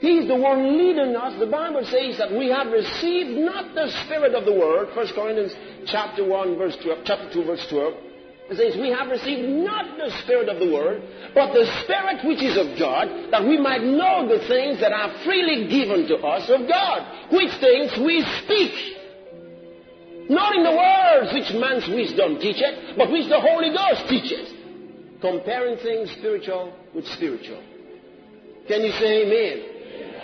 He's 0.00 0.26
the 0.26 0.36
one 0.36 0.78
leading 0.78 1.14
us. 1.14 1.38
The 1.38 1.46
Bible 1.46 1.84
says 1.84 2.18
that 2.18 2.32
we 2.32 2.48
have 2.48 2.68
received 2.68 3.38
not 3.38 3.74
the 3.74 3.90
spirit 4.04 4.34
of 4.34 4.44
the 4.44 4.52
world. 4.52 4.96
1 4.96 5.06
Corinthians 5.14 5.52
chapter 5.86 6.24
1 6.24 6.56
verse 6.56 6.76
12, 6.82 6.98
chapter 7.04 7.32
2 7.32 7.44
verse 7.44 7.66
12. 7.68 7.94
It 8.50 8.56
says, 8.56 8.76
we 8.80 8.90
have 8.90 9.08
received 9.08 9.48
not 9.48 9.96
the 9.96 10.10
spirit 10.22 10.48
of 10.48 10.58
the 10.58 10.72
world, 10.72 11.02
but 11.34 11.54
the 11.54 11.64
spirit 11.84 12.24
which 12.26 12.42
is 12.42 12.56
of 12.56 12.78
God, 12.78 13.08
that 13.30 13.44
we 13.44 13.58
might 13.58 13.82
know 13.82 14.28
the 14.28 14.46
things 14.46 14.80
that 14.80 14.92
are 14.92 15.22
freely 15.24 15.68
given 15.68 16.06
to 16.08 16.16
us 16.16 16.50
of 16.50 16.68
God, 16.68 17.32
which 17.32 17.52
things 17.60 17.92
we 17.98 18.22
speak. 18.44 19.01
Not 20.28 20.54
in 20.56 20.62
the 20.62 20.76
words 20.76 21.32
which 21.34 21.52
man's 21.60 21.88
wisdom 21.88 22.38
teacheth, 22.38 22.96
but 22.96 23.10
which 23.10 23.28
the 23.28 23.40
Holy 23.40 23.70
Ghost 23.70 24.08
teacheth. 24.08 24.48
Comparing 25.20 25.78
things 25.78 26.10
spiritual 26.18 26.72
with 26.94 27.06
spiritual. 27.06 27.62
Can 28.68 28.82
you 28.82 28.92
say 28.92 29.22
amen? 29.26 29.72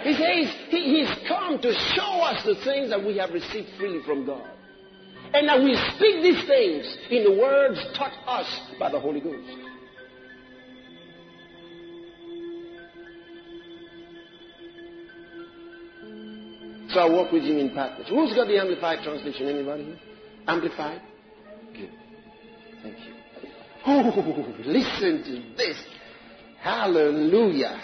He 0.02 0.12
says 0.14 0.54
he, 0.70 1.02
He's 1.02 1.28
come 1.28 1.60
to 1.60 1.72
show 1.72 2.22
us 2.22 2.44
the 2.44 2.54
things 2.64 2.90
that 2.90 3.04
we 3.04 3.16
have 3.18 3.30
received 3.30 3.68
freely 3.78 4.02
from 4.04 4.26
God. 4.26 4.48
And 5.34 5.48
that 5.48 5.62
we 5.62 5.74
speak 5.94 6.22
these 6.22 6.46
things 6.46 6.96
in 7.10 7.24
the 7.24 7.32
words 7.32 7.78
taught 7.96 8.12
us 8.26 8.60
by 8.78 8.90
the 8.90 8.98
Holy 8.98 9.20
Ghost. 9.20 9.67
So 16.90 17.00
I 17.00 17.10
work 17.10 17.32
with 17.32 17.42
him 17.42 17.58
in 17.58 17.70
partnership. 17.74 18.14
Who's 18.14 18.34
got 18.34 18.48
the 18.48 18.58
Amplified 18.58 19.00
translation? 19.04 19.48
Anybody 19.48 19.84
here? 19.84 19.98
Amplified? 20.46 21.02
Good. 21.74 21.90
Thank 22.82 22.96
you. 22.98 23.14
Oh, 23.86 24.54
listen 24.64 25.22
to 25.24 25.56
this. 25.56 25.76
Hallelujah. 26.60 27.80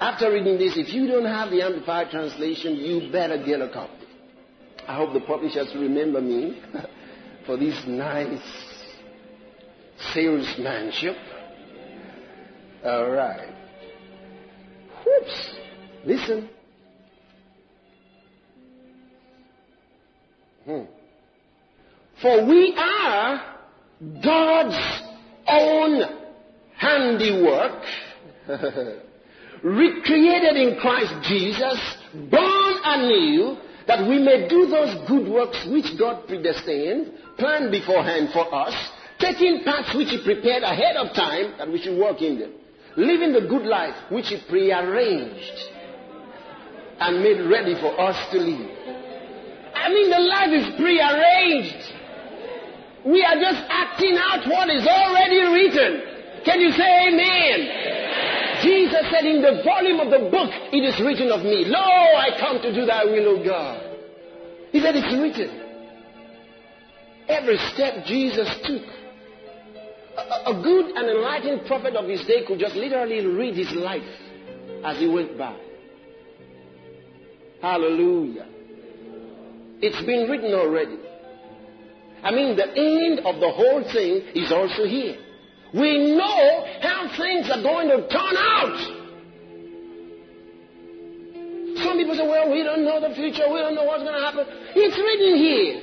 After 0.00 0.32
reading 0.32 0.58
this, 0.58 0.76
if 0.76 0.92
you 0.92 1.06
don't 1.06 1.24
have 1.24 1.50
the 1.50 1.62
Amplified 1.62 2.10
translation, 2.10 2.76
you 2.76 3.10
better 3.12 3.42
get 3.44 3.60
a 3.60 3.68
copy. 3.68 3.92
I 4.86 4.96
hope 4.96 5.12
the 5.12 5.20
publishers 5.20 5.72
remember 5.74 6.20
me 6.20 6.62
for 7.46 7.56
this 7.56 7.80
nice 7.86 8.40
salesmanship. 10.12 11.16
All 12.84 13.10
right. 13.10 13.54
Whoops. 15.04 15.56
Listen. 16.04 16.48
Hmm. 20.68 20.82
For 22.20 22.44
we 22.44 22.74
are 22.76 23.56
God's 24.22 25.02
own 25.48 26.02
handiwork, 26.76 27.82
recreated 29.62 30.56
in 30.56 30.78
Christ 30.78 31.14
Jesus, 31.26 31.80
born 32.12 32.74
anew, 32.84 33.56
that 33.86 34.06
we 34.06 34.18
may 34.18 34.46
do 34.46 34.66
those 34.66 35.08
good 35.08 35.26
works 35.32 35.66
which 35.70 35.98
God 35.98 36.28
predestined, 36.28 37.14
planned 37.38 37.70
beforehand 37.70 38.28
for 38.34 38.54
us, 38.54 38.74
taking 39.18 39.62
paths 39.64 39.96
which 39.96 40.10
He 40.10 40.22
prepared 40.22 40.64
ahead 40.64 40.96
of 40.96 41.16
time 41.16 41.54
that 41.56 41.72
we 41.72 41.80
should 41.80 41.98
walk 41.98 42.20
in 42.20 42.40
them, 42.40 42.52
living 42.94 43.32
the 43.32 43.48
good 43.48 43.64
life 43.64 43.94
which 44.10 44.26
He 44.28 44.38
prearranged 44.46 45.62
and 47.00 47.22
made 47.22 47.40
ready 47.48 47.74
for 47.80 47.98
us 47.98 48.30
to 48.32 48.38
live. 48.38 49.07
I 49.84 49.88
mean, 49.92 50.10
the 50.10 50.20
life 50.20 50.52
is 50.52 50.66
prearranged. 50.76 51.94
We 53.04 53.24
are 53.24 53.36
just 53.40 53.62
acting 53.70 54.16
out 54.18 54.46
what 54.46 54.68
is 54.70 54.86
already 54.86 55.40
written. 55.40 56.42
Can 56.44 56.60
you 56.60 56.72
say 56.72 57.08
amen? 57.08 58.62
Jesus 58.62 59.04
said, 59.10 59.24
In 59.24 59.42
the 59.42 59.62
volume 59.64 60.00
of 60.00 60.10
the 60.10 60.30
book, 60.30 60.50
it 60.72 60.82
is 60.84 60.98
written 61.00 61.30
of 61.30 61.42
me, 61.42 61.64
Lo, 61.66 61.78
I 61.78 62.36
come 62.38 62.60
to 62.62 62.74
do 62.74 62.84
thy 62.86 63.04
will, 63.04 63.38
O 63.38 63.44
God. 63.44 63.96
He 64.72 64.80
said, 64.80 64.96
It's 64.96 65.14
written. 65.14 65.68
Every 67.28 67.58
step 67.74 68.04
Jesus 68.06 68.48
took. 68.64 68.82
A, 70.16 70.50
a 70.50 70.62
good 70.62 70.96
and 70.96 71.08
enlightened 71.08 71.66
prophet 71.66 71.94
of 71.94 72.08
his 72.08 72.24
day 72.26 72.44
could 72.46 72.58
just 72.58 72.74
literally 72.74 73.24
read 73.24 73.54
his 73.54 73.70
life 73.72 74.02
as 74.84 74.98
he 74.98 75.06
went 75.06 75.38
by. 75.38 75.56
Hallelujah. 77.60 78.46
It's 79.80 80.04
been 80.04 80.28
written 80.28 80.52
already. 80.54 80.98
I 82.22 82.32
mean, 82.32 82.56
the 82.56 82.66
end 82.66 83.20
of 83.20 83.40
the 83.40 83.50
whole 83.50 83.84
thing 83.92 84.22
is 84.34 84.50
also 84.50 84.84
here. 84.84 85.16
We 85.72 86.16
know 86.16 86.66
how 86.80 87.08
things 87.16 87.48
are 87.50 87.62
going 87.62 87.88
to 87.88 88.08
turn 88.08 88.36
out. 88.36 88.78
Some 91.84 91.96
people 91.96 92.16
say, 92.16 92.26
well, 92.26 92.50
we 92.50 92.64
don't 92.64 92.84
know 92.84 93.00
the 93.00 93.14
future. 93.14 93.44
We 93.52 93.60
don't 93.60 93.76
know 93.76 93.84
what's 93.84 94.02
going 94.02 94.14
to 94.14 94.24
happen. 94.24 94.46
It's 94.74 94.98
written 94.98 95.36
here. 95.36 95.82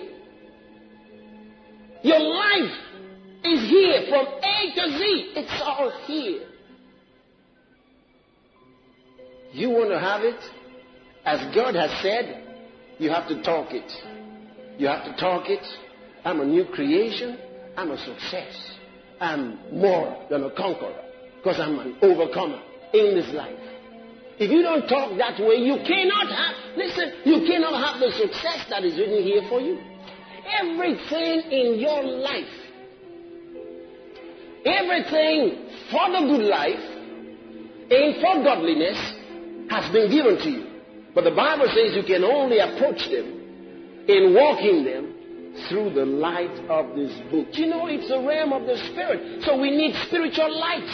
Your 2.04 2.20
life 2.20 2.78
is 3.46 3.70
here 3.70 4.06
from 4.10 4.26
A 4.28 4.74
to 4.76 4.98
Z. 4.98 5.32
It's 5.36 5.62
all 5.64 5.92
here. 6.06 6.42
You 9.54 9.70
want 9.70 9.92
to 9.92 10.00
have 10.00 10.22
it? 10.22 10.40
As 11.24 11.56
God 11.56 11.76
has 11.76 11.92
said, 12.02 12.45
you 12.98 13.10
have 13.10 13.28
to 13.28 13.42
talk 13.44 13.72
it. 13.72 13.92
You 14.78 14.88
have 14.88 15.06
to 15.06 15.16
talk 15.20 15.50
it. 15.50 15.66
I'm 16.24 16.40
a 16.42 16.46
new 16.46 16.66
creation. 16.66 17.38
I'm 17.78 17.92
a 17.92 17.98
success. 17.98 18.72
I'm 19.20 19.80
more 19.80 20.26
than 20.30 20.44
a 20.44 20.52
conqueror 20.52 20.96
because 21.38 21.60
I'm 21.60 21.80
an 21.80 21.98
overcomer 22.02 22.62
in 22.94 23.16
this 23.16 23.34
life. 23.34 23.60
If 24.38 24.52
you 24.52 24.62
don't 24.62 24.88
talk 24.88 25.18
that 25.18 25.40
way, 25.40 25.56
you 25.56 25.78
cannot 25.86 26.28
have, 26.28 26.78
listen, 26.78 27.14
you 27.24 27.48
cannot 27.48 27.74
have 27.82 28.02
the 28.02 28.12
success 28.12 28.66
that 28.70 28.84
is 28.84 28.98
written 28.98 29.24
here 29.24 29.44
for 29.48 29.62
you. 29.62 29.80
Everything 30.62 31.52
in 31.52 31.80
your 31.80 32.04
life, 32.04 32.44
everything 34.66 35.70
for 35.90 36.12
the 36.12 36.28
good 36.28 36.46
life 36.48 36.96
and 37.90 38.16
for 38.22 38.44
godliness 38.44 38.98
has 39.70 39.92
been 39.92 40.12
given 40.12 40.38
to 40.38 40.50
you. 40.50 40.75
But 41.16 41.24
the 41.24 41.32
Bible 41.32 41.66
says 41.74 41.96
you 41.96 42.04
can 42.04 42.24
only 42.24 42.60
approach 42.60 43.08
them 43.08 44.06
in 44.08 44.36
walking 44.36 44.84
them 44.84 45.16
through 45.70 45.96
the 45.96 46.06
light 46.06 46.52
of 46.68 46.96
this 46.96 47.16
book. 47.32 47.48
You 47.56 47.68
know, 47.68 47.88
it's 47.88 48.12
a 48.12 48.20
realm 48.20 48.52
of 48.52 48.68
the 48.68 48.76
Spirit. 48.92 49.44
So 49.44 49.56
we 49.56 49.72
need 49.72 49.96
spiritual 50.08 50.52
light. 50.52 50.92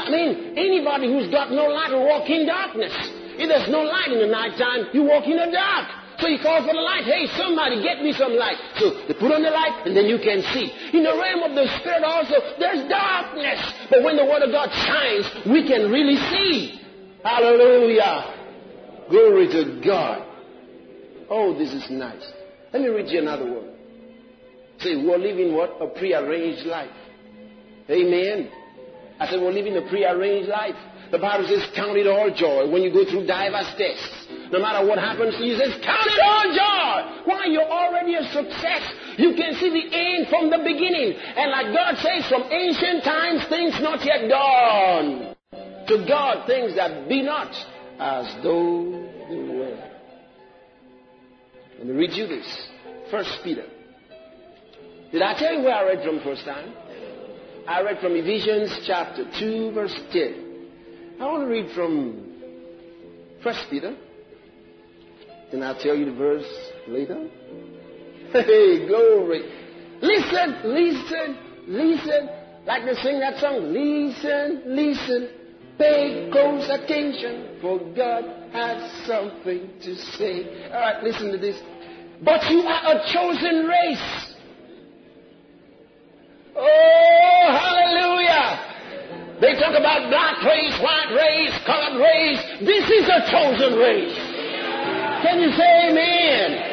I 0.00 0.08
mean, 0.08 0.56
anybody 0.56 1.12
who's 1.12 1.28
got 1.28 1.52
no 1.52 1.68
light 1.68 1.92
will 1.92 2.08
walk 2.08 2.28
in 2.30 2.46
darkness. 2.46 2.92
If 3.36 3.48
there's 3.48 3.68
no 3.68 3.84
light 3.84 4.08
in 4.08 4.18
the 4.18 4.32
nighttime, 4.32 4.88
you 4.92 5.04
walk 5.04 5.28
in 5.28 5.36
the 5.36 5.52
dark. 5.52 5.88
So 6.20 6.28
you 6.28 6.38
call 6.40 6.60
for 6.64 6.72
the 6.72 6.80
light. 6.80 7.04
Hey, 7.04 7.28
somebody 7.36 7.82
get 7.82 8.00
me 8.00 8.12
some 8.12 8.32
light. 8.32 8.56
So 8.76 8.92
they 9.08 9.14
put 9.14 9.32
on 9.32 9.42
the 9.42 9.52
light 9.52 9.84
and 9.84 9.96
then 9.96 10.06
you 10.06 10.18
can 10.18 10.40
see. 10.52 10.72
In 10.96 11.04
the 11.04 11.12
realm 11.12 11.44
of 11.44 11.52
the 11.52 11.68
Spirit 11.80 12.04
also, 12.04 12.40
there's 12.58 12.88
darkness. 12.88 13.60
But 13.88 14.02
when 14.02 14.16
the 14.16 14.24
Word 14.24 14.42
of 14.42 14.52
God 14.52 14.72
shines, 14.72 15.28
we 15.44 15.68
can 15.68 15.92
really 15.92 16.16
see. 16.16 16.80
Hallelujah. 17.24 18.39
Glory 19.10 19.48
to 19.48 19.82
God. 19.84 20.26
Oh, 21.28 21.56
this 21.58 21.72
is 21.72 21.90
nice. 21.90 22.24
Let 22.72 22.82
me 22.82 22.88
read 22.88 23.08
you 23.08 23.18
another 23.18 23.44
word. 23.44 23.74
Say, 24.78 24.96
we're 24.96 25.18
living 25.18 25.54
what? 25.54 25.76
A 25.80 25.88
prearranged 25.88 26.66
life. 26.66 26.90
Amen. 27.90 28.50
I 29.18 29.28
said, 29.28 29.40
we're 29.40 29.52
living 29.52 29.76
a 29.76 29.82
prearranged 29.82 30.48
life. 30.48 30.76
The 31.10 31.18
Bible 31.18 31.46
says, 31.48 31.68
count 31.74 31.98
it 31.98 32.06
all 32.06 32.30
joy 32.30 32.70
when 32.70 32.82
you 32.82 32.92
go 32.92 33.04
through 33.04 33.26
diverse 33.26 33.74
tests. 33.76 34.28
No 34.52 34.60
matter 34.60 34.86
what 34.86 34.98
happens 34.98 35.36
to 35.36 35.44
you, 35.44 35.58
says, 35.58 35.74
count 35.82 36.06
it 36.06 36.20
all 36.24 36.46
joy. 36.54 37.26
Why? 37.26 37.46
You're 37.46 37.68
already 37.68 38.14
a 38.14 38.22
success. 38.32 38.82
You 39.18 39.34
can 39.34 39.54
see 39.54 39.70
the 39.70 39.86
end 39.90 40.28
from 40.28 40.50
the 40.50 40.58
beginning. 40.58 41.18
And 41.18 41.50
like 41.50 41.74
God 41.74 41.98
says, 41.98 42.28
from 42.28 42.42
ancient 42.50 43.02
times, 43.02 43.44
things 43.48 43.74
not 43.80 44.04
yet 44.04 44.28
done. 44.28 45.34
To 45.88 46.06
God, 46.06 46.46
things 46.46 46.76
that 46.76 47.08
be 47.08 47.22
not 47.22 47.52
as 47.98 48.42
though. 48.42 48.99
Me 51.82 51.92
read 51.92 52.12
you 52.12 52.26
this. 52.26 52.68
First 53.10 53.40
Peter. 53.42 53.64
Did 55.12 55.22
I 55.22 55.38
tell 55.38 55.54
you 55.54 55.64
where 55.64 55.74
I 55.74 55.84
read 55.84 56.04
from 56.04 56.20
first 56.22 56.44
time? 56.44 56.72
I 57.66 57.82
read 57.82 58.00
from 58.00 58.12
Ephesians 58.12 58.70
chapter 58.86 59.24
2, 59.38 59.72
verse 59.72 59.98
10. 60.12 61.16
I 61.20 61.24
want 61.26 61.42
to 61.42 61.46
read 61.46 61.70
from 61.74 62.26
First 63.42 63.64
Peter. 63.70 63.96
Then 65.50 65.62
I'll 65.62 65.78
tell 65.78 65.96
you 65.96 66.06
the 66.06 66.12
verse 66.12 66.70
later. 66.88 67.28
Hey, 68.32 68.86
glory. 68.86 69.42
Listen, 70.00 70.60
listen, 70.64 71.36
listen. 71.66 72.28
Like 72.64 72.84
they 72.84 72.94
sing 73.02 73.18
that 73.18 73.40
song. 73.40 73.72
Listen, 73.72 74.62
listen. 74.66 75.39
Pay 75.80 76.28
close 76.30 76.68
attention, 76.68 77.56
for 77.62 77.78
God 77.96 78.24
has 78.52 79.06
something 79.06 79.70
to 79.80 79.96
say. 79.96 80.68
All 80.68 80.78
right, 80.78 81.02
listen 81.02 81.32
to 81.32 81.38
this. 81.38 81.58
But 82.22 82.50
you 82.50 82.60
are 82.60 82.96
a 82.96 83.00
chosen 83.08 83.64
race. 83.64 84.34
Oh, 86.54 87.46
hallelujah. 87.48 88.60
They 89.40 89.54
talk 89.54 89.72
about 89.72 90.10
black 90.10 90.44
race, 90.44 90.78
white 90.82 91.16
race, 91.16 91.56
colored 91.64 91.98
race. 91.98 92.44
This 92.60 92.84
is 92.84 93.08
a 93.08 93.24
chosen 93.32 93.78
race. 93.78 94.18
Can 95.24 95.40
you 95.40 95.50
say 95.56 95.88
amen? 95.88 96.70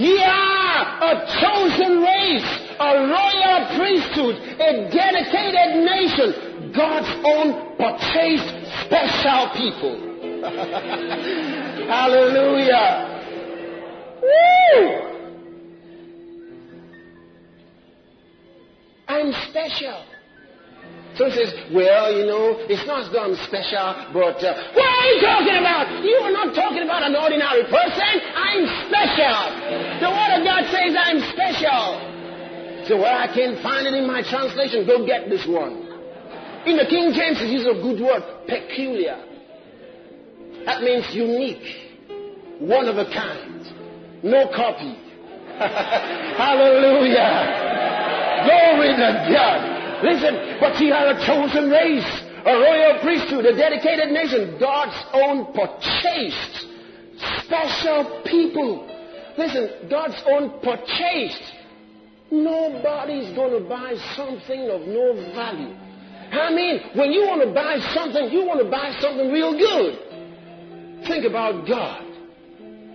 Ye 0.00 0.18
are 0.18 0.98
a 0.98 1.26
chosen 1.38 2.02
race, 2.02 2.58
a 2.74 3.06
royal 3.06 3.66
priesthood, 3.78 4.34
a 4.58 4.90
dedicated 4.90 5.84
nation, 5.84 6.49
God's 6.74 7.10
own 7.24 7.76
purchased 7.76 8.50
special 8.86 9.50
people. 9.56 9.96
Hallelujah. 11.88 12.92
Woo! 14.22 15.10
I'm 19.08 19.32
special. 19.50 20.04
So 21.16 21.26
he 21.26 21.32
says, 21.34 21.52
well, 21.74 22.14
you 22.16 22.24
know, 22.24 22.56
it's 22.70 22.86
not 22.86 23.04
as 23.04 23.12
though 23.12 23.26
I'm 23.26 23.34
special, 23.50 24.14
but 24.14 24.38
uh, 24.38 24.54
what 24.72 24.86
are 24.86 25.06
you 25.10 25.20
talking 25.20 25.58
about? 25.58 26.00
You 26.06 26.16
are 26.22 26.30
not 26.30 26.54
talking 26.54 26.86
about 26.86 27.02
an 27.02 27.18
ordinary 27.18 27.66
person. 27.66 28.12
I'm 28.38 28.64
special. 28.86 29.38
The 29.98 30.08
Word 30.08 30.32
of 30.38 30.42
God 30.46 30.62
says 30.70 30.94
I'm 30.94 31.20
special. 31.34 32.86
So 32.86 32.96
where 33.02 33.12
I 33.12 33.26
can't 33.34 33.60
find 33.60 33.86
it 33.86 33.94
in 33.94 34.06
my 34.06 34.22
translation, 34.22 34.86
go 34.86 35.04
get 35.04 35.28
this 35.28 35.44
one. 35.46 35.89
In 36.66 36.76
the 36.76 36.84
King 36.84 37.12
James, 37.14 37.40
it 37.40 37.48
is 37.54 37.66
a 37.66 37.72
good 37.80 38.00
word, 38.00 38.22
peculiar. 38.46 39.16
That 40.66 40.82
means 40.82 41.06
unique, 41.14 41.64
one 42.58 42.86
of 42.86 42.98
a 42.98 43.06
kind, 43.06 43.64
no 44.22 44.46
copy. 44.54 44.94
Hallelujah. 46.36 47.70
Glory 48.44 48.92
to 48.92 49.26
God. 49.32 50.04
Listen, 50.04 50.58
but 50.60 50.78
ye 50.80 50.92
are 50.92 51.08
a 51.08 51.26
chosen 51.26 51.70
race, 51.70 52.22
a 52.44 52.52
royal 52.52 52.98
priesthood, 53.00 53.46
a 53.46 53.56
dedicated 53.56 54.12
nation, 54.12 54.58
God's 54.60 55.02
own 55.14 55.54
purchased, 55.54 56.66
special 57.44 58.22
people. 58.26 58.86
Listen, 59.38 59.88
God's 59.88 60.22
own 60.26 60.60
purchased. 60.60 61.54
Nobody's 62.30 63.34
going 63.34 63.62
to 63.62 63.68
buy 63.68 63.94
something 64.14 64.68
of 64.70 64.82
no 64.82 65.14
value. 65.34 65.74
I 66.32 66.54
mean, 66.54 66.80
when 66.94 67.10
you 67.12 67.26
want 67.26 67.42
to 67.42 67.52
buy 67.52 67.78
something, 67.92 68.30
you 68.30 68.44
want 68.44 68.60
to 68.60 68.70
buy 68.70 68.94
something 69.00 69.30
real 69.30 69.58
good. 69.58 69.98
Think 71.06 71.24
about 71.24 71.66
God. 71.66 72.04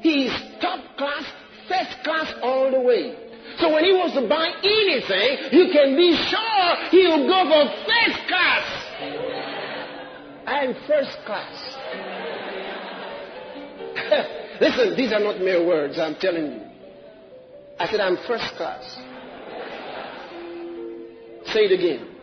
He's 0.02 0.32
top 0.62 0.80
class, 0.98 1.24
first 1.68 2.04
class 2.04 2.34
all 2.42 2.72
the 2.72 2.80
way. 2.80 3.16
So 3.60 3.74
when 3.74 3.84
he 3.84 3.92
wants 3.94 4.16
to 4.16 4.28
buy 4.28 4.48
anything, 4.64 5.52
you 5.52 5.72
can 5.72 5.96
be 5.96 6.16
sure 6.16 6.76
he'll 6.92 7.28
go 7.28 7.44
for 7.50 7.66
first 7.86 8.28
class. 8.28 8.86
I'm 10.48 10.74
first 10.88 11.18
class. 11.26 11.76
Listen, 14.62 14.96
these 14.96 15.12
are 15.12 15.20
not 15.20 15.40
mere 15.40 15.66
words, 15.66 15.98
I'm 16.00 16.16
telling 16.16 16.46
you. 16.46 16.62
I 17.80 17.88
said, 17.88 18.00
I'm 18.00 18.18
first 18.28 18.56
class. 18.56 18.84
Say 21.52 21.66
it 21.66 21.72
again. 21.72 22.14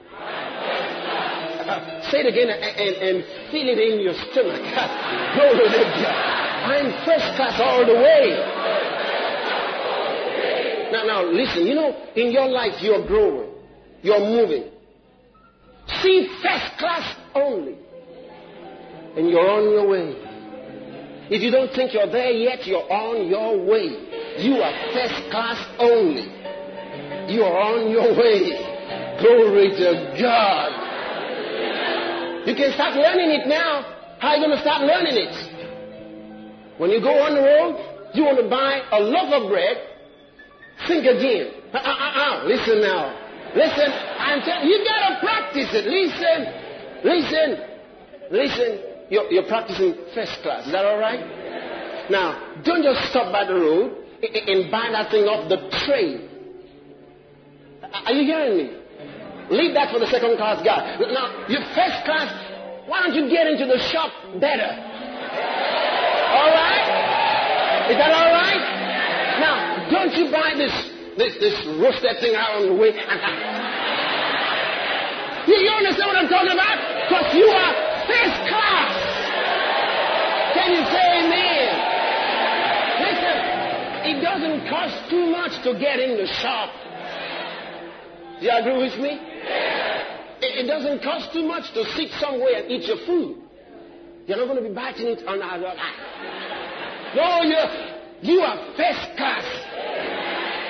Say 2.13 2.19
it 2.21 2.27
again 2.27 2.51
and, 2.51 2.61
and, 2.61 2.95
and, 3.01 3.25
feel 3.51 3.67
it 3.73 3.79
in 3.81 4.01
your 4.05 4.13
stomach. 4.13 4.61
God. 4.77 4.91
I'm 6.69 6.93
first 7.09 7.25
class 7.37 7.59
all 7.59 7.87
the 7.87 7.95
way. 7.95 8.37
Now, 10.93 11.05
now, 11.05 11.25
listen. 11.25 11.67
You 11.67 11.75
know, 11.75 11.97
in 12.15 12.31
your 12.31 12.51
life, 12.51 12.83
you're 12.83 13.07
growing. 13.07 13.49
You're 14.03 14.21
moving. 14.21 14.65
See 16.03 16.29
first 16.43 16.77
class 16.77 17.17
only. 17.35 17.79
And 19.17 19.31
you're 19.31 19.49
on 19.49 19.71
your 19.73 19.89
way. 19.89 20.15
If 21.31 21.41
you 21.41 21.51
don't 21.51 21.73
think 21.75 21.95
you're 21.95 22.13
there 22.13 22.31
yet, 22.31 22.67
you're 22.67 22.93
on 22.93 23.27
your 23.27 23.57
way. 23.65 23.89
You 24.45 24.61
are 24.61 24.93
first 24.93 25.31
class 25.31 25.57
only. 25.79 26.29
You 27.33 27.43
are 27.43 27.57
on 27.57 27.91
your 27.91 28.15
way. 28.15 29.19
Glory 29.19 29.71
to 29.71 30.21
God. 30.21 30.82
You 32.47 32.55
can 32.55 32.73
start 32.75 32.95
learning 32.97 33.31
it 33.31 33.47
now. 33.47 34.17
How 34.19 34.29
are 34.29 34.37
you 34.37 34.47
going 34.47 34.57
to 34.57 34.63
start 34.63 34.83
learning 34.83 35.15
it? 35.15 36.79
When 36.79 36.91
you 36.91 37.01
go 37.01 37.11
on 37.11 37.35
the 37.35 37.43
road, 37.43 38.11
you 38.15 38.25
want 38.25 38.39
to 38.43 38.49
buy 38.49 38.83
a 38.91 39.01
loaf 39.01 39.33
of 39.43 39.49
bread 39.49 39.93
Think 40.89 41.07
again. 41.07 41.71
Uh, 41.73 41.79
uh, 41.79 41.81
uh, 41.81 42.43
uh, 42.43 42.45
listen 42.45 42.81
now. 42.81 43.15
Listen. 43.55 43.87
I'm 44.19 44.41
telling 44.43 44.69
you, 44.69 44.85
gotta 44.85 45.21
practice 45.21 45.69
it. 45.73 45.87
Listen. 45.87 46.39
Listen. 47.05 47.49
Listen. 48.31 48.71
You're, 49.11 49.31
you're 49.31 49.47
practicing 49.47 49.95
first 50.15 50.43
class. 50.43 50.67
Is 50.67 50.73
that 50.73 50.85
all 50.85 50.99
right? 50.99 52.11
Now, 52.11 52.63
don't 52.65 52.83
just 52.83 53.11
stop 53.11 53.33
by 53.33 53.45
the 53.45 53.55
road 53.55 53.97
and 54.23 54.71
buy 54.71 54.89
that 54.91 55.11
thing 55.11 55.25
off 55.25 55.49
the 55.49 55.71
train. 55.87 56.29
Are 58.07 58.13
you 58.13 58.25
hearing 58.25 58.57
me? 58.57 58.82
Leave 59.53 59.77
that 59.77 59.93
for 59.93 60.01
the 60.01 60.09
second 60.09 60.41
class 60.41 60.65
guy. 60.65 60.97
Now, 61.13 61.45
your 61.45 61.61
first 61.77 62.09
class, 62.09 62.33
why 62.89 63.05
don't 63.05 63.13
you 63.13 63.29
get 63.29 63.45
into 63.47 63.69
the 63.69 63.77
shop 63.93 64.09
better? 64.41 64.65
All 66.33 66.49
right? 66.57 67.93
Is 67.93 68.01
that 68.01 68.17
all 68.17 68.33
right? 68.33 68.65
Now, 69.45 69.93
don't 69.93 70.17
you 70.17 70.33
buy 70.33 70.57
this, 70.57 70.73
this, 71.21 71.37
this 71.37 71.53
roasted 71.77 72.17
thing 72.25 72.33
out 72.33 72.65
on 72.65 72.73
the 72.73 72.77
way. 72.81 72.97
you, 75.47 75.57
you 75.61 75.73
understand 75.85 76.09
what 76.09 76.17
I'm 76.17 76.33
talking 76.33 76.57
about? 76.57 76.81
Because 77.13 77.29
you 77.37 77.45
are 77.45 77.73
first 78.09 78.49
class. 78.49 78.97
Can 80.57 80.81
you 80.81 80.85
say 80.89 81.29
amen? 81.29 81.77
Listen, 83.05 83.37
it 84.17 84.25
doesn't 84.25 84.65
cost 84.73 84.97
too 85.13 85.29
much 85.29 85.53
to 85.69 85.77
get 85.77 86.01
in 86.01 86.17
the 86.17 86.27
shop. 86.41 86.73
Do 88.43 88.49
you 88.49 88.59
agree 88.59 88.91
with 88.91 88.99
me? 88.99 89.21
It, 90.43 90.65
it 90.65 90.67
doesn't 90.67 91.01
cost 91.05 91.33
too 91.33 91.47
much 91.47 91.73
to 91.75 91.85
sit 91.95 92.11
somewhere 92.19 92.59
and 92.59 92.69
eat 92.73 92.89
your 92.89 92.97
food. 93.07 93.39
You're 94.27 94.37
not 94.37 94.49
going 94.49 94.61
to 94.61 94.69
be 94.69 94.75
biting 94.75 95.07
it 95.07 95.23
on 95.29 95.41
our 95.41 95.59
No, 97.15 97.43
you 97.47 98.35
you 98.35 98.41
are 98.41 98.57
first 98.75 99.17
class. 99.17 99.47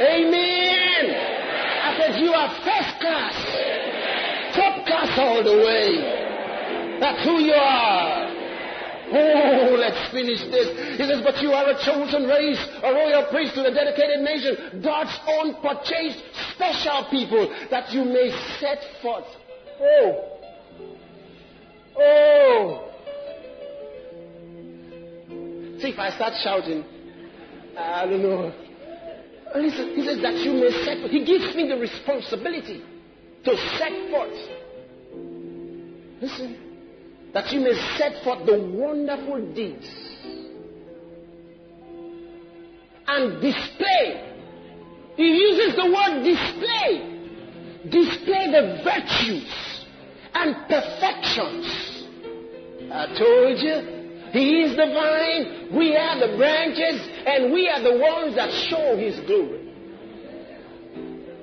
Amen. 0.04 1.16
I 1.16 1.96
said, 1.96 2.20
You 2.20 2.32
are 2.34 2.50
first 2.60 3.00
class. 3.00 3.36
Top 4.54 4.84
class 4.84 5.18
all 5.18 5.42
the 5.42 5.56
way. 5.64 6.98
That's 7.00 7.24
who 7.24 7.40
you 7.40 7.54
are. 7.54 8.31
Oh, 9.12 9.76
let's 9.78 10.10
finish 10.10 10.40
this. 10.50 10.98
He 10.98 11.04
says, 11.04 11.22
But 11.22 11.42
you 11.42 11.52
are 11.52 11.68
a 11.68 11.74
chosen 11.84 12.24
race, 12.28 12.58
a 12.82 12.92
royal 12.92 13.26
priesthood, 13.30 13.66
a 13.66 13.74
dedicated 13.74 14.20
nation, 14.20 14.80
God's 14.82 15.16
own 15.26 15.54
purchased 15.60 16.22
special 16.54 17.06
people, 17.10 17.54
that 17.70 17.92
you 17.92 18.04
may 18.04 18.30
set 18.58 18.78
forth. 19.02 19.26
Oh. 19.80 20.28
Oh. 21.98 22.88
See, 25.80 25.88
if 25.88 25.98
I 25.98 26.10
start 26.14 26.32
shouting, 26.42 26.84
I 27.76 28.06
don't 28.06 28.22
know. 28.22 28.52
Listen, 29.54 29.94
he 29.94 30.06
says 30.06 30.22
that 30.22 30.36
you 30.36 30.52
may 30.54 30.70
set. 30.84 30.98
Forth. 31.00 31.10
He 31.10 31.24
gives 31.24 31.54
me 31.54 31.68
the 31.68 31.76
responsibility. 31.76 32.82
to 33.44 33.56
set 33.78 33.92
forth. 34.10 34.30
Listen, 36.20 36.61
that 37.34 37.50
you 37.52 37.60
may 37.60 37.74
set 37.96 38.22
forth 38.22 38.46
the 38.46 38.58
wonderful 38.58 39.54
deeds 39.54 39.88
and 43.06 43.40
display. 43.40 44.28
He 45.16 45.28
uses 45.28 45.76
the 45.76 45.86
word 45.86 46.24
display. 46.24 47.08
Display 47.88 48.50
the 48.52 48.80
virtues 48.84 49.86
and 50.34 50.56
perfections. 50.68 51.66
I 52.92 53.06
told 53.18 53.58
you, 53.58 54.30
He 54.32 54.62
is 54.62 54.76
the 54.76 54.86
vine, 54.86 55.76
we 55.76 55.96
are 55.96 56.20
the 56.20 56.36
branches, 56.36 57.00
and 57.26 57.52
we 57.52 57.68
are 57.68 57.82
the 57.82 57.98
ones 57.98 58.36
that 58.36 58.50
show 58.68 58.96
His 58.96 59.18
glory. 59.26 59.58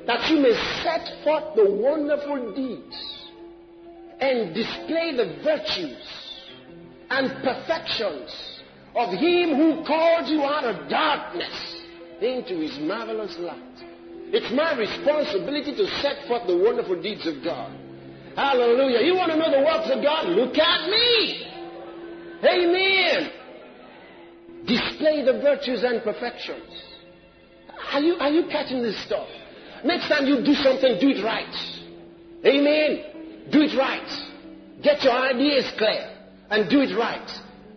That 0.08 0.30
you 0.30 0.40
may 0.40 0.54
set 0.84 1.24
forth 1.24 1.56
the 1.56 1.70
wonderful 1.70 2.54
deeds 2.56 3.19
and 4.20 4.54
display 4.54 5.16
the 5.16 5.42
virtues 5.44 6.20
and 7.10 7.44
perfections 7.44 8.62
of 8.96 9.10
Him 9.14 9.56
who 9.56 9.84
called 9.86 10.28
you 10.28 10.44
out 10.44 10.66
of 10.66 10.90
darkness 10.90 11.84
into 12.22 12.60
His 12.60 12.78
marvelous 12.80 13.38
light. 13.40 13.64
It's 14.32 14.54
my 14.54 14.78
responsibility 14.78 15.76
to 15.76 15.88
set 16.02 16.28
forth 16.28 16.46
the 16.48 16.58
wonderful 16.58 17.02
deeds 17.02 17.26
of 17.26 17.44
God. 17.44 17.74
Hallelujah. 18.36 19.02
You 19.02 19.16
want 19.16 19.32
to 19.32 19.38
know 19.38 19.50
the 19.50 19.66
works 19.66 19.90
of 19.90 20.04
God? 20.04 20.28
Look 20.28 20.58
at 20.58 20.90
me. 20.90 21.48
Amen. 22.44 23.32
Display 24.66 25.26
the 25.26 25.42
virtues 25.42 25.84
and 25.84 26.04
perfections. 26.04 26.84
Are 27.92 28.02
you, 28.02 28.16
are 28.16 28.30
you 28.30 28.48
catching 28.52 28.84
this 28.84 29.02
stuff? 29.06 29.28
Next 29.84 30.10
time 30.10 30.28
you 30.28 30.44
do 30.44 30.54
something, 30.54 31.00
do 31.00 31.10
it 31.10 31.24
right. 31.24 31.56
Amen. 32.46 33.09
Do 33.52 33.62
it 33.62 33.78
right. 33.78 34.10
Get 34.84 35.04
your 35.04 35.14
ideas 35.14 35.72
clear 35.78 36.16
and 36.50 36.70
do 36.70 36.82
it 36.82 36.96
right. 36.96 37.30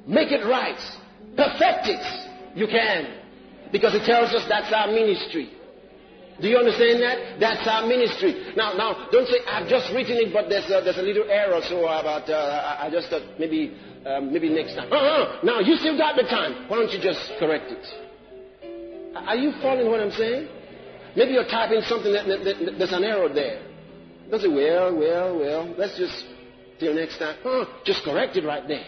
Make 0.07 0.33
it 0.33 0.45
right. 0.47 0.79
Perfect 1.37 1.89
it. 1.89 2.05
You 2.55 2.67
can. 2.67 3.19
Because 3.71 3.95
it 3.95 4.05
tells 4.05 4.33
us 4.35 4.45
that's 4.49 4.73
our 4.73 4.89
ministry. 4.89 5.51
Do 6.41 6.49
you 6.49 6.57
understand 6.57 7.03
that? 7.03 7.41
That's 7.41 7.67
our 7.69 7.87
ministry. 7.87 8.53
Now, 8.57 8.73
now, 8.73 9.09
don't 9.13 9.27
say 9.29 9.39
I've 9.47 9.69
just 9.69 9.93
written 9.93 10.17
it, 10.17 10.33
but 10.33 10.49
there's 10.49 10.67
a, 10.67 10.81
there's 10.83 10.99
a 10.99 11.03
little 11.03 11.29
error. 11.31 11.61
So 11.69 11.85
about 11.85 12.29
uh, 12.29 12.79
I 12.81 12.91
just 12.91 13.09
thought 13.09 13.23
maybe 13.39 13.77
um, 14.05 14.33
maybe 14.33 14.49
next 14.49 14.75
time. 14.75 14.93
Uh-huh. 14.93 15.39
Now 15.43 15.61
you 15.61 15.77
still 15.77 15.97
got 15.97 16.17
the 16.17 16.25
time. 16.25 16.69
Why 16.69 16.79
don't 16.79 16.91
you 16.91 17.01
just 17.01 17.21
correct 17.39 17.71
it? 17.71 17.85
Are 19.15 19.37
you 19.37 19.53
following 19.63 19.91
what 19.91 20.01
I'm 20.01 20.11
saying? 20.11 20.49
Maybe 21.15 21.33
you're 21.33 21.47
typing 21.47 21.83
something 21.83 22.13
that, 22.13 22.27
that, 22.27 22.45
that 22.45 22.79
there's 22.79 22.93
an 22.93 23.05
error 23.05 23.29
there. 23.29 23.61
Don't 24.33 24.41
say 24.41 24.49
well, 24.49 24.97
well, 24.97 25.39
well. 25.39 25.75
Let's 25.77 25.99
just 25.99 26.25
till 26.81 26.95
next 26.95 27.19
time. 27.19 27.37
Uh, 27.45 27.67
just 27.85 28.03
correct 28.03 28.35
it 28.35 28.47
right 28.47 28.67
there. 28.67 28.87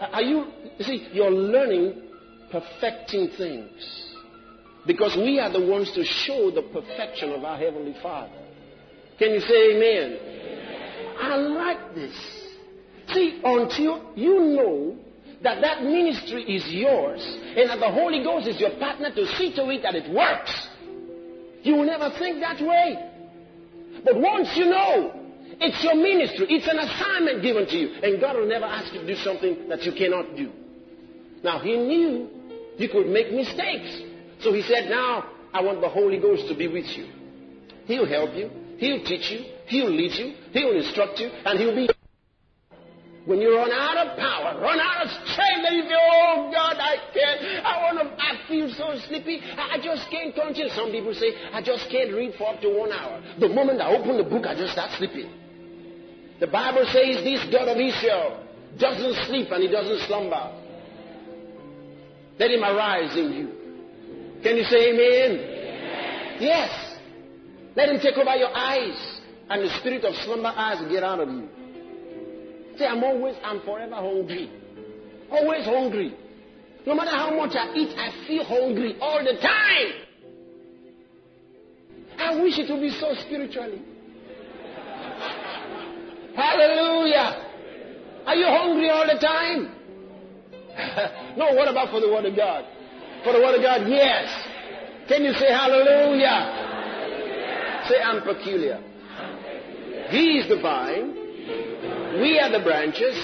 Are 0.00 0.22
you? 0.22 0.46
You 0.76 0.84
see, 0.84 1.08
you're 1.12 1.30
learning 1.30 2.02
perfecting 2.50 3.28
things. 3.38 4.08
Because 4.88 5.16
we 5.16 5.38
are 5.38 5.52
the 5.52 5.64
ones 5.64 5.92
to 5.92 6.02
show 6.04 6.50
the 6.50 6.62
perfection 6.62 7.30
of 7.30 7.44
our 7.44 7.56
Heavenly 7.56 7.94
Father. 8.02 8.32
Can 9.20 9.34
you 9.34 9.40
say 9.40 9.76
amen? 9.76 10.18
amen? 10.20 11.16
I 11.20 11.36
like 11.36 11.94
this. 11.94 12.14
See, 13.12 13.40
until 13.44 14.10
you 14.16 14.40
know 14.40 14.96
that 15.44 15.60
that 15.60 15.84
ministry 15.84 16.42
is 16.42 16.66
yours 16.72 17.20
and 17.56 17.70
that 17.70 17.78
the 17.78 17.92
Holy 17.92 18.24
Ghost 18.24 18.48
is 18.48 18.58
your 18.58 18.76
partner 18.80 19.14
to 19.14 19.26
see 19.36 19.54
to 19.54 19.70
it 19.70 19.82
that 19.82 19.94
it 19.94 20.12
works, 20.12 20.68
you 21.62 21.76
will 21.76 21.86
never 21.86 22.10
think 22.18 22.40
that 22.40 22.60
way. 22.60 23.10
But 24.04 24.16
once 24.20 24.48
you 24.56 24.66
know 24.66 25.22
it's 25.60 25.82
your 25.84 25.94
ministry, 25.94 26.46
it's 26.50 26.66
an 26.66 26.78
assignment 26.78 27.42
given 27.42 27.66
to 27.66 27.76
you, 27.76 27.88
and 28.02 28.20
God 28.20 28.36
will 28.36 28.48
never 28.48 28.64
ask 28.64 28.92
you 28.92 29.00
to 29.00 29.06
do 29.06 29.16
something 29.22 29.68
that 29.68 29.82
you 29.82 29.92
cannot 29.92 30.36
do. 30.36 30.50
Now, 31.44 31.60
He 31.60 31.76
knew 31.76 32.28
you 32.76 32.88
could 32.88 33.06
make 33.06 33.32
mistakes. 33.32 34.00
So 34.40 34.52
He 34.52 34.62
said, 34.62 34.90
Now 34.90 35.30
I 35.52 35.62
want 35.62 35.80
the 35.80 35.88
Holy 35.88 36.18
Ghost 36.18 36.48
to 36.48 36.56
be 36.56 36.68
with 36.68 36.86
you. 36.96 37.06
He'll 37.86 38.06
help 38.06 38.34
you, 38.34 38.50
He'll 38.78 39.04
teach 39.04 39.30
you, 39.30 39.44
He'll 39.66 39.90
lead 39.90 40.12
you, 40.12 40.34
He'll 40.52 40.76
instruct 40.76 41.18
you, 41.20 41.28
and 41.28 41.58
He'll 41.58 41.74
be. 41.74 41.88
When 43.24 43.38
you 43.38 43.54
run 43.54 43.70
out 43.70 43.96
of 44.04 44.18
power, 44.18 44.60
run 44.60 44.80
out 44.80 45.06
of 45.06 45.10
strength, 45.30 45.62
and 45.68 45.76
you 45.76 45.84
feel, 45.84 45.98
oh 46.00 46.50
God, 46.52 46.76
I 46.76 46.96
can't. 47.14 47.64
I 47.64 47.81
feel 48.68 48.74
so 48.76 49.06
sleepy. 49.08 49.40
I 49.42 49.78
just 49.82 50.10
can't 50.10 50.34
continue. 50.34 50.70
Some 50.70 50.90
people 50.90 51.14
say, 51.14 51.32
I 51.52 51.62
just 51.62 51.88
can't 51.90 52.12
read 52.12 52.34
for 52.36 52.54
up 52.54 52.60
to 52.60 52.68
one 52.68 52.92
hour. 52.92 53.22
The 53.38 53.48
moment 53.48 53.80
I 53.80 53.94
open 53.94 54.16
the 54.16 54.24
book, 54.24 54.46
I 54.46 54.54
just 54.54 54.72
start 54.72 54.90
sleeping. 54.98 55.30
The 56.40 56.46
Bible 56.46 56.84
says 56.86 57.22
this 57.24 57.44
God 57.52 57.68
of 57.68 57.78
Israel 57.78 58.44
doesn't 58.78 59.26
sleep 59.26 59.48
and 59.50 59.62
he 59.62 59.68
doesn't 59.68 60.06
slumber. 60.06 60.58
Let 62.38 62.50
him 62.50 62.64
arise 62.64 63.16
in 63.16 63.32
you. 63.32 63.48
Can 64.42 64.56
you 64.56 64.64
say 64.64 64.90
amen? 64.90 65.38
amen? 65.38 66.36
Yes. 66.40 66.96
Let 67.76 67.88
him 67.88 68.00
take 68.00 68.16
over 68.16 68.34
your 68.36 68.54
eyes 68.56 69.20
and 69.48 69.62
the 69.62 69.70
spirit 69.78 70.04
of 70.04 70.14
slumber 70.24 70.52
eyes 70.54 70.82
get 70.90 71.02
out 71.02 71.20
of 71.20 71.28
you. 71.28 71.48
Say, 72.78 72.86
I'm 72.86 73.04
always, 73.04 73.36
I'm 73.44 73.60
forever 73.60 73.94
hungry. 73.94 74.50
Always 75.30 75.64
hungry. 75.64 76.16
No 76.86 76.94
matter 76.94 77.10
how 77.10 77.34
much 77.36 77.54
I 77.54 77.72
eat, 77.74 77.96
I 77.96 78.26
feel 78.26 78.44
hungry 78.44 78.96
all 79.00 79.22
the 79.22 79.40
time. 79.40 80.02
I 82.18 82.42
wish 82.42 82.58
it 82.58 82.70
would 82.70 82.80
be 82.80 82.90
so 82.90 83.14
spiritually. 83.26 83.82
Hallelujah. 86.34 87.48
Are 88.26 88.34
you 88.34 88.46
hungry 88.46 88.90
all 88.90 89.06
the 89.06 89.18
time? 89.18 89.74
no, 91.36 91.54
what 91.54 91.68
about 91.68 91.90
for 91.90 92.00
the 92.00 92.08
Word 92.08 92.24
of 92.24 92.36
God? 92.36 92.64
For 93.24 93.32
the 93.32 93.40
Word 93.40 93.56
of 93.56 93.62
God, 93.62 93.88
yes. 93.88 94.28
Can 95.08 95.24
you 95.24 95.32
say 95.34 95.52
hallelujah? 95.52 96.26
hallelujah. 96.28 97.84
Say, 97.88 98.00
I'm 98.00 98.22
peculiar. 98.22 98.80
He 100.10 100.38
is 100.38 100.48
the 100.48 100.60
vine. 100.60 101.14
We 102.20 102.38
are 102.38 102.50
the 102.50 102.62
branches. 102.64 103.16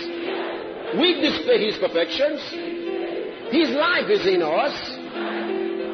We 0.98 1.20
display 1.20 1.66
His 1.66 1.78
perfections. 1.78 2.67
His 3.50 3.70
life 3.70 4.10
is 4.10 4.26
in 4.26 4.42
us. 4.42 4.74